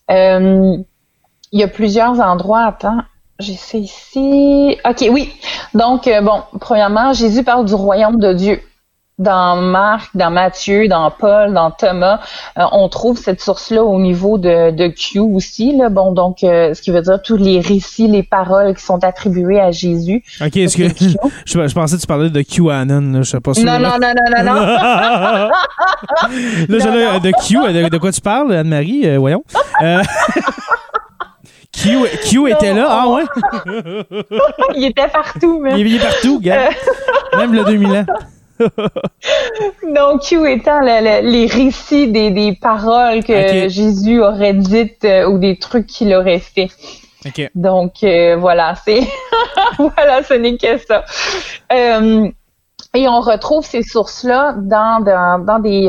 il 0.09 0.85
y 1.51 1.63
a 1.63 1.67
plusieurs 1.67 2.19
endroits. 2.21 2.65
Attends, 2.65 3.01
j'essaie 3.39 3.79
ici. 3.79 4.77
Ok, 4.85 5.05
oui. 5.11 5.33
Donc, 5.73 6.09
bon, 6.23 6.43
premièrement, 6.59 7.13
Jésus 7.13 7.43
parle 7.43 7.65
du 7.65 7.73
royaume 7.73 8.19
de 8.19 8.33
Dieu. 8.33 8.61
Dans 9.21 9.55
Marc, 9.55 10.09
dans 10.15 10.31
Matthieu, 10.31 10.87
dans 10.87 11.11
Paul, 11.11 11.53
dans 11.53 11.69
Thomas, 11.69 12.19
euh, 12.57 12.63
on 12.71 12.89
trouve 12.89 13.17
cette 13.17 13.39
source-là 13.39 13.83
au 13.83 13.99
niveau 14.01 14.37
de, 14.37 14.71
de 14.71 14.87
Q 14.87 15.19
aussi. 15.19 15.77
Là. 15.77 15.89
Bon, 15.89 16.11
donc, 16.11 16.43
euh, 16.43 16.73
ce 16.73 16.81
qui 16.81 16.89
veut 16.91 17.01
dire 17.01 17.21
tous 17.21 17.37
les 17.37 17.59
récits, 17.59 18.07
les 18.07 18.23
paroles 18.23 18.75
qui 18.75 18.83
sont 18.83 19.03
attribuées 19.03 19.59
à 19.59 19.71
Jésus. 19.71 20.23
Ok, 20.41 20.57
est-ce 20.57 20.75
que 20.75 20.83
je, 21.45 21.67
je, 21.67 21.73
pensais 21.73 21.97
que 21.97 22.01
tu 22.01 22.07
parlais 22.07 22.29
de 22.29 22.41
QAnon, 22.41 23.11
là, 23.11 23.21
je 23.21 23.29
sais 23.29 23.39
pas 23.39 23.53
sûr. 23.53 23.63
Non, 23.65 23.79
non, 23.79 23.97
non, 24.01 24.13
non, 24.15 24.43
non, 24.43 24.43
non. 24.53 24.69
là, 24.69 25.49
là, 26.69 27.19
de 27.19 27.31
Q, 27.45 27.57
de, 27.57 27.89
de, 27.89 27.97
quoi 27.97 28.11
tu 28.11 28.21
parles, 28.21 28.53
Anne-Marie? 28.53 29.01
Euh, 29.05 29.19
voyons. 29.19 29.43
Q, 31.71 31.99
Q 32.25 32.49
était 32.49 32.73
là, 32.73 32.87
ah 32.89 33.07
ouais? 33.07 33.23
il 34.75 34.83
était 34.85 35.07
partout, 35.07 35.59
même. 35.59 35.77
Il 35.77 35.95
est 35.95 35.99
partout, 35.99 36.39
gars. 36.41 36.69
Même 37.37 37.53
le 37.53 37.63
2000 37.63 37.91
ans. 37.91 38.05
Donc, 39.95 40.21
Q 40.21 40.49
étant 40.49 40.79
les 40.81 41.45
récits 41.45 42.07
des, 42.07 42.57
paroles 42.61 43.23
que 43.23 43.69
Jésus 43.69 44.21
aurait 44.21 44.53
dites 44.53 45.05
euh, 45.05 45.29
ou 45.29 45.37
des 45.37 45.57
trucs 45.57 45.87
qu'il 45.87 46.13
aurait 46.13 46.39
fait. 46.39 46.69
Donc, 47.53 48.03
euh, 48.03 48.35
voilà, 48.35 48.75
c'est 48.83 49.01
voilà, 49.77 50.23
ce 50.23 50.33
n'est 50.33 50.57
que 50.57 50.77
ça. 50.79 51.03
Euh, 51.71 52.29
et 52.93 53.07
on 53.07 53.21
retrouve 53.21 53.63
ces 53.63 53.83
sources-là 53.83 54.55
dans, 54.57 55.39
dans, 55.45 55.59
des, 55.59 55.87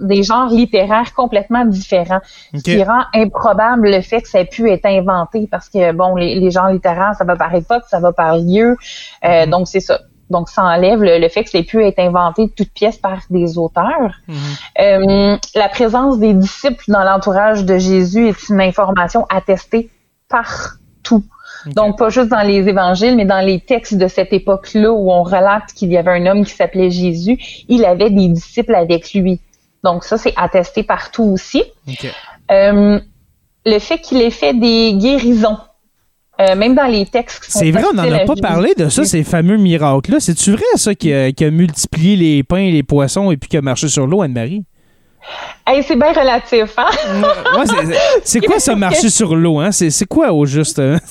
des 0.00 0.22
genres 0.22 0.50
littéraires 0.50 1.14
complètement 1.14 1.64
différents, 1.64 2.20
ce 2.54 2.60
qui 2.60 2.84
rend 2.84 3.04
improbable 3.14 3.88
le 3.88 4.02
fait 4.02 4.20
que 4.20 4.28
ça 4.28 4.40
ait 4.40 4.44
pu 4.44 4.70
être 4.70 4.84
inventé 4.84 5.48
parce 5.50 5.70
que, 5.70 5.92
bon, 5.92 6.16
les, 6.16 6.34
les 6.38 6.50
genres 6.50 6.68
littéraires, 6.68 7.14
ça 7.16 7.24
va 7.24 7.36
par 7.36 7.54
époque, 7.54 7.84
ça 7.88 7.98
va 7.98 8.12
par 8.12 8.36
lieu. 8.36 8.76
Mm-hmm. 9.22 9.48
Donc, 9.48 9.68
c'est 9.68 9.80
ça. 9.80 10.00
Donc, 10.34 10.48
ça 10.48 10.64
enlève 10.64 11.00
le, 11.00 11.28
fait 11.28 11.44
que 11.44 11.50
ça 11.50 11.58
ait 11.58 11.62
pu 11.62 11.80
être 11.86 12.00
inventé 12.00 12.46
de 12.46 12.50
toutes 12.50 12.72
pièces 12.72 12.96
par 12.96 13.18
des 13.30 13.56
auteurs. 13.56 14.14
Mhm. 14.26 14.36
Euh, 14.80 15.36
la 15.54 15.68
présence 15.68 16.18
des 16.18 16.34
disciples 16.34 16.82
dans 16.88 17.04
l'entourage 17.04 17.64
de 17.64 17.78
Jésus 17.78 18.26
est 18.30 18.48
une 18.48 18.60
information 18.60 19.26
attestée 19.30 19.90
partout. 20.28 21.22
Donc, 21.66 21.98
pas 21.98 22.08
juste 22.08 22.30
dans 22.30 22.42
les 22.42 22.68
évangiles, 22.68 23.14
mais 23.14 23.26
dans 23.26 23.46
les 23.46 23.60
textes 23.60 23.94
de 23.94 24.08
cette 24.08 24.32
époque-là 24.32 24.90
où 24.90 25.12
on 25.12 25.22
relate 25.22 25.72
qu'il 25.72 25.92
y 25.92 25.96
avait 25.96 26.10
un 26.10 26.26
homme 26.26 26.44
qui 26.44 26.52
s'appelait 26.52 26.90
Jésus, 26.90 27.38
il 27.68 27.84
avait 27.84 28.10
des 28.10 28.28
disciples 28.28 28.74
avec 28.74 29.14
lui. 29.14 29.40
Donc, 29.84 30.02
ça, 30.02 30.18
c'est 30.18 30.34
attesté 30.36 30.82
partout 30.82 31.22
aussi. 31.22 31.62
Euh, 32.50 32.98
le 33.64 33.78
fait 33.78 33.98
qu'il 33.98 34.20
ait 34.20 34.30
fait 34.30 34.52
des 34.52 34.94
guérisons 34.94 35.58
euh, 36.40 36.56
même 36.56 36.74
dans 36.74 36.86
les 36.86 37.06
textes. 37.06 37.44
C'est 37.48 37.70
vrai, 37.70 37.84
on 37.92 37.94
n'en 37.94 38.10
a 38.10 38.20
pas 38.20 38.34
parlé 38.34 38.74
de 38.74 38.88
ça, 38.88 39.04
ces 39.04 39.22
fameux 39.22 39.56
miracles-là. 39.56 40.18
C'est-tu 40.18 40.52
vrai, 40.52 40.64
ça, 40.74 40.94
qui 40.94 41.12
a, 41.12 41.50
multiplié 41.50 42.16
les 42.16 42.42
pains 42.42 42.58
et 42.58 42.72
les 42.72 42.82
poissons 42.82 43.30
et 43.30 43.36
puis 43.36 43.48
qui 43.48 43.56
a 43.56 43.62
marché 43.62 43.88
sur 43.88 44.06
l'eau, 44.06 44.22
Anne-Marie? 44.22 44.64
c'est 45.82 45.96
bien 45.96 46.12
relatif, 46.12 46.74
hein? 46.76 46.90
c'est 48.24 48.40
quoi 48.40 48.58
ça, 48.58 48.76
marcher 48.76 49.08
sur 49.08 49.34
l'eau, 49.34 49.58
hein? 49.58 49.70
C'est 49.72 50.06
quoi 50.06 50.32
au 50.32 50.44
juste? 50.44 50.78
Hein? 50.78 50.98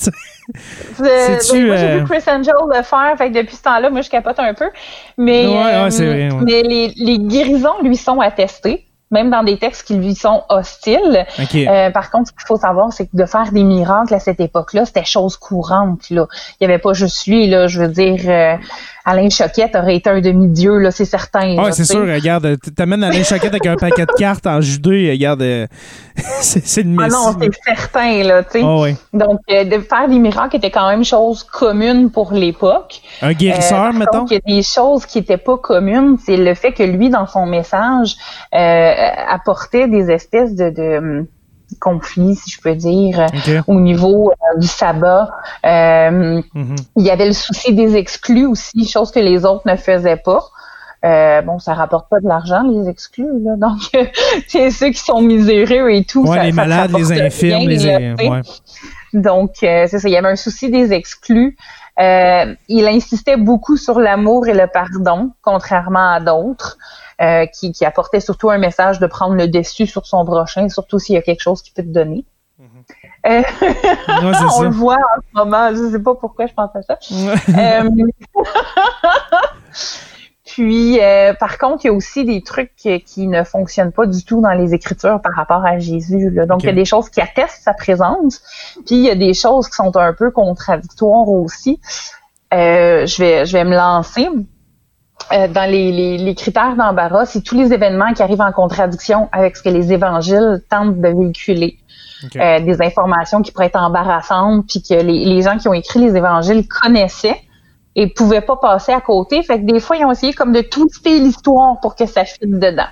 C'est-tu. 0.94 1.66
Moi, 1.66 1.76
j'ai 1.76 1.86
vu 1.88 2.00
euh, 2.00 2.04
Chris 2.04 2.22
Angel 2.28 2.54
le 2.68 2.82
faire, 2.82 3.14
fait 3.16 3.30
que 3.30 3.38
depuis 3.38 3.56
ce 3.56 3.62
temps-là, 3.62 3.90
moi, 3.90 4.02
je 4.02 4.10
capote 4.10 4.38
un 4.38 4.54
peu. 4.54 4.70
Mais, 5.16 5.46
ouais, 5.46 5.88
vrai, 5.88 6.28
mais 6.42 6.62
les, 6.62 6.92
les 6.96 7.18
guérisons 7.18 7.80
lui 7.82 7.96
sont 7.96 8.20
attestées 8.20 8.86
même 9.14 9.30
dans 9.30 9.44
des 9.44 9.56
textes 9.56 9.86
qui 9.86 9.94
lui 9.94 10.14
sont 10.14 10.42
hostiles. 10.48 11.24
Euh, 11.54 11.90
par 11.90 12.10
contre, 12.10 12.28
ce 12.28 12.32
qu'il 12.32 12.46
faut 12.46 12.56
savoir, 12.56 12.92
c'est 12.92 13.06
que 13.06 13.16
de 13.16 13.24
faire 13.24 13.52
des 13.52 13.62
miracles 13.62 14.12
à 14.12 14.18
cette 14.18 14.40
époque-là, 14.40 14.84
c'était 14.84 15.04
chose 15.04 15.36
courante. 15.36 16.10
Là. 16.10 16.26
Il 16.60 16.66
n'y 16.66 16.72
avait 16.72 16.82
pas 16.82 16.92
juste 16.92 17.26
lui, 17.28 17.46
là, 17.46 17.68
je 17.68 17.80
veux 17.80 17.88
dire, 17.88 18.20
euh, 18.26 18.56
Alain 19.04 19.28
Choquette 19.28 19.76
aurait 19.76 19.96
été 19.96 20.08
un 20.08 20.20
demi-dieu, 20.20 20.78
là, 20.78 20.90
c'est 20.90 21.04
certain. 21.04 21.56
Oui, 21.58 21.72
c'est 21.72 21.84
sûr, 21.84 22.00
regarde, 22.00 22.56
t'amènes 22.74 23.04
Alain 23.04 23.22
Choquette 23.22 23.52
avec 23.52 23.66
un 23.66 23.76
paquet 23.76 24.06
de 24.06 24.12
cartes 24.12 24.46
en 24.46 24.60
judée, 24.60 25.10
regarde, 25.10 25.42
euh, 25.42 25.66
c'est 26.40 26.80
une 26.80 26.98
Ah 27.00 27.08
non, 27.08 27.36
c'est 27.38 27.50
certain, 27.76 28.22
là, 28.22 28.42
tu 28.42 28.60
sais. 28.60 28.64
Oh, 28.64 28.86
Donc, 29.12 29.40
de 29.48 29.78
faire 29.80 30.08
des 30.08 30.18
miracles 30.18 30.56
était 30.56 30.70
quand 30.70 30.88
même 30.88 31.04
chose 31.04 31.44
commune 31.44 32.10
pour 32.10 32.32
l'époque. 32.32 33.02
Un 33.20 33.32
guérisseur, 33.32 33.92
mettons? 33.92 34.24
il 34.30 34.34
y 34.34 34.36
a 34.36 34.56
des 34.56 34.62
choses 34.62 35.04
qui 35.04 35.18
n'étaient 35.18 35.36
pas 35.36 35.58
communes, 35.58 36.16
c'est 36.24 36.36
le 36.36 36.54
fait 36.54 36.72
que 36.72 36.82
lui, 36.82 37.10
dans 37.10 37.26
son 37.26 37.46
message, 37.46 38.16
apportait 38.52 39.88
des 39.88 40.10
espèces 40.10 40.54
de, 40.54 40.70
de 40.70 41.26
conflits, 41.80 42.36
si 42.36 42.50
je 42.50 42.60
peux 42.60 42.74
dire, 42.74 43.26
au 43.66 43.80
niveau 43.80 44.30
euh, 44.30 44.58
du 44.58 44.66
sabbat. 44.66 45.30
Euh, 45.64 46.40
mm-hmm. 46.54 46.76
Il 46.96 47.04
y 47.04 47.10
avait 47.10 47.26
le 47.26 47.32
souci 47.32 47.74
des 47.74 47.96
exclus 47.96 48.46
aussi, 48.46 48.86
chose 48.86 49.10
que 49.10 49.20
les 49.20 49.44
autres 49.44 49.62
ne 49.66 49.76
faisaient 49.76 50.20
pas. 50.22 50.44
Euh, 51.04 51.42
bon, 51.42 51.58
ça 51.58 51.74
rapporte 51.74 52.08
pas 52.08 52.20
de 52.20 52.26
l'argent, 52.26 52.62
les 52.62 52.88
exclus, 52.88 53.28
là. 53.42 53.56
Donc, 53.56 53.80
c'est 54.48 54.70
ceux 54.70 54.90
qui 54.90 55.00
sont 55.00 55.20
miséreux 55.20 55.90
et 55.90 56.04
tout. 56.04 56.26
Ouais, 56.26 56.44
les 56.44 56.52
malades, 56.52 56.92
les 56.96 57.12
infirmes, 57.12 57.68
les... 57.68 58.06
Donc, 59.12 59.50
c'est 59.60 59.86
ça. 59.86 60.08
Il 60.08 60.12
y 60.12 60.16
avait 60.16 60.28
un 60.30 60.36
souci 60.36 60.70
des 60.70 60.92
exclus. 60.92 61.56
Il 61.98 62.88
insistait 62.88 63.36
beaucoup 63.36 63.76
sur 63.76 64.00
l'amour 64.00 64.48
et 64.48 64.54
le 64.54 64.66
pardon, 64.66 65.32
contrairement 65.42 66.12
à 66.12 66.20
d'autres. 66.20 66.78
Euh, 67.20 67.46
qui, 67.46 67.70
qui, 67.70 67.84
apportait 67.84 68.18
surtout 68.18 68.50
un 68.50 68.58
message 68.58 68.98
de 68.98 69.06
prendre 69.06 69.36
le 69.36 69.46
dessus 69.46 69.86
sur 69.86 70.04
son 70.04 70.24
prochain, 70.24 70.68
surtout 70.68 70.98
s'il 70.98 71.14
y 71.14 71.18
a 71.18 71.22
quelque 71.22 71.42
chose 71.42 71.62
qui 71.62 71.70
peut 71.70 71.84
te 71.84 71.88
donner. 71.88 72.24
Mm-hmm. 72.60 72.84
Euh, 73.26 73.42
on 74.58 74.62
le 74.62 74.70
voit 74.70 74.96
en 74.96 75.20
ce 75.20 75.26
moment, 75.32 75.72
je 75.72 75.80
ne 75.80 75.92
sais 75.92 76.00
pas 76.00 76.16
pourquoi 76.16 76.46
je 76.46 76.54
pense 76.54 76.74
à 76.74 76.82
ça. 76.82 76.98
Euh, 77.56 77.88
puis, 80.54 80.98
par 81.40 81.58
contre, 81.58 81.84
il 81.84 81.88
y 81.88 81.90
a 81.90 81.92
aussi 81.92 82.24
des 82.24 82.42
trucs 82.42 82.72
qui, 82.76 83.26
ne 83.26 83.42
fonctionnent 83.42 83.92
pas 83.92 84.06
du 84.06 84.24
tout 84.24 84.40
dans 84.40 84.52
les 84.52 84.72
Écritures 84.72 85.20
par 85.20 85.34
rapport 85.34 85.64
à 85.64 85.78
Jésus. 85.78 86.30
Donc, 86.48 86.62
il 86.62 86.66
y 86.66 86.68
a 86.68 86.74
des 86.74 86.84
choses 86.84 87.08
qui 87.10 87.20
attestent 87.20 87.62
sa 87.62 87.74
présence, 87.74 88.40
puis 88.86 88.96
il 88.96 89.02
y 89.02 89.10
a 89.10 89.14
des 89.14 89.34
choses 89.34 89.68
qui 89.68 89.74
sont 89.74 89.96
un 89.96 90.12
peu 90.12 90.30
contradictoires 90.30 91.28
aussi. 91.28 91.80
je 92.52 93.18
vais, 93.18 93.46
je 93.46 93.52
vais 93.52 93.64
me 93.64 93.74
lancer. 93.74 94.28
Euh, 95.32 95.48
dans 95.48 95.70
les, 95.70 96.18
les, 96.18 96.34
critères 96.34 96.76
d'embarras, 96.76 97.24
c'est 97.24 97.40
tous 97.40 97.56
les 97.56 97.72
événements 97.72 98.12
qui 98.12 98.22
arrivent 98.22 98.42
en 98.42 98.52
contradiction 98.52 99.28
avec 99.32 99.56
ce 99.56 99.62
que 99.62 99.70
les 99.70 99.92
évangiles 99.92 100.62
tentent 100.68 101.00
de 101.00 101.08
véhiculer. 101.08 101.78
Euh, 102.36 102.60
des 102.60 102.80
informations 102.80 103.42
qui 103.42 103.52
pourraient 103.52 103.66
être 103.66 103.80
embarrassantes, 103.80 104.66
puis 104.66 104.82
que 104.82 104.94
les, 104.94 105.24
les, 105.24 105.42
gens 105.42 105.58
qui 105.58 105.68
ont 105.68 105.74
écrit 105.74 106.00
les 106.00 106.16
évangiles 106.16 106.66
connaissaient 106.66 107.40
et 107.96 108.12
pouvaient 108.12 108.40
pas 108.40 108.56
passer 108.56 108.92
à 108.92 109.00
côté. 109.00 109.42
Fait 109.42 109.60
que 109.60 109.64
des 109.64 109.80
fois, 109.80 109.96
ils 109.96 110.04
ont 110.04 110.12
essayé 110.12 110.32
comme 110.32 110.52
de 110.52 110.60
twister 110.60 111.18
l'histoire 111.20 111.78
pour 111.80 111.94
que 111.94 112.06
ça 112.06 112.24
fitte 112.24 112.42
dedans. 112.42 112.88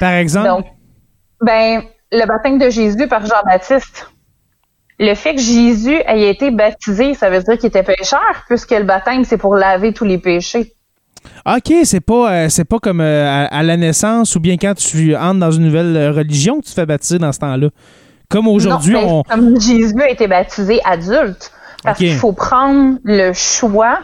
Par 0.00 0.12
exemple? 0.12 0.48
Donc, 0.48 0.66
ben, 1.40 1.82
le 2.12 2.26
baptême 2.26 2.58
de 2.58 2.70
Jésus 2.70 3.08
par 3.08 3.24
Jean-Baptiste. 3.24 4.10
Le 4.98 5.14
fait 5.14 5.34
que 5.34 5.40
Jésus 5.42 5.96
ait 6.06 6.30
été 6.30 6.50
baptisé, 6.50 7.12
ça 7.12 7.28
veut 7.28 7.42
dire 7.42 7.58
qu'il 7.58 7.66
était 7.66 7.82
pécheur, 7.82 8.44
puisque 8.48 8.70
le 8.70 8.84
baptême, 8.84 9.24
c'est 9.24 9.36
pour 9.36 9.54
laver 9.54 9.92
tous 9.92 10.06
les 10.06 10.16
péchés. 10.16 10.72
OK, 11.44 11.72
c'est 11.84 12.00
pas 12.00 12.32
euh, 12.32 12.48
c'est 12.48 12.64
pas 12.64 12.78
comme 12.78 13.00
euh, 13.00 13.46
à, 13.50 13.62
la 13.62 13.76
naissance 13.76 14.36
ou 14.36 14.40
bien 14.40 14.56
quand 14.56 14.74
tu 14.74 15.14
entres 15.16 15.40
dans 15.40 15.50
une 15.50 15.64
nouvelle 15.64 15.96
euh, 15.96 16.12
religion 16.12 16.60
que 16.60 16.64
tu 16.64 16.70
te 16.70 16.74
fais 16.74 16.86
baptiser 16.86 17.18
dans 17.18 17.32
ce 17.32 17.40
temps-là. 17.40 17.68
Comme 18.28 18.48
aujourd'hui, 18.48 18.94
ben, 18.94 19.04
on. 19.04 19.22
Comme 19.22 19.60
Jésus 19.60 20.00
a 20.00 20.08
été 20.08 20.26
baptisé 20.28 20.80
adulte. 20.84 21.52
Parce 21.86 21.98
qu'il 21.98 22.14
faut 22.14 22.32
prendre 22.32 22.98
le 23.04 23.32
choix 23.32 24.00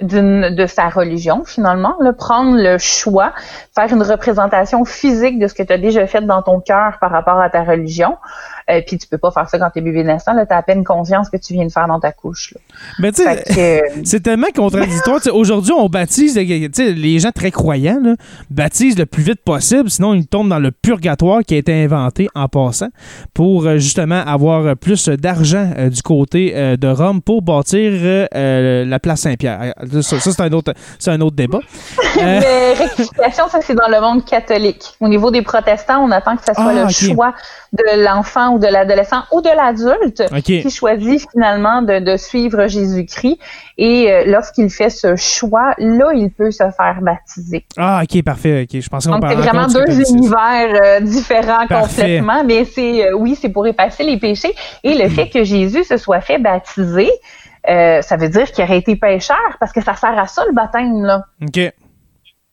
de 0.00 0.66
sa 0.66 0.88
religion 0.88 1.44
finalement, 1.44 1.96
le 2.00 2.12
prendre 2.12 2.56
le 2.56 2.78
choix, 2.78 3.32
faire 3.74 3.92
une 3.92 4.02
représentation 4.02 4.84
physique 4.84 5.38
de 5.38 5.46
ce 5.46 5.54
que 5.54 5.62
tu 5.62 5.72
as 5.72 5.78
déjà 5.78 6.06
fait 6.06 6.22
dans 6.22 6.42
ton 6.42 6.60
cœur 6.60 6.98
par 7.00 7.10
rapport 7.10 7.40
à 7.40 7.48
ta 7.50 7.62
religion. 7.62 8.16
Euh, 8.70 8.80
puis 8.86 8.96
tu 8.96 9.06
peux 9.06 9.18
pas 9.18 9.30
faire 9.30 9.48
ça 9.48 9.58
quand 9.58 9.68
t'es 9.70 9.82
bébé 9.82 10.04
naissant. 10.04 10.32
Là, 10.32 10.46
t'as 10.46 10.56
à 10.56 10.62
peine 10.62 10.84
conscience 10.84 11.28
que 11.28 11.36
tu 11.36 11.52
viens 11.52 11.66
de 11.66 11.72
faire 11.72 11.86
dans 11.86 12.00
ta 12.00 12.12
couche. 12.12 12.54
Là. 12.54 12.60
Mais 12.98 13.12
tu 13.12 13.22
sais, 13.22 13.44
euh, 13.58 13.80
c'est 14.04 14.22
tellement 14.22 14.46
contradictoire. 14.54 15.20
Aujourd'hui, 15.32 15.72
on 15.72 15.88
baptise 15.88 16.36
les 16.36 17.18
gens 17.18 17.30
très 17.30 17.50
croyants 17.50 18.00
là, 18.02 18.14
baptisent 18.50 18.98
le 18.98 19.04
plus 19.04 19.22
vite 19.22 19.42
possible, 19.44 19.90
sinon 19.90 20.14
ils 20.14 20.26
tombent 20.26 20.48
dans 20.48 20.58
le 20.58 20.70
purgatoire 20.70 21.42
qui 21.42 21.54
a 21.54 21.58
été 21.58 21.84
inventé 21.84 22.28
en 22.34 22.48
passant 22.48 22.88
pour 23.34 23.66
euh, 23.66 23.76
justement 23.76 24.22
avoir 24.24 24.76
plus 24.76 25.08
d'argent 25.08 25.70
du 25.90 26.02
côté 26.02 26.76
de 26.76 26.88
Rome 26.88 27.20
pour 27.20 27.42
bâtir 27.42 28.28
la 28.32 28.98
place 28.98 29.20
Saint-Pierre. 29.20 29.74
Ça, 30.00 30.18
c'est 30.18 30.40
un 30.40 30.52
autre, 30.52 30.72
c'est 30.98 31.10
un 31.10 31.20
autre 31.20 31.36
débat. 31.36 31.60
Mais 32.16 32.72
rectification, 32.72 33.48
ça 33.48 33.60
c'est 33.60 33.74
dans 33.74 33.88
le 33.88 34.00
monde 34.00 34.24
catholique. 34.24 34.94
Au 35.00 35.08
niveau 35.08 35.30
des 35.30 35.42
protestants, 35.42 36.02
on 36.02 36.10
attend 36.10 36.36
que 36.36 36.44
ça 36.44 36.54
soit 36.54 36.72
ah, 36.74 36.84
le 36.84 36.88
choix 36.88 37.34
de 37.72 38.04
l'enfant 38.04 38.53
ou 38.54 38.58
de 38.58 38.66
l'adolescent 38.66 39.22
ou 39.32 39.40
de 39.40 39.48
l'adulte 39.48 40.22
qui 40.42 40.70
choisit 40.70 41.26
finalement 41.32 41.82
de, 41.82 42.16
suivre 42.16 42.66
Jésus-Christ. 42.68 43.38
Et 43.76 44.10
euh, 44.10 44.24
lorsqu'il 44.26 44.70
fait 44.70 44.90
ce 44.90 45.16
choix, 45.16 45.74
là, 45.78 46.12
il 46.14 46.30
peut 46.30 46.52
se 46.52 46.62
faire 46.70 46.98
baptiser. 47.02 47.64
Ah, 47.76 48.02
ok, 48.04 48.22
parfait. 48.22 48.62
Ok, 48.62 48.80
je 48.80 48.88
pense 48.88 49.06
qu'on 49.06 49.18
Donc 49.18 49.24
c'est 49.28 49.34
vraiment 49.34 49.66
deux 49.66 50.10
univers 50.10 50.80
euh, 50.82 51.00
différents 51.00 51.66
complètement, 51.66 52.44
mais 52.44 52.64
c'est 52.64 53.08
euh, 53.08 53.16
oui, 53.16 53.36
c'est 53.40 53.48
pour 53.48 53.66
effacer 53.66 54.04
les 54.04 54.18
péchés. 54.18 54.54
Et 54.84 54.94
le 54.94 55.08
fait 55.08 55.28
que 55.28 55.42
Jésus 55.42 55.84
se 55.84 55.96
soit 55.96 56.20
fait 56.20 56.38
baptiser, 56.38 57.10
ça 57.66 58.16
veut 58.16 58.28
dire 58.28 58.50
qu'il 58.52 58.62
aurait 58.64 58.78
été 58.78 58.94
pécheur 58.96 59.56
parce 59.58 59.72
que 59.72 59.82
ça 59.82 59.94
sert 59.94 60.16
à 60.16 60.26
ça 60.26 60.44
le 60.46 60.52
baptême 60.54 61.02
là. 61.02 61.24
Ok. 61.42 61.72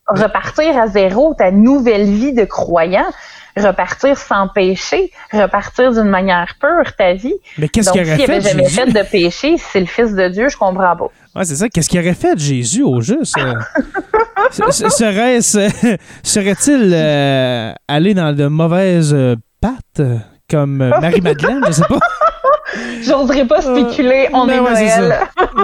repartir 0.07 0.77
à 0.77 0.87
zéro 0.87 1.33
ta 1.35 1.51
nouvelle 1.51 2.05
vie 2.05 2.33
de 2.33 2.45
croyant, 2.45 3.05
repartir 3.57 4.17
sans 4.17 4.47
péché, 4.47 5.11
repartir 5.33 5.91
d'une 5.91 6.09
manière 6.09 6.53
pure 6.59 6.93
ta 6.97 7.13
vie. 7.13 7.33
Mais 7.57 7.67
qu'est-ce 7.69 7.91
qu'il 7.91 8.01
aurait 8.01 8.17
fait, 8.17 8.41
jamais 8.41 8.67
fait 8.69 8.85
de 8.91 9.03
péché, 9.09 9.55
c'est 9.57 9.79
le 9.79 9.85
Fils 9.85 10.13
de 10.13 10.27
Dieu, 10.29 10.47
je 10.49 10.57
comprends 10.57 10.95
pas. 10.95 11.07
Ouais, 11.35 11.45
c'est 11.45 11.55
ça. 11.55 11.69
Qu'est-ce 11.69 11.87
qu'il 11.89 11.99
aurait 11.99 12.13
fait, 12.13 12.37
Jésus, 12.37 12.83
au 12.83 12.99
juste? 13.01 13.37
euh? 13.37 13.53
Se- 14.51 14.71
se- 14.71 14.89
Serait-ce, 14.89 15.69
serait-il 16.23 16.91
euh, 16.93 17.71
allé 17.87 18.13
dans 18.13 18.35
de 18.35 18.47
mauvaises 18.47 19.13
euh, 19.13 19.35
pattes, 19.61 19.99
euh, 19.99 20.17
comme 20.49 20.81
euh, 20.81 20.89
Marie-Madeleine? 20.99 21.61
Je 21.67 21.71
sais 21.73 21.83
pas. 21.87 21.99
J'oserais 23.01 23.45
pas 23.45 23.61
spéculer, 23.61 24.29
on 24.33 24.45
Ben 24.47 24.57
est 24.57 24.59
ouais, 24.61 24.75
c'est 24.75 24.97
Noël. 24.99 25.19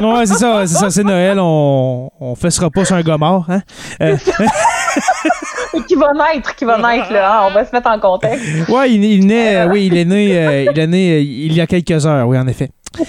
Ouais, 0.05 0.25
c'est 0.25 0.33
ça, 0.35 0.67
c'est 0.67 0.75
ça, 0.75 0.89
c'est 0.89 1.03
Noël, 1.03 1.37
on, 1.39 2.09
on 2.19 2.35
fessera 2.35 2.69
pas 2.69 2.83
sur 2.85 2.95
un 2.95 3.17
mort, 3.17 3.45
hein? 3.49 3.61
Euh, 4.01 4.15
qui 5.85 5.95
va 5.95 6.11
naître, 6.13 6.55
qui 6.55 6.65
va 6.65 6.77
naître, 6.95 7.11
là. 7.11 7.41
hein, 7.41 7.47
on 7.49 7.53
va 7.53 7.65
se 7.65 7.71
mettre 7.75 7.89
en 7.89 7.99
contexte. 7.99 8.43
ouais, 8.69 8.91
il, 8.91 9.03
il 9.03 9.25
naît, 9.27 9.55
euh, 9.57 9.67
oui, 9.69 9.87
il 9.87 9.97
est 9.97 10.05
né, 10.05 10.37
euh, 10.37 10.71
il 10.71 10.79
est 10.79 10.87
né 10.87 11.11
euh, 11.13 11.19
il 11.19 11.53
y 11.53 11.61
a 11.61 11.67
quelques 11.67 12.05
heures, 12.05 12.27
oui, 12.27 12.37
en 12.37 12.47
effet. 12.47 12.69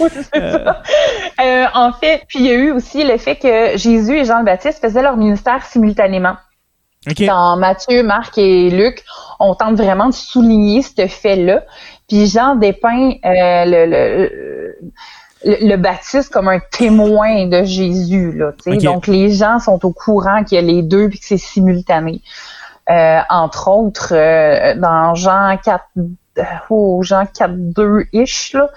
Euh, 1.41 1.67
en 1.73 1.93
fait, 1.93 2.25
puis 2.27 2.41
il 2.41 2.47
y 2.47 2.51
a 2.51 2.55
eu 2.55 2.73
aussi 2.73 3.05
le 3.05 3.17
fait 3.17 3.37
que 3.37 3.77
Jésus 3.79 4.19
et 4.19 4.25
Jean 4.25 4.41
le 4.41 4.45
Baptiste 4.45 4.81
faisaient 4.81 5.03
leur 5.03 5.17
ministère 5.17 5.65
simultanément. 5.65 6.35
OK. 7.09 7.23
Dans 7.25 7.57
Matthieu, 7.57 8.03
Marc 8.03 8.37
et 8.39 8.71
Luc, 8.71 9.05
on 9.39 9.55
tente 9.55 9.77
vraiment 9.77 10.07
de 10.09 10.15
souligner 10.15 10.83
ce 10.83 11.07
fait-là. 11.07 11.63
Puis 12.09 12.27
Jean 12.27 12.57
dépeint 12.57 13.13
euh, 13.25 13.65
le, 13.65 13.87
le, 13.87 14.77
le, 15.45 15.69
le 15.69 15.77
baptiste 15.77 16.33
comme 16.33 16.49
un 16.49 16.59
témoin 16.73 17.47
de 17.47 17.63
Jésus. 17.63 18.33
Là. 18.33 18.53
Donc 18.83 19.07
les 19.07 19.31
gens 19.31 19.61
sont 19.61 19.85
au 19.87 19.93
courant 19.93 20.43
qu'il 20.43 20.57
y 20.57 20.59
a 20.59 20.63
les 20.63 20.83
deux 20.83 21.09
puis 21.09 21.21
que 21.21 21.25
c'est 21.25 21.39
simultané. 21.39 22.21
Euh, 22.91 23.21
entre 23.29 23.69
autres, 23.69 24.15
euh, 24.15 24.75
dans 24.77 25.15
Jean 25.15 25.57
4, 25.63 25.85
euh, 26.39 26.43
oh, 26.71 27.03
Jean 27.03 27.27
4, 27.27 27.51
2-ish, 27.53 28.57
là, 28.57 28.71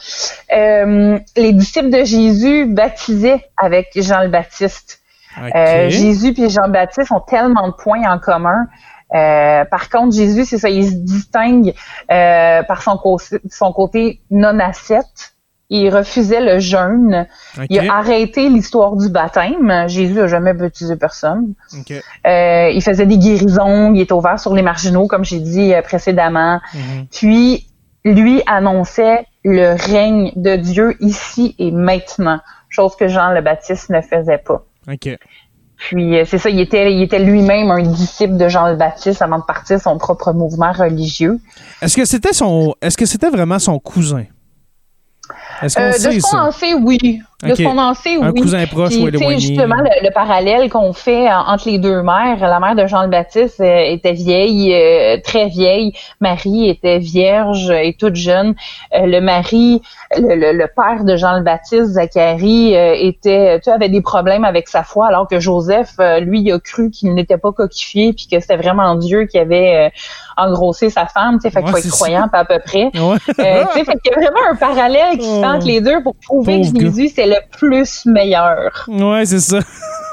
euh, 0.53 1.19
les 1.37 1.53
disciples 1.53 1.89
de 1.89 2.03
Jésus 2.03 2.65
baptisaient 2.65 3.49
avec 3.57 3.91
Jean 3.95 4.21
le 4.21 4.29
Baptiste. 4.29 5.01
Euh, 5.55 5.89
Jésus 5.89 6.33
et 6.37 6.49
Jean-Baptiste 6.49 7.11
ont 7.11 7.21
tellement 7.21 7.67
de 7.69 7.73
points 7.73 8.03
en 8.11 8.19
commun. 8.19 8.67
Euh, 9.13 9.65
par 9.65 9.89
contre, 9.89 10.15
Jésus, 10.15 10.45
c'est 10.45 10.57
ça, 10.57 10.69
il 10.69 10.85
se 10.85 10.95
distingue 10.95 11.73
euh, 12.11 12.63
par 12.63 12.81
son, 12.81 12.99
son 13.49 13.73
côté 13.73 14.21
non-ascète. 14.29 15.35
Il 15.73 15.89
refusait 15.89 16.41
le 16.41 16.59
jeûne. 16.59 17.25
Il 17.69 17.79
a 17.79 17.95
arrêté 17.95 18.49
l'histoire 18.49 18.97
du 18.97 19.07
baptême. 19.07 19.87
Jésus 19.87 20.19
a 20.19 20.27
jamais 20.27 20.53
baptisé 20.53 20.97
personne. 20.97 21.53
Euh, 22.27 22.69
il 22.69 22.81
faisait 22.83 23.05
des 23.05 23.17
guérisons. 23.17 23.93
Il 23.93 24.01
était 24.01 24.11
ouvert 24.11 24.37
sur 24.37 24.53
les 24.53 24.63
marginaux, 24.63 25.07
comme 25.07 25.23
j'ai 25.23 25.39
dit 25.39 25.73
euh, 25.73 25.81
précédemment. 25.81 26.59
Mhm. 26.73 27.07
Puis, 27.09 27.67
lui 28.03 28.41
annonçait 28.47 29.25
le 29.45 29.73
règne 29.73 30.33
de 30.35 30.57
Dieu 30.57 30.97
ici 30.99 31.55
et 31.57 31.71
maintenant, 31.71 32.41
chose 32.67 32.97
que 32.97 33.07
Jean 33.07 33.31
le 33.31 33.39
Baptiste 33.41 33.89
ne 33.91 34.01
faisait 34.01 34.39
pas. 34.39 34.65
Puis 35.77 36.17
euh, 36.17 36.25
c'est 36.25 36.37
ça, 36.37 36.49
il 36.49 36.59
était, 36.59 36.93
il 36.93 37.01
était 37.01 37.19
lui-même 37.19 37.71
un 37.71 37.81
disciple 37.81 38.35
de 38.35 38.49
Jean 38.49 38.67
le 38.67 38.75
Baptiste 38.75 39.21
avant 39.21 39.39
de 39.39 39.43
partir 39.43 39.79
son 39.79 39.97
propre 39.97 40.33
mouvement 40.33 40.73
religieux. 40.73 41.39
Est-ce 41.81 41.95
que 41.95 42.05
c'était 42.05 42.33
son, 42.33 42.75
est-ce 42.81 42.97
que 42.97 43.05
c'était 43.05 43.29
vraiment 43.29 43.57
son 43.57 43.79
cousin? 43.79 44.25
Est-ce 45.61 45.75
qu'on 45.75 45.81
Euh, 45.83 45.91
de 45.93 45.97
sait 45.97 46.19
ce 46.19 46.21
qu'on 46.23 46.29
ça? 46.29 46.43
en 46.45 46.51
sait, 46.51 46.73
oui. 46.73 47.21
De 47.43 47.49
Ok. 47.51 47.57
ce 47.57 47.63
qu'on 47.63 47.77
en 47.77 47.93
sait, 47.93 48.15
Un 48.21 48.31
oui. 48.31 48.41
cousin 48.41 48.65
proche 48.67 48.89
Puis, 48.89 49.03
ou 49.03 49.07
éloigné? 49.07 49.39
justement, 49.39 49.75
le, 49.77 49.89
le 50.07 50.11
parallèle 50.13 50.69
qu'on 50.69 50.93
fait 50.93 51.27
en- 51.31 51.47
entre 51.53 51.69
les 51.69 51.79
deux 51.79 52.01
mères, 52.03 52.37
la 52.39 52.59
mère 52.59 52.75
de 52.75 52.85
Jean 52.85 53.01
le 53.03 53.07
Baptiste 53.09 53.59
euh, 53.61 53.79
était 53.87 54.13
vieille, 54.13 54.73
euh, 54.73 55.17
très 55.23 55.47
vieille. 55.47 55.93
Marie 56.19 56.69
était 56.69 56.99
vierge 56.99 57.69
et 57.71 57.93
toute 57.97 58.15
jeune. 58.15 58.53
Euh, 58.95 59.05
le 59.07 59.21
mari, 59.21 59.81
le, 60.17 60.35
le- 60.35 60.53
le 60.53 60.67
père 60.75 61.03
de 61.03 61.15
Jean 61.15 61.37
le 61.37 61.43
Baptiste, 61.43 61.85
Zacharie, 61.93 62.75
euh, 62.75 62.93
était, 62.97 63.59
tu 63.63 63.69
avait 63.69 63.89
des 63.89 64.01
problèmes 64.01 64.45
avec 64.45 64.67
sa 64.67 64.83
foi, 64.83 65.07
alors 65.07 65.27
que 65.27 65.39
Joseph, 65.39 65.93
euh, 65.99 66.19
lui, 66.19 66.41
il 66.41 66.51
a 66.51 66.59
cru 66.59 66.89
qu'il 66.91 67.13
n'était 67.13 67.37
pas 67.37 67.51
coquifié, 67.51 68.13
puis 68.13 68.27
que 68.31 68.39
c'était 68.39 68.57
vraiment 68.57 68.95
Dieu 68.95 69.25
qui 69.25 69.39
avait 69.39 69.87
euh, 69.87 69.89
engrossé 70.37 70.89
sa 70.89 71.05
femme. 71.05 71.35
Tu 71.37 71.41
sais, 71.43 71.49
fait 71.51 71.61
qu'il 71.63 71.73
Ouais, 71.73 71.81
faut 71.81 71.87
être 71.87 71.93
croyant, 71.93 72.27
pas 72.27 72.39
à 72.39 72.45
peu 72.45 72.59
près. 72.59 72.85
Ouais. 72.93 73.17
Euh, 73.39 73.63
tu 73.73 73.79
sais, 73.79 73.85
fait 73.85 73.97
qu'il 74.03 74.11
y 74.11 74.15
a 74.15 74.19
vraiment 74.19 74.39
un 74.51 74.55
parallèle 74.55 75.17
qui 75.17 75.25
se 75.25 75.29
fait 75.39 75.41
Oh. 75.41 75.55
entre 75.55 75.65
les 75.67 75.81
deux 75.81 76.01
pour 76.03 76.15
prouver 76.15 76.57
Pauvre 76.61 76.73
que 76.73 76.79
Jésus, 76.81 77.09
c'est 77.15 77.25
le 77.31 77.57
plus 77.57 78.05
meilleur. 78.05 78.85
Ouais, 78.87 79.25
c'est 79.25 79.39
ça. 79.39 79.59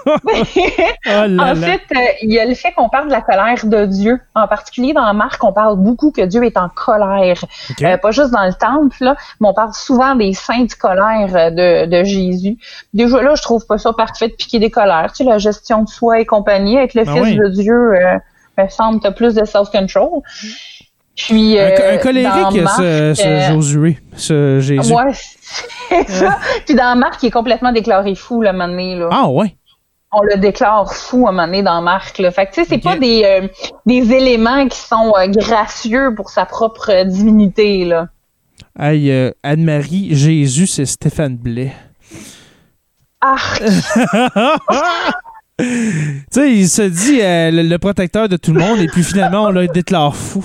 Oh 0.06 1.26
là 1.26 1.52
en 1.52 1.54
fait, 1.54 1.82
euh, 1.94 2.00
il 2.22 2.32
y 2.32 2.38
a 2.38 2.46
le 2.46 2.54
fait 2.54 2.72
qu'on 2.72 2.88
parle 2.88 3.08
de 3.08 3.12
la 3.12 3.20
colère 3.20 3.58
de 3.64 3.84
Dieu. 3.84 4.18
En 4.34 4.48
particulier 4.48 4.94
dans 4.94 5.12
Marc, 5.12 5.42
on 5.44 5.52
parle 5.52 5.76
beaucoup 5.76 6.12
que 6.12 6.22
Dieu 6.22 6.44
est 6.44 6.56
en 6.56 6.70
colère. 6.70 7.44
Euh, 7.82 7.96
pas 7.98 8.10
juste 8.10 8.30
dans 8.30 8.46
le 8.46 8.54
temple, 8.54 8.96
là, 9.00 9.16
mais 9.40 9.48
on 9.48 9.52
parle 9.52 9.74
souvent 9.74 10.14
des 10.14 10.32
saintes 10.32 10.76
colères 10.76 11.34
euh, 11.36 11.50
de, 11.50 11.86
de 11.90 12.04
Jésus. 12.04 12.56
Déjà 12.94 13.20
là, 13.22 13.34
je 13.34 13.42
trouve 13.42 13.66
pas 13.66 13.76
ça 13.76 13.92
parfait 13.92 14.28
de 14.28 14.34
piquer 14.34 14.58
des 14.58 14.70
colères. 14.70 15.12
Tu 15.14 15.24
sais, 15.24 15.30
la 15.30 15.38
gestion 15.38 15.82
de 15.82 15.88
soi 15.88 16.20
et 16.20 16.26
compagnie, 16.26 16.76
être 16.76 16.94
le 16.94 17.04
Ben 17.04 17.14
fils 17.14 17.24
oui. 17.24 17.36
de 17.36 17.48
Dieu, 17.48 17.74
euh, 17.74 18.18
me 18.56 18.68
semble, 18.68 19.00
t'as 19.00 19.12
plus 19.12 19.34
de 19.34 19.44
self-control. 19.44 20.22
Puis, 21.18 21.58
un, 21.58 21.64
euh, 21.64 21.94
un 21.94 21.98
colérique, 21.98 22.62
Marc, 22.62 22.76
ce, 22.76 23.12
ce 23.16 23.26
euh, 23.26 23.48
Josué, 23.48 23.98
ce 24.14 24.60
Jésus. 24.60 24.92
Ouais, 24.92 25.12
c'est 25.12 26.08
ça. 26.08 26.38
Puis 26.64 26.74
dans 26.74 26.96
Marc, 26.96 27.22
il 27.22 27.26
est 27.26 27.30
complètement 27.30 27.72
déclaré 27.72 28.14
fou, 28.14 28.40
le 28.40 28.52
moment 28.52 28.68
donné, 28.68 28.94
là. 28.96 29.08
Ah 29.10 29.28
ouais. 29.28 29.54
On 30.12 30.22
le 30.22 30.38
déclare 30.38 30.90
fou 30.92 31.26
à 31.26 31.30
un 31.30 31.32
moment 31.32 31.46
donné 31.46 31.62
dans 31.62 31.82
Marc, 31.82 32.18
là. 32.18 32.30
Fait 32.30 32.46
que, 32.46 32.52
tu 32.54 32.62
sais, 32.62 32.66
c'est 32.70 32.78
pas 32.78 32.96
des, 32.96 33.24
euh, 33.24 33.48
des 33.84 34.12
éléments 34.12 34.66
qui 34.68 34.78
sont 34.78 35.12
euh, 35.18 35.26
gracieux 35.26 36.14
pour 36.14 36.30
sa 36.30 36.46
propre 36.46 36.90
euh, 36.90 37.04
divinité, 37.04 37.84
là. 37.84 38.06
Hey, 38.78 39.10
euh, 39.10 39.32
Anne-Marie, 39.42 40.14
Jésus, 40.14 40.66
c'est 40.68 40.86
Stéphane 40.86 41.36
Blais. 41.36 41.72
Ah, 43.20 43.36
tu 45.59 46.24
sais, 46.30 46.52
il 46.52 46.68
se 46.68 46.82
dit 46.82 47.20
euh, 47.20 47.50
le, 47.50 47.62
le 47.62 47.78
protecteur 47.78 48.28
de 48.28 48.36
tout 48.36 48.52
le 48.52 48.61
monde 48.61 48.78
et 48.80 48.86
puis 48.86 49.02
finalement, 49.02 49.44
on 49.44 49.50
le 49.50 49.66
déclare 49.68 50.14
fou. 50.14 50.44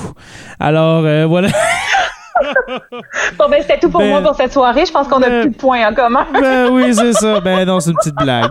Alors, 0.59 1.05
euh, 1.05 1.25
voilà. 1.25 1.49
bon, 3.37 3.47
ben, 3.49 3.61
c'était 3.61 3.79
tout 3.79 3.89
pour 3.89 3.99
Ben- 4.01 4.09
moi 4.09 4.21
pour 4.21 4.35
cette 4.35 4.51
soirée. 4.53 4.85
Je 4.85 4.91
pense 4.91 5.07
qu'on 5.07 5.21
a 5.21 5.29
Ben- 5.29 5.41
plus 5.41 5.51
de 5.51 5.55
points 5.55 5.87
en 5.87 5.93
commun. 5.93 6.25
Ben 6.33 6.67
oui, 6.71 6.93
c'est 6.95 7.13
ça. 7.13 7.39
Ben 7.41 7.63
non, 7.65 7.79
c'est 7.79 7.91
une 7.91 7.97
petite 7.97 8.15
blague. 8.15 8.49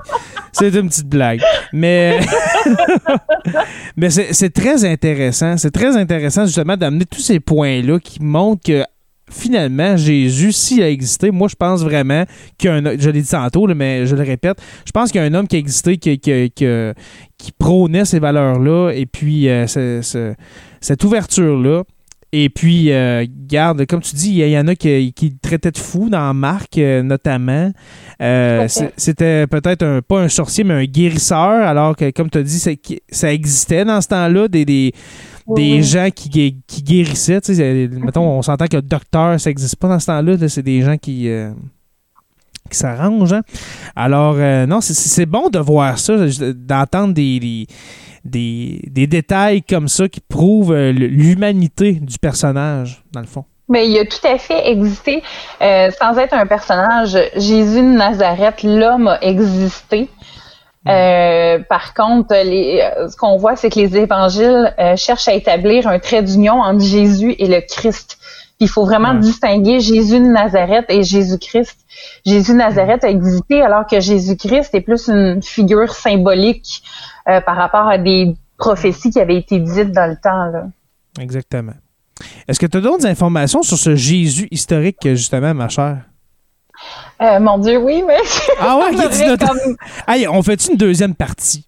C'est 0.53 0.69
une 0.75 0.89
petite 0.89 1.09
blague. 1.09 1.43
Mais, 1.73 2.21
mais 3.97 4.11
c'est 4.11 4.33
c'est 4.33 4.51
très 4.51 4.85
intéressant. 4.85 5.57
C'est 5.57 5.71
très 5.71 5.97
intéressant 5.97 6.47
justement 6.47 6.77
d'amener 6.77 7.05
tous 7.07 7.21
ces 7.21 7.41
points-là 7.41 7.99
qui 7.99 8.23
montrent 8.23 8.63
que 8.65 8.85
finalement, 9.33 9.97
Jésus, 9.97 10.53
s'il 10.53 10.83
a 10.83 10.91
existé, 10.91 11.31
moi 11.31 11.49
je 11.49 11.57
pense 11.57 11.83
vraiment 11.83 12.25
qu'il 12.59 12.69
y 12.71 12.73
a 12.73 12.77
un 12.77 12.99
je 12.99 13.11
l'ai 13.11 13.23
dit 13.23 13.29
tantôt, 13.29 13.67
mais 13.75 14.07
je 14.07 14.15
le 14.15 14.23
répète, 14.23 14.59
je 14.87 14.93
pense 14.93 15.11
qu'il 15.11 15.21
y 15.21 15.25
a 15.25 15.27
un 15.27 15.35
homme 15.35 15.49
qui 15.49 15.57
a 15.57 15.59
existé, 15.59 15.97
qui, 15.97 16.19
prônait 17.59 18.05
ces 18.05 18.19
valeurs-là, 18.21 18.91
et 18.93 19.07
puis 19.07 19.49
euh, 19.49 19.67
ce- 19.67 20.01
ce- 20.03 20.35
cette 20.81 21.03
ouverture-là. 21.05 21.83
Et 22.35 22.49
puis, 22.49 22.91
euh, 22.93 23.27
garde, 23.47 23.85
comme 23.85 24.01
tu 24.01 24.15
dis, 24.17 24.31
il 24.31 24.49
y, 24.49 24.59
en 24.59 24.67
a 24.67 24.75
qui, 24.75 25.13
traitaient 25.43 25.71
de 25.71 25.77
fou 25.79 26.09
dans 26.09 26.33
Marc, 26.33 26.79
euh, 26.79 27.03
notamment. 27.03 27.71
Euh, 28.23 28.67
C'était 28.97 29.47
peut-être 29.47 29.83
un, 29.83 30.01
pas 30.01 30.21
un 30.21 30.29
sorcier, 30.29 30.65
mais 30.65 30.73
un 30.75 30.85
guérisseur, 30.85 31.39
alors 31.67 31.95
que, 31.95 32.11
comme 32.11 32.31
tu 32.31 32.39
as 32.39 32.43
dit, 32.43 32.59
ça 33.11 33.33
existait 33.33 33.85
dans 33.85 34.01
ce 34.01 34.09
temps-là, 34.09 34.49
des, 34.49 34.65
des, 34.65 34.93
Oui, 35.47 35.63
des 35.63 35.73
oui. 35.79 35.83
gens 35.83 36.09
qui, 36.15 36.57
qui 36.67 36.83
guérissaient. 36.83 37.43
Tu 37.43 37.55
sais, 37.55 37.89
mettons, 37.93 38.23
on 38.39 38.41
s'entend 38.41 38.67
que 38.67 38.77
le 38.77 38.83
docteur, 38.83 39.39
ça 39.39 39.51
n'existe 39.51 39.77
pas 39.77 39.89
dans 39.89 39.99
ce 39.99 40.07
temps-là. 40.07 40.37
là, 40.37 40.49
c'est 40.49 40.63
des 40.63 40.81
gens 40.81 40.97
qui, 40.97 41.29
qui 42.71 42.79
s'arrangent. 42.79 43.35
hein. 43.35 43.43
Alors, 43.95 44.37
euh, 44.39 44.65
non, 44.67 44.81
c'est- 44.81 44.95
c'est 44.95 45.27
bon 45.27 45.51
de 45.51 45.59
voir 45.59 45.99
ça, 45.99 46.15
d'entendre 46.55 47.13
des, 47.13 47.39
des, 47.41 47.67
des- 48.25 48.83
des 48.91 49.07
détails 49.07 49.63
comme 49.63 49.89
ça 49.89 50.09
qui 50.09 50.21
prouvent 50.21 50.73
euh, 50.73 50.93
l'humanité 50.93 51.93
du 51.93 52.19
personnage, 52.19 53.03
dans 53.13 53.21
le 53.21 53.27
fond. 53.27 53.45
Mais 53.69 53.89
il 53.89 53.99
a 53.99 54.05
tout 54.05 54.27
à 54.27 54.37
fait 54.39 54.69
existé, 54.71 55.23
euh, 55.63 55.91
sans 55.99 56.19
être 56.19 56.35
un 56.35 56.47
personnage. 56.47 57.17
Jésus 57.37 57.81
de 57.81 57.97
Nazareth, 57.97 58.63
l'homme 58.65 59.09
a 59.09 59.19
existé. 59.23 60.09
Euh, 60.89 61.59
par 61.69 61.95
contre, 61.95 62.35
les, 62.45 62.83
ce 63.09 63.17
qu'on 63.17 63.37
voit, 63.37 63.55
c'est 63.57 63.71
que 63.71 63.79
les 63.79 63.97
évangiles 63.97 64.75
euh, 64.79 64.97
cherchent 64.97 65.29
à 65.29 65.35
établir 65.35 65.87
un 65.87 65.99
trait 66.01 66.23
d'union 66.23 66.55
entre 66.61 66.81
Jésus 66.85 67.35
et 67.39 67.47
le 67.47 67.61
Christ. 67.61 68.19
Puis 68.59 68.67
il 68.67 68.69
faut 68.69 68.85
vraiment 68.85 69.13
Ouais. 69.13 69.21
distinguer 69.21 69.79
Jésus 69.81 70.19
de 70.19 70.27
Nazareth 70.27 70.87
et 70.89 71.03
Jésus-Christ. 71.05 71.77
Jésus 72.27 72.53
de 72.53 72.59
Nazareth 72.59 73.05
a 73.05 73.09
existé 73.11 73.63
alors 73.63 73.87
que 73.87 74.01
Jésus-Christ 74.01 74.75
est 74.75 74.81
plus 74.81 75.09
une 75.09 75.41
figure 75.43 75.93
symbolique 75.95 76.83
euh, 77.29 77.41
par 77.41 77.57
rapport 77.57 77.87
à 77.89 77.99
des 77.99 78.35
prophéties 78.59 79.11
qui 79.11 79.21
avaient 79.21 79.37
été 79.39 79.59
dites 79.59 79.93
dans 79.93 80.09
le 80.09 80.17
temps. 80.17 80.47
Là. 80.47 80.65
Exactement. 81.21 81.73
Est-ce 82.47 82.61
que 82.61 82.67
tu 82.67 82.77
as 82.77 82.81
d'autres 82.81 83.07
informations 83.07 83.63
sur 83.63 83.77
ce 83.79 83.97
Jésus 83.97 84.47
historique, 84.51 84.99
justement, 85.03 85.55
ma 85.55 85.69
chère? 85.69 85.99
Euh, 87.21 87.39
mon 87.41 87.59
Dieu, 87.59 87.79
oui, 87.79 88.03
mais 88.07 88.17
Ah 88.61 88.77
ouais, 88.79 88.93
notre- 88.93 89.37
comme- 89.47 89.77
Hey, 90.09 90.27
on 90.29 90.43
fait 90.43 90.67
une 90.69 90.77
deuxième 90.77 91.15
partie? 91.15 91.67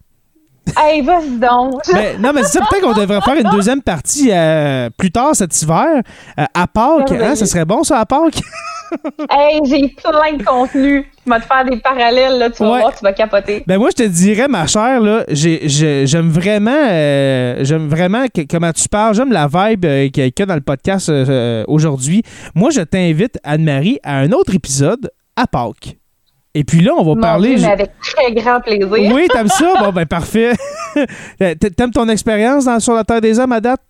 Hey, 0.78 1.02
vas-y 1.02 1.38
donc. 1.38 1.82
Ben, 1.92 2.20
non, 2.20 2.32
mais 2.34 2.42
c'est 2.42 2.59
ça, 2.59 2.64
peut-être 2.70 2.82
qu'on 2.84 2.94
devrait 2.98 3.20
faire 3.20 3.34
une 3.34 3.50
deuxième 3.50 3.82
partie 3.82 4.30
euh, 4.32 4.88
plus 4.96 5.11
tard 5.12 5.36
cet 5.36 5.61
hiver, 5.61 6.02
euh, 6.38 6.44
à 6.55 6.66
Pâques. 6.66 7.12
Hein, 7.12 7.34
ça 7.36 7.44
serait 7.46 7.66
bon, 7.66 7.84
ça, 7.84 7.98
à 8.00 8.07
Pâques? 8.07 8.40
hey, 9.30 9.61
j'ai 9.64 9.89
plein 9.89 10.37
de 10.37 10.43
contenu. 10.45 11.05
Tu 11.24 11.30
vas 11.30 11.41
te 11.41 11.47
faire 11.47 11.64
des 11.64 11.76
parallèles, 11.78 12.39
là, 12.39 12.51
tu 12.51 12.62
vas 12.62 12.72
Ouais. 12.72 12.80
voir, 12.80 12.95
tu 12.95 13.03
vas 13.03 13.12
capoter. 13.12 13.64
Ben 13.66 13.78
moi, 13.78 13.89
je 13.91 14.05
te 14.05 14.09
dirais, 14.09 14.47
ma 14.49 14.66
chère, 14.66 15.01
là, 15.01 15.24
j'ai- 15.28 15.68
j'ai- 15.68 16.07
j'aime 16.07 16.28
vraiment, 16.28 16.70
euh, 16.74 17.57
j'aime 17.62 17.89
vraiment 17.89 18.26
que- 18.26 18.43
comment 18.49 18.72
tu 18.72 18.89
parles. 18.89 19.14
J'aime 19.14 19.32
la 19.32 19.47
vibe 19.47 19.85
euh, 19.85 20.09
qu'il 20.11 20.24
y 20.39 20.43
a- 20.43 20.47
dans 20.47 20.55
le 20.55 20.61
podcast 20.61 21.09
euh, 21.09 21.64
aujourd'hui. 21.68 22.22
Moi, 22.55 22.70
je 22.70 22.82
t'invite, 22.82 23.39
Anne-Marie, 23.43 23.99
à 24.03 24.18
un 24.18 24.32
autre 24.32 24.55
épisode 24.55 25.11
à 25.37 25.47
Pâques. 25.47 25.97
Et 26.57 26.62
puis 26.62 26.80
là, 26.82 26.93
on 26.97 27.03
va 27.03 27.14
Mon 27.16 27.20
parler... 27.20 27.57
Dieu, 27.57 27.66
mais 27.66 27.72
avec 27.72 27.91
très 28.01 28.32
grand 28.32 28.61
plaisir. 28.61 28.89
Oui, 29.12 29.26
t'aimes 29.32 29.49
ça? 29.49 29.72
Bon, 29.80 29.91
ben 29.91 30.07
parfait. 30.07 30.53
T'aimes 31.39 31.91
ton 31.93 32.09
expérience 32.09 32.64
dans- 32.66 32.78
sur 32.78 32.95
la 32.95 33.03
Terre 33.03 33.20
des 33.20 33.39
Hommes 33.41 33.51
à 33.53 33.61
date? 33.61 33.80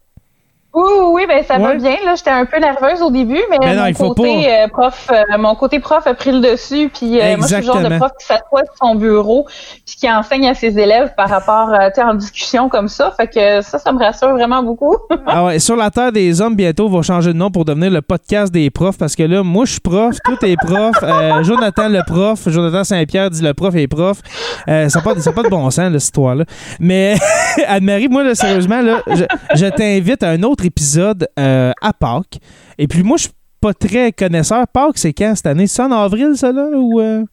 Oui, 0.74 0.90
oui, 1.12 1.22
ben 1.28 1.44
ça 1.44 1.56
va 1.56 1.74
bien. 1.74 1.96
Là, 2.04 2.16
j'étais 2.16 2.30
un 2.30 2.44
peu 2.46 2.58
nerveuse 2.58 3.00
au 3.00 3.10
début, 3.10 3.40
mais 3.48 3.58
non, 3.58 3.82
mon 3.82 3.86
il 3.86 3.94
faut 3.94 4.08
côté 4.08 4.52
euh, 4.52 4.66
prof, 4.66 5.08
euh, 5.12 5.38
mon 5.38 5.54
côté 5.54 5.78
prof 5.78 6.04
a 6.04 6.14
pris 6.14 6.32
le 6.32 6.40
dessus. 6.40 6.90
Puis 6.92 7.20
euh, 7.20 7.36
moi, 7.36 7.46
je 7.46 7.54
suis 7.54 7.64
le 7.64 7.72
genre 7.72 7.80
de 7.80 7.96
prof 7.96 8.10
qui 8.18 8.26
s'assoit 8.26 8.64
sur 8.64 8.74
son 8.82 8.96
bureau, 8.96 9.46
puis 9.86 9.94
qui 10.00 10.10
enseigne 10.10 10.48
à 10.48 10.54
ses 10.54 10.76
élèves 10.76 11.14
par 11.16 11.28
rapport, 11.28 11.70
tu 11.94 12.00
en 12.00 12.14
discussion 12.14 12.68
comme 12.68 12.88
ça. 12.88 13.12
Fait 13.16 13.28
que 13.28 13.62
ça, 13.62 13.78
ça 13.78 13.92
me 13.92 14.00
rassure 14.00 14.30
vraiment 14.32 14.62
beaucoup. 14.62 14.96
Ah 15.26 15.44
ouais, 15.46 15.58
sur 15.58 15.74
la 15.74 15.90
Terre 15.90 16.12
des 16.12 16.40
Hommes, 16.40 16.54
bientôt, 16.54 16.88
va 16.88 17.00
changer 17.00 17.32
de 17.32 17.38
nom 17.38 17.50
pour 17.50 17.64
devenir 17.64 17.90
le 17.90 18.02
podcast 18.02 18.52
des 18.52 18.70
profs 18.70 18.98
parce 18.98 19.16
que 19.16 19.22
là, 19.22 19.42
moi, 19.42 19.64
je 19.64 19.72
suis 19.72 19.80
prof, 19.80 20.14
tout 20.22 20.44
est 20.44 20.56
prof. 20.56 20.94
Jonathan, 21.42 21.88
le 21.88 22.02
prof, 22.06 22.40
Jonathan 22.46 22.84
Saint-Pierre 22.84 23.30
dit 23.30 23.42
le 23.42 23.54
prof 23.54 23.74
est 23.74 23.88
prof. 23.88 24.18
Ça 24.66 24.86
n'a 24.86 25.00
pas, 25.02 25.14
pas 25.14 25.42
de 25.42 25.48
bon 25.48 25.70
sens, 25.70 25.78
là, 25.78 25.98
cette 25.98 26.04
histoire-là. 26.04 26.44
Mais, 26.78 27.16
Anne-Marie, 27.66 28.08
moi, 28.08 28.22
là, 28.22 28.34
sérieusement, 28.34 28.82
là, 28.82 29.02
je, 29.06 29.24
je 29.54 29.66
t'invite 29.66 30.22
à 30.22 30.30
un 30.30 30.42
autre 30.42 30.63
épisode 30.64 31.28
euh, 31.38 31.72
à 31.82 31.92
Pâques. 31.92 32.38
Et 32.78 32.86
puis, 32.88 33.02
moi, 33.02 33.16
je 33.16 33.24
suis 33.24 33.32
pas 33.60 33.72
très 33.74 34.12
connaisseur. 34.12 34.66
Pâques, 34.68 34.96
c'est 34.98 35.12
quand 35.12 35.34
cette 35.36 35.46
année? 35.46 35.66
C'est 35.66 35.82
en 35.82 35.92
avril, 35.92 36.32
ça, 36.36 36.52
là? 36.52 36.66
Ou, 36.74 37.00
euh? 37.00 37.24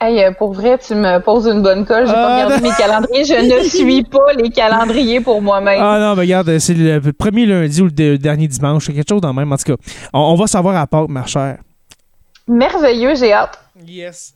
hey, 0.00 0.22
euh, 0.24 0.32
pour 0.32 0.52
vrai, 0.52 0.76
tu 0.78 0.94
me 0.94 1.18
poses 1.20 1.46
une 1.46 1.62
bonne 1.62 1.86
colle. 1.86 2.06
J'ai 2.06 2.12
Ah, 2.14 2.14
pas 2.14 2.44
regardé 2.44 2.68
mes 2.68 2.74
calendriers. 2.74 3.24
Je 3.24 3.34
ne 3.62 3.62
suis 3.68 4.02
pas 4.04 4.32
les 4.36 4.50
calendriers 4.50 5.20
pour 5.20 5.40
moi-même. 5.40 5.80
Ah 5.80 5.98
non, 5.98 6.14
mais 6.14 6.20
regarde, 6.22 6.58
c'est 6.58 6.74
le 6.74 7.00
premier 7.12 7.46
lundi 7.46 7.80
ou 7.80 7.86
le 7.86 7.90
de- 7.90 8.16
dernier 8.16 8.48
dimanche. 8.48 8.84
C'est 8.86 8.92
quelque 8.92 9.08
chose 9.08 9.20
dans 9.22 9.28
le 9.30 9.34
même. 9.34 9.50
En 9.52 9.56
tout 9.56 9.74
cas, 9.76 9.82
on, 10.12 10.20
on 10.20 10.34
va 10.34 10.46
savoir 10.46 10.76
à 10.76 10.86
Pâques, 10.86 11.08
ma 11.08 11.24
chère. 11.26 11.58
Merveilleux, 12.48 13.14
j'ai 13.16 13.32
hâte. 13.32 13.58
Yes. 13.86 14.34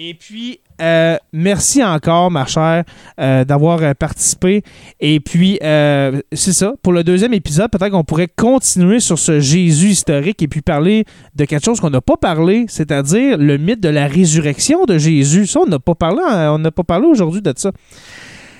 Et 0.00 0.14
puis, 0.14 0.60
euh, 0.80 1.16
merci 1.32 1.82
encore, 1.82 2.30
ma 2.30 2.46
chère, 2.46 2.84
euh, 3.18 3.44
d'avoir 3.44 3.82
euh, 3.82 3.94
participé. 3.94 4.62
Et 5.00 5.18
puis, 5.18 5.58
euh, 5.60 6.20
c'est 6.32 6.52
ça. 6.52 6.74
Pour 6.84 6.92
le 6.92 7.02
deuxième 7.02 7.34
épisode, 7.34 7.68
peut-être 7.68 7.90
qu'on 7.90 8.04
pourrait 8.04 8.28
continuer 8.28 9.00
sur 9.00 9.18
ce 9.18 9.40
Jésus 9.40 9.88
historique 9.88 10.40
et 10.40 10.46
puis 10.46 10.62
parler 10.62 11.04
de 11.34 11.44
quelque 11.46 11.64
chose 11.64 11.80
qu'on 11.80 11.90
n'a 11.90 12.00
pas 12.00 12.16
parlé, 12.16 12.66
c'est-à-dire 12.68 13.38
le 13.38 13.58
mythe 13.58 13.80
de 13.80 13.88
la 13.88 14.06
résurrection 14.06 14.84
de 14.84 14.98
Jésus. 14.98 15.48
Ça, 15.48 15.58
on 15.58 15.66
n'a 15.66 15.80
pas 15.80 15.96
parlé, 15.96 16.22
hein, 16.24 16.52
on 16.52 16.60
n'a 16.60 16.70
pas 16.70 16.84
parlé 16.84 17.08
aujourd'hui 17.08 17.42
de 17.42 17.52
ça. 17.56 17.72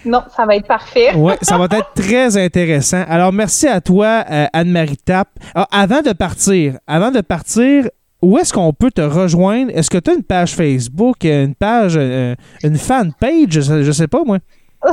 Non, 0.05 0.23
ça 0.35 0.47
va 0.47 0.57
être 0.57 0.67
parfait. 0.67 1.13
Oui, 1.15 1.35
ça 1.43 1.59
va 1.59 1.65
être 1.71 1.93
très 1.95 2.37
intéressant. 2.37 3.05
Alors, 3.09 3.33
merci 3.33 3.69
à 3.69 3.81
toi, 3.81 4.25
euh, 4.31 4.47
Anne-Marie 4.53 4.97
Tapp. 4.97 5.29
Ah, 5.55 5.69
avant 5.71 6.03
de 6.03 6.13
partir, 6.13 6.79
avant 6.87 7.11
de 7.11 7.21
partir, 7.21 7.89
où 8.23 8.37
est-ce 8.39 8.53
qu'on 8.53 8.73
peut 8.73 8.91
te 8.91 9.01
rejoindre? 9.01 9.71
Est-ce 9.75 9.91
que 9.91 9.99
tu 9.99 10.11
as 10.11 10.15
une 10.15 10.25
page 10.25 10.55
Facebook, 10.55 11.25
une 11.25 11.55
page, 11.55 11.95
euh, 11.97 12.35
une 12.65 12.77
fan 12.77 13.13
page? 13.19 13.61
Je, 13.61 13.93
sais- 13.93 14.09
pas, 14.09 14.23
moi. 14.25 14.39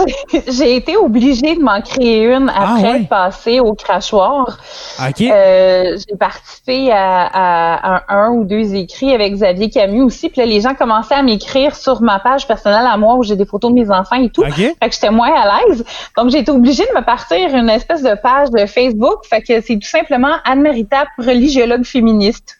J'ai 0.47 0.75
été 0.77 0.97
obligée 0.97 1.55
de 1.55 1.61
m'en 1.61 1.79
créer 1.79 2.25
une 2.33 2.51
Ah, 2.53 2.73
après 2.73 2.91
ouais? 2.93 3.03
passée 3.07 3.59
au 3.59 3.73
crachoir. 3.75 4.57
OK. 4.99 5.21
Euh, 5.21 5.95
j'ai 5.95 6.17
participé 6.17 6.91
à, 6.91 7.27
à 7.27 7.95
un, 7.95 8.01
un 8.09 8.29
ou 8.31 8.45
deux 8.45 8.73
écrits 8.73 9.13
avec 9.13 9.33
Xavier 9.33 9.69
Camus 9.69 10.01
aussi. 10.01 10.29
Puis 10.29 10.41
là, 10.41 10.47
les 10.47 10.59
gens 10.61 10.73
commençaient 10.73 11.13
à 11.13 11.21
m'écrire 11.21 11.75
sur 11.75 12.01
ma 12.01 12.17
page 12.19 12.47
personnelle 12.47 12.87
à 12.87 12.97
moi 12.97 13.13
où 13.15 13.21
j'ai 13.23 13.35
des 13.35 13.45
photos 13.45 13.71
de 13.71 13.75
mes 13.75 13.91
enfants 13.91 14.15
et 14.15 14.29
tout. 14.31 14.41
OK. 14.41 14.55
Fait 14.55 14.73
que 14.81 14.91
j'étais 14.91 15.11
moins 15.11 15.31
à 15.31 15.59
l'aise. 15.67 15.85
Donc, 16.17 16.31
j'ai 16.31 16.39
été 16.39 16.49
obligée 16.51 16.83
de 16.91 16.99
me 16.99 17.05
partir 17.05 17.37
une 17.55 17.69
espèce 17.69 18.01
de 18.01 18.15
page 18.15 18.49
de 18.49 18.65
Facebook. 18.65 19.23
Fait 19.29 19.41
que 19.41 19.61
c'est 19.61 19.75
tout 19.77 19.87
simplement 19.87 20.33
Anne-Marie 20.45 20.87
religiologue 21.19 21.83
féministe. 21.85 22.59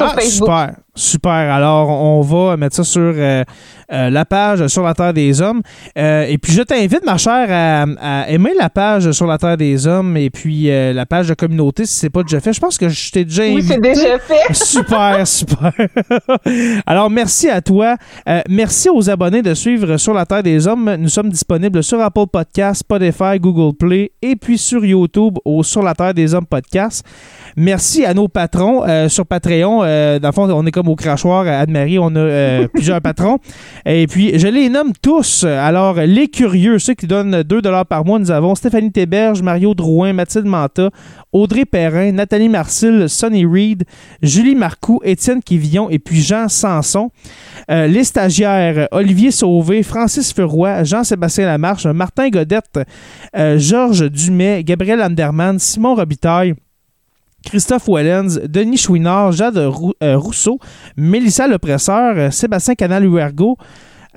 Sur 0.00 0.12
Ah, 0.12 0.14
Facebook. 0.20 0.48
super, 0.48 0.70
super. 0.94 1.32
Alors, 1.32 1.88
on 1.90 2.20
va 2.22 2.56
mettre 2.56 2.76
ça 2.76 2.84
sur 2.84 3.00
euh, 3.02 3.44
euh, 3.92 4.10
la 4.10 4.24
page 4.24 4.66
sur 4.68 4.82
la 4.82 4.94
Terre 4.94 5.12
des 5.12 5.40
Hommes. 5.42 5.60
Euh, 5.98 6.24
et 6.28 6.38
puis, 6.38 6.52
je 6.52 6.62
t'invite, 6.62 7.04
ma 7.04 7.16
chère, 7.18 7.48
à, 7.50 7.86
à 8.22 8.28
aimer 8.30 8.52
la 8.58 8.70
page 8.70 9.10
sur 9.12 9.26
la 9.26 9.36
Terre 9.38 9.56
des 9.56 9.86
Hommes 9.86 10.16
et 10.16 10.30
puis 10.30 10.68
la 10.70 11.06
page 11.06 11.28
de 11.28 11.34
communauté 11.34 11.84
si 11.86 11.94
c'est 11.98 12.10
pas 12.10 12.22
déjà 12.22 12.40
fait. 12.40 12.52
Je 12.52 12.60
pense 12.60 12.78
que 12.78 12.88
je 12.88 13.10
t'ai 13.12 13.24
déjà 13.24 13.42
Oui, 13.44 13.58
invité. 13.58 13.74
c'est 13.74 13.80
déjà 13.80 14.18
fait. 14.18 14.40
Super, 14.54 15.26
super. 15.26 15.72
Alors, 16.86 17.10
merci 17.10 17.48
à 17.48 17.60
toi. 17.60 17.96
Merci 18.48 18.88
aux 18.88 19.08
abonnés 19.10 19.42
de 19.42 19.54
suivre 19.54 19.96
Sur 19.96 20.14
la 20.14 20.24
Terre 20.26 20.42
des 20.42 20.66
Hommes. 20.66 20.94
Nous 20.98 21.08
sommes 21.08 21.28
disponibles 21.30 21.82
sur 21.82 22.00
Apple 22.00 22.26
Podcasts, 22.32 22.80
Spotify, 22.80 23.38
Google 23.38 23.76
Play 23.76 24.12
et 24.22 24.36
puis 24.36 24.58
sur 24.58 24.84
YouTube 24.84 25.36
au 25.44 25.62
Sur 25.62 25.82
la 25.82 25.94
Terre 25.94 26.14
des 26.14 26.34
Hommes 26.34 26.46
podcast. 26.46 27.04
Merci 27.60 28.06
à 28.06 28.14
nos 28.14 28.26
patrons 28.26 28.84
euh, 28.88 29.10
sur 29.10 29.26
Patreon. 29.26 29.82
Euh, 29.82 30.18
dans 30.18 30.28
le 30.28 30.32
fond, 30.32 30.50
on 30.50 30.64
est 30.64 30.70
comme 30.70 30.88
au 30.88 30.96
crachoir 30.96 31.46
à 31.46 31.58
Anne-Marie. 31.58 31.98
On 31.98 32.16
a 32.16 32.18
euh, 32.18 32.68
plusieurs 32.72 33.02
patrons. 33.02 33.36
Et 33.84 34.06
puis, 34.06 34.38
je 34.38 34.48
les 34.48 34.70
nomme 34.70 34.92
tous. 35.02 35.44
Alors, 35.44 35.96
les 35.96 36.28
curieux, 36.28 36.78
ceux 36.78 36.94
qui 36.94 37.06
donnent 37.06 37.42
2 37.42 37.60
par 37.86 38.06
mois, 38.06 38.18
nous 38.18 38.30
avons 38.30 38.54
Stéphanie 38.54 38.90
Théberge, 38.90 39.42
Mario 39.42 39.74
Drouin, 39.74 40.14
Mathilde 40.14 40.46
Manta, 40.46 40.88
Audrey 41.32 41.66
Perrin, 41.66 42.12
Nathalie 42.12 42.48
Marcil, 42.48 43.10
Sonny 43.10 43.44
Reed, 43.44 43.84
Julie 44.22 44.54
Marcoux, 44.54 45.02
Étienne 45.04 45.42
Quivillon 45.42 45.90
et 45.90 45.98
puis 45.98 46.22
Jean 46.22 46.48
Sanson. 46.48 47.10
Euh, 47.70 47.86
les 47.86 48.04
stagiaires, 48.04 48.88
Olivier 48.90 49.32
Sauvé, 49.32 49.82
Francis 49.82 50.32
Furoy, 50.32 50.82
Jean-Sébastien 50.84 51.44
Lamarche, 51.44 51.84
Martin 51.84 52.30
Godette, 52.30 52.80
euh, 53.36 53.58
Georges 53.58 54.10
Dumais, 54.10 54.64
Gabriel 54.64 55.02
Anderman, 55.02 55.58
Simon 55.58 55.94
Robitaille, 55.94 56.54
Christophe 57.44 57.88
Wellens, 57.88 58.38
Denis 58.48 58.76
Chouinard, 58.78 59.32
Jade 59.32 59.56
euh, 59.56 60.16
Rousseau, 60.16 60.58
Mélissa 60.96 61.46
Lepresseur, 61.48 62.14
euh, 62.16 62.30
Sébastien 62.30 62.74
Canal-Huergo, 62.74 63.56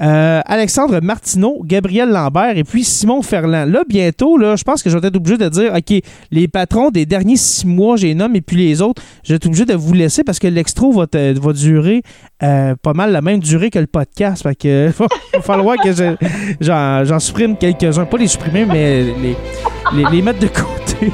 euh, 0.01 0.41
Alexandre 0.45 0.99
Martineau, 1.01 1.61
Gabriel 1.63 2.09
Lambert 2.09 2.57
et 2.57 2.63
puis 2.63 2.84
Simon 2.84 3.21
Ferland. 3.21 3.69
Là, 3.71 3.84
bientôt, 3.88 4.39
je 4.39 4.63
pense 4.63 4.82
que 4.82 4.89
je 4.89 4.97
vais 4.97 5.07
être 5.07 5.15
obligé 5.15 5.38
de 5.38 5.47
dire, 5.49 5.71
OK, 5.74 6.01
les 6.32 6.47
patrons 6.47 6.89
des 6.89 7.05
derniers 7.05 7.38
six 7.38 7.65
mois, 7.67 7.95
j'ai 7.95 8.07
les 8.07 8.15
nomme, 8.15 8.36
et 8.36 8.41
puis 8.41 8.57
les 8.57 8.82
autres, 8.82 9.03
je 9.24 9.30
vais 9.34 9.36
être 9.36 9.45
obligé 9.45 9.65
de 9.65 9.76
vous 9.76 9.93
laisser 9.93 10.24
parce 10.24 10.39
que 10.39 10.47
l'extro 10.47 10.91
va, 10.91 11.05
va 11.13 11.53
durer 11.53 12.01
pas 12.39 12.93
mal 12.95 13.11
la 13.11 13.21
même 13.21 13.39
durée 13.39 13.69
que 13.69 13.78
le 13.80 13.86
podcast. 13.88 14.41
Fait 14.43 14.55
que 14.55 14.88
va, 14.97 15.07
falloir 15.41 15.78
que 15.78 15.91
je- 15.93 16.15
j'en, 16.59 17.03
j'en 17.05 17.19
supprime 17.19 17.55
quelques-uns. 17.55 18.05
Pas 18.05 18.17
les 18.17 18.28
supprimer, 18.28 18.65
mais 18.65 19.03
les, 19.03 19.36
les, 19.93 20.05
les 20.11 20.21
mettre 20.24 20.39
de 20.39 20.47
côté. 20.47 21.11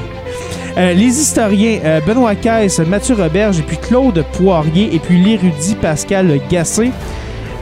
Euh, 0.76 0.92
les 0.94 1.20
historiens 1.20 1.80
euh, 1.84 2.00
Benoît 2.00 2.34
Caisse, 2.34 2.78
Mathieu 2.80 3.14
Roberge 3.14 3.62
puis 3.66 3.76
Claude 3.76 4.24
Poirier 4.32 4.94
et 4.94 4.98
puis 4.98 5.20
l'érudit 5.22 5.74
Pascal 5.74 6.40
Gassé. 6.48 6.90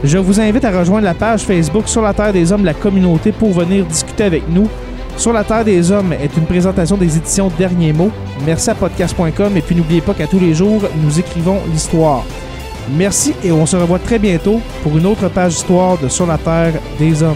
Je 0.03 0.17
vous 0.17 0.39
invite 0.39 0.63
à 0.63 0.77
rejoindre 0.77 1.05
la 1.05 1.13
page 1.13 1.41
Facebook 1.41 1.87
Sur 1.87 2.01
la 2.01 2.13
Terre 2.13 2.33
des 2.33 2.51
Hommes, 2.51 2.63
la 2.63 2.73
communauté, 2.73 3.31
pour 3.31 3.51
venir 3.51 3.85
discuter 3.85 4.23
avec 4.23 4.43
nous. 4.49 4.69
Sur 5.17 5.33
la 5.33 5.43
Terre 5.43 5.65
des 5.65 5.91
Hommes 5.91 6.13
est 6.13 6.37
une 6.37 6.45
présentation 6.45 6.95
des 6.95 7.17
éditions 7.17 7.51
Derniers 7.57 7.93
mots. 7.93 8.11
Merci 8.45 8.69
à 8.69 8.75
podcast.com 8.75 9.57
et 9.57 9.61
puis 9.61 9.75
n'oubliez 9.75 10.01
pas 10.01 10.13
qu'à 10.13 10.27
tous 10.27 10.39
les 10.39 10.53
jours, 10.53 10.83
nous 11.03 11.19
écrivons 11.19 11.57
l'histoire. 11.71 12.23
Merci 12.95 13.33
et 13.43 13.51
on 13.51 13.65
se 13.65 13.75
revoit 13.75 13.99
très 13.99 14.19
bientôt 14.19 14.61
pour 14.81 14.97
une 14.97 15.05
autre 15.05 15.27
page 15.27 15.53
d'histoire 15.53 15.97
de 15.97 16.07
Sur 16.07 16.27
la 16.27 16.37
Terre 16.37 16.73
des 16.97 17.21
Hommes. 17.21 17.35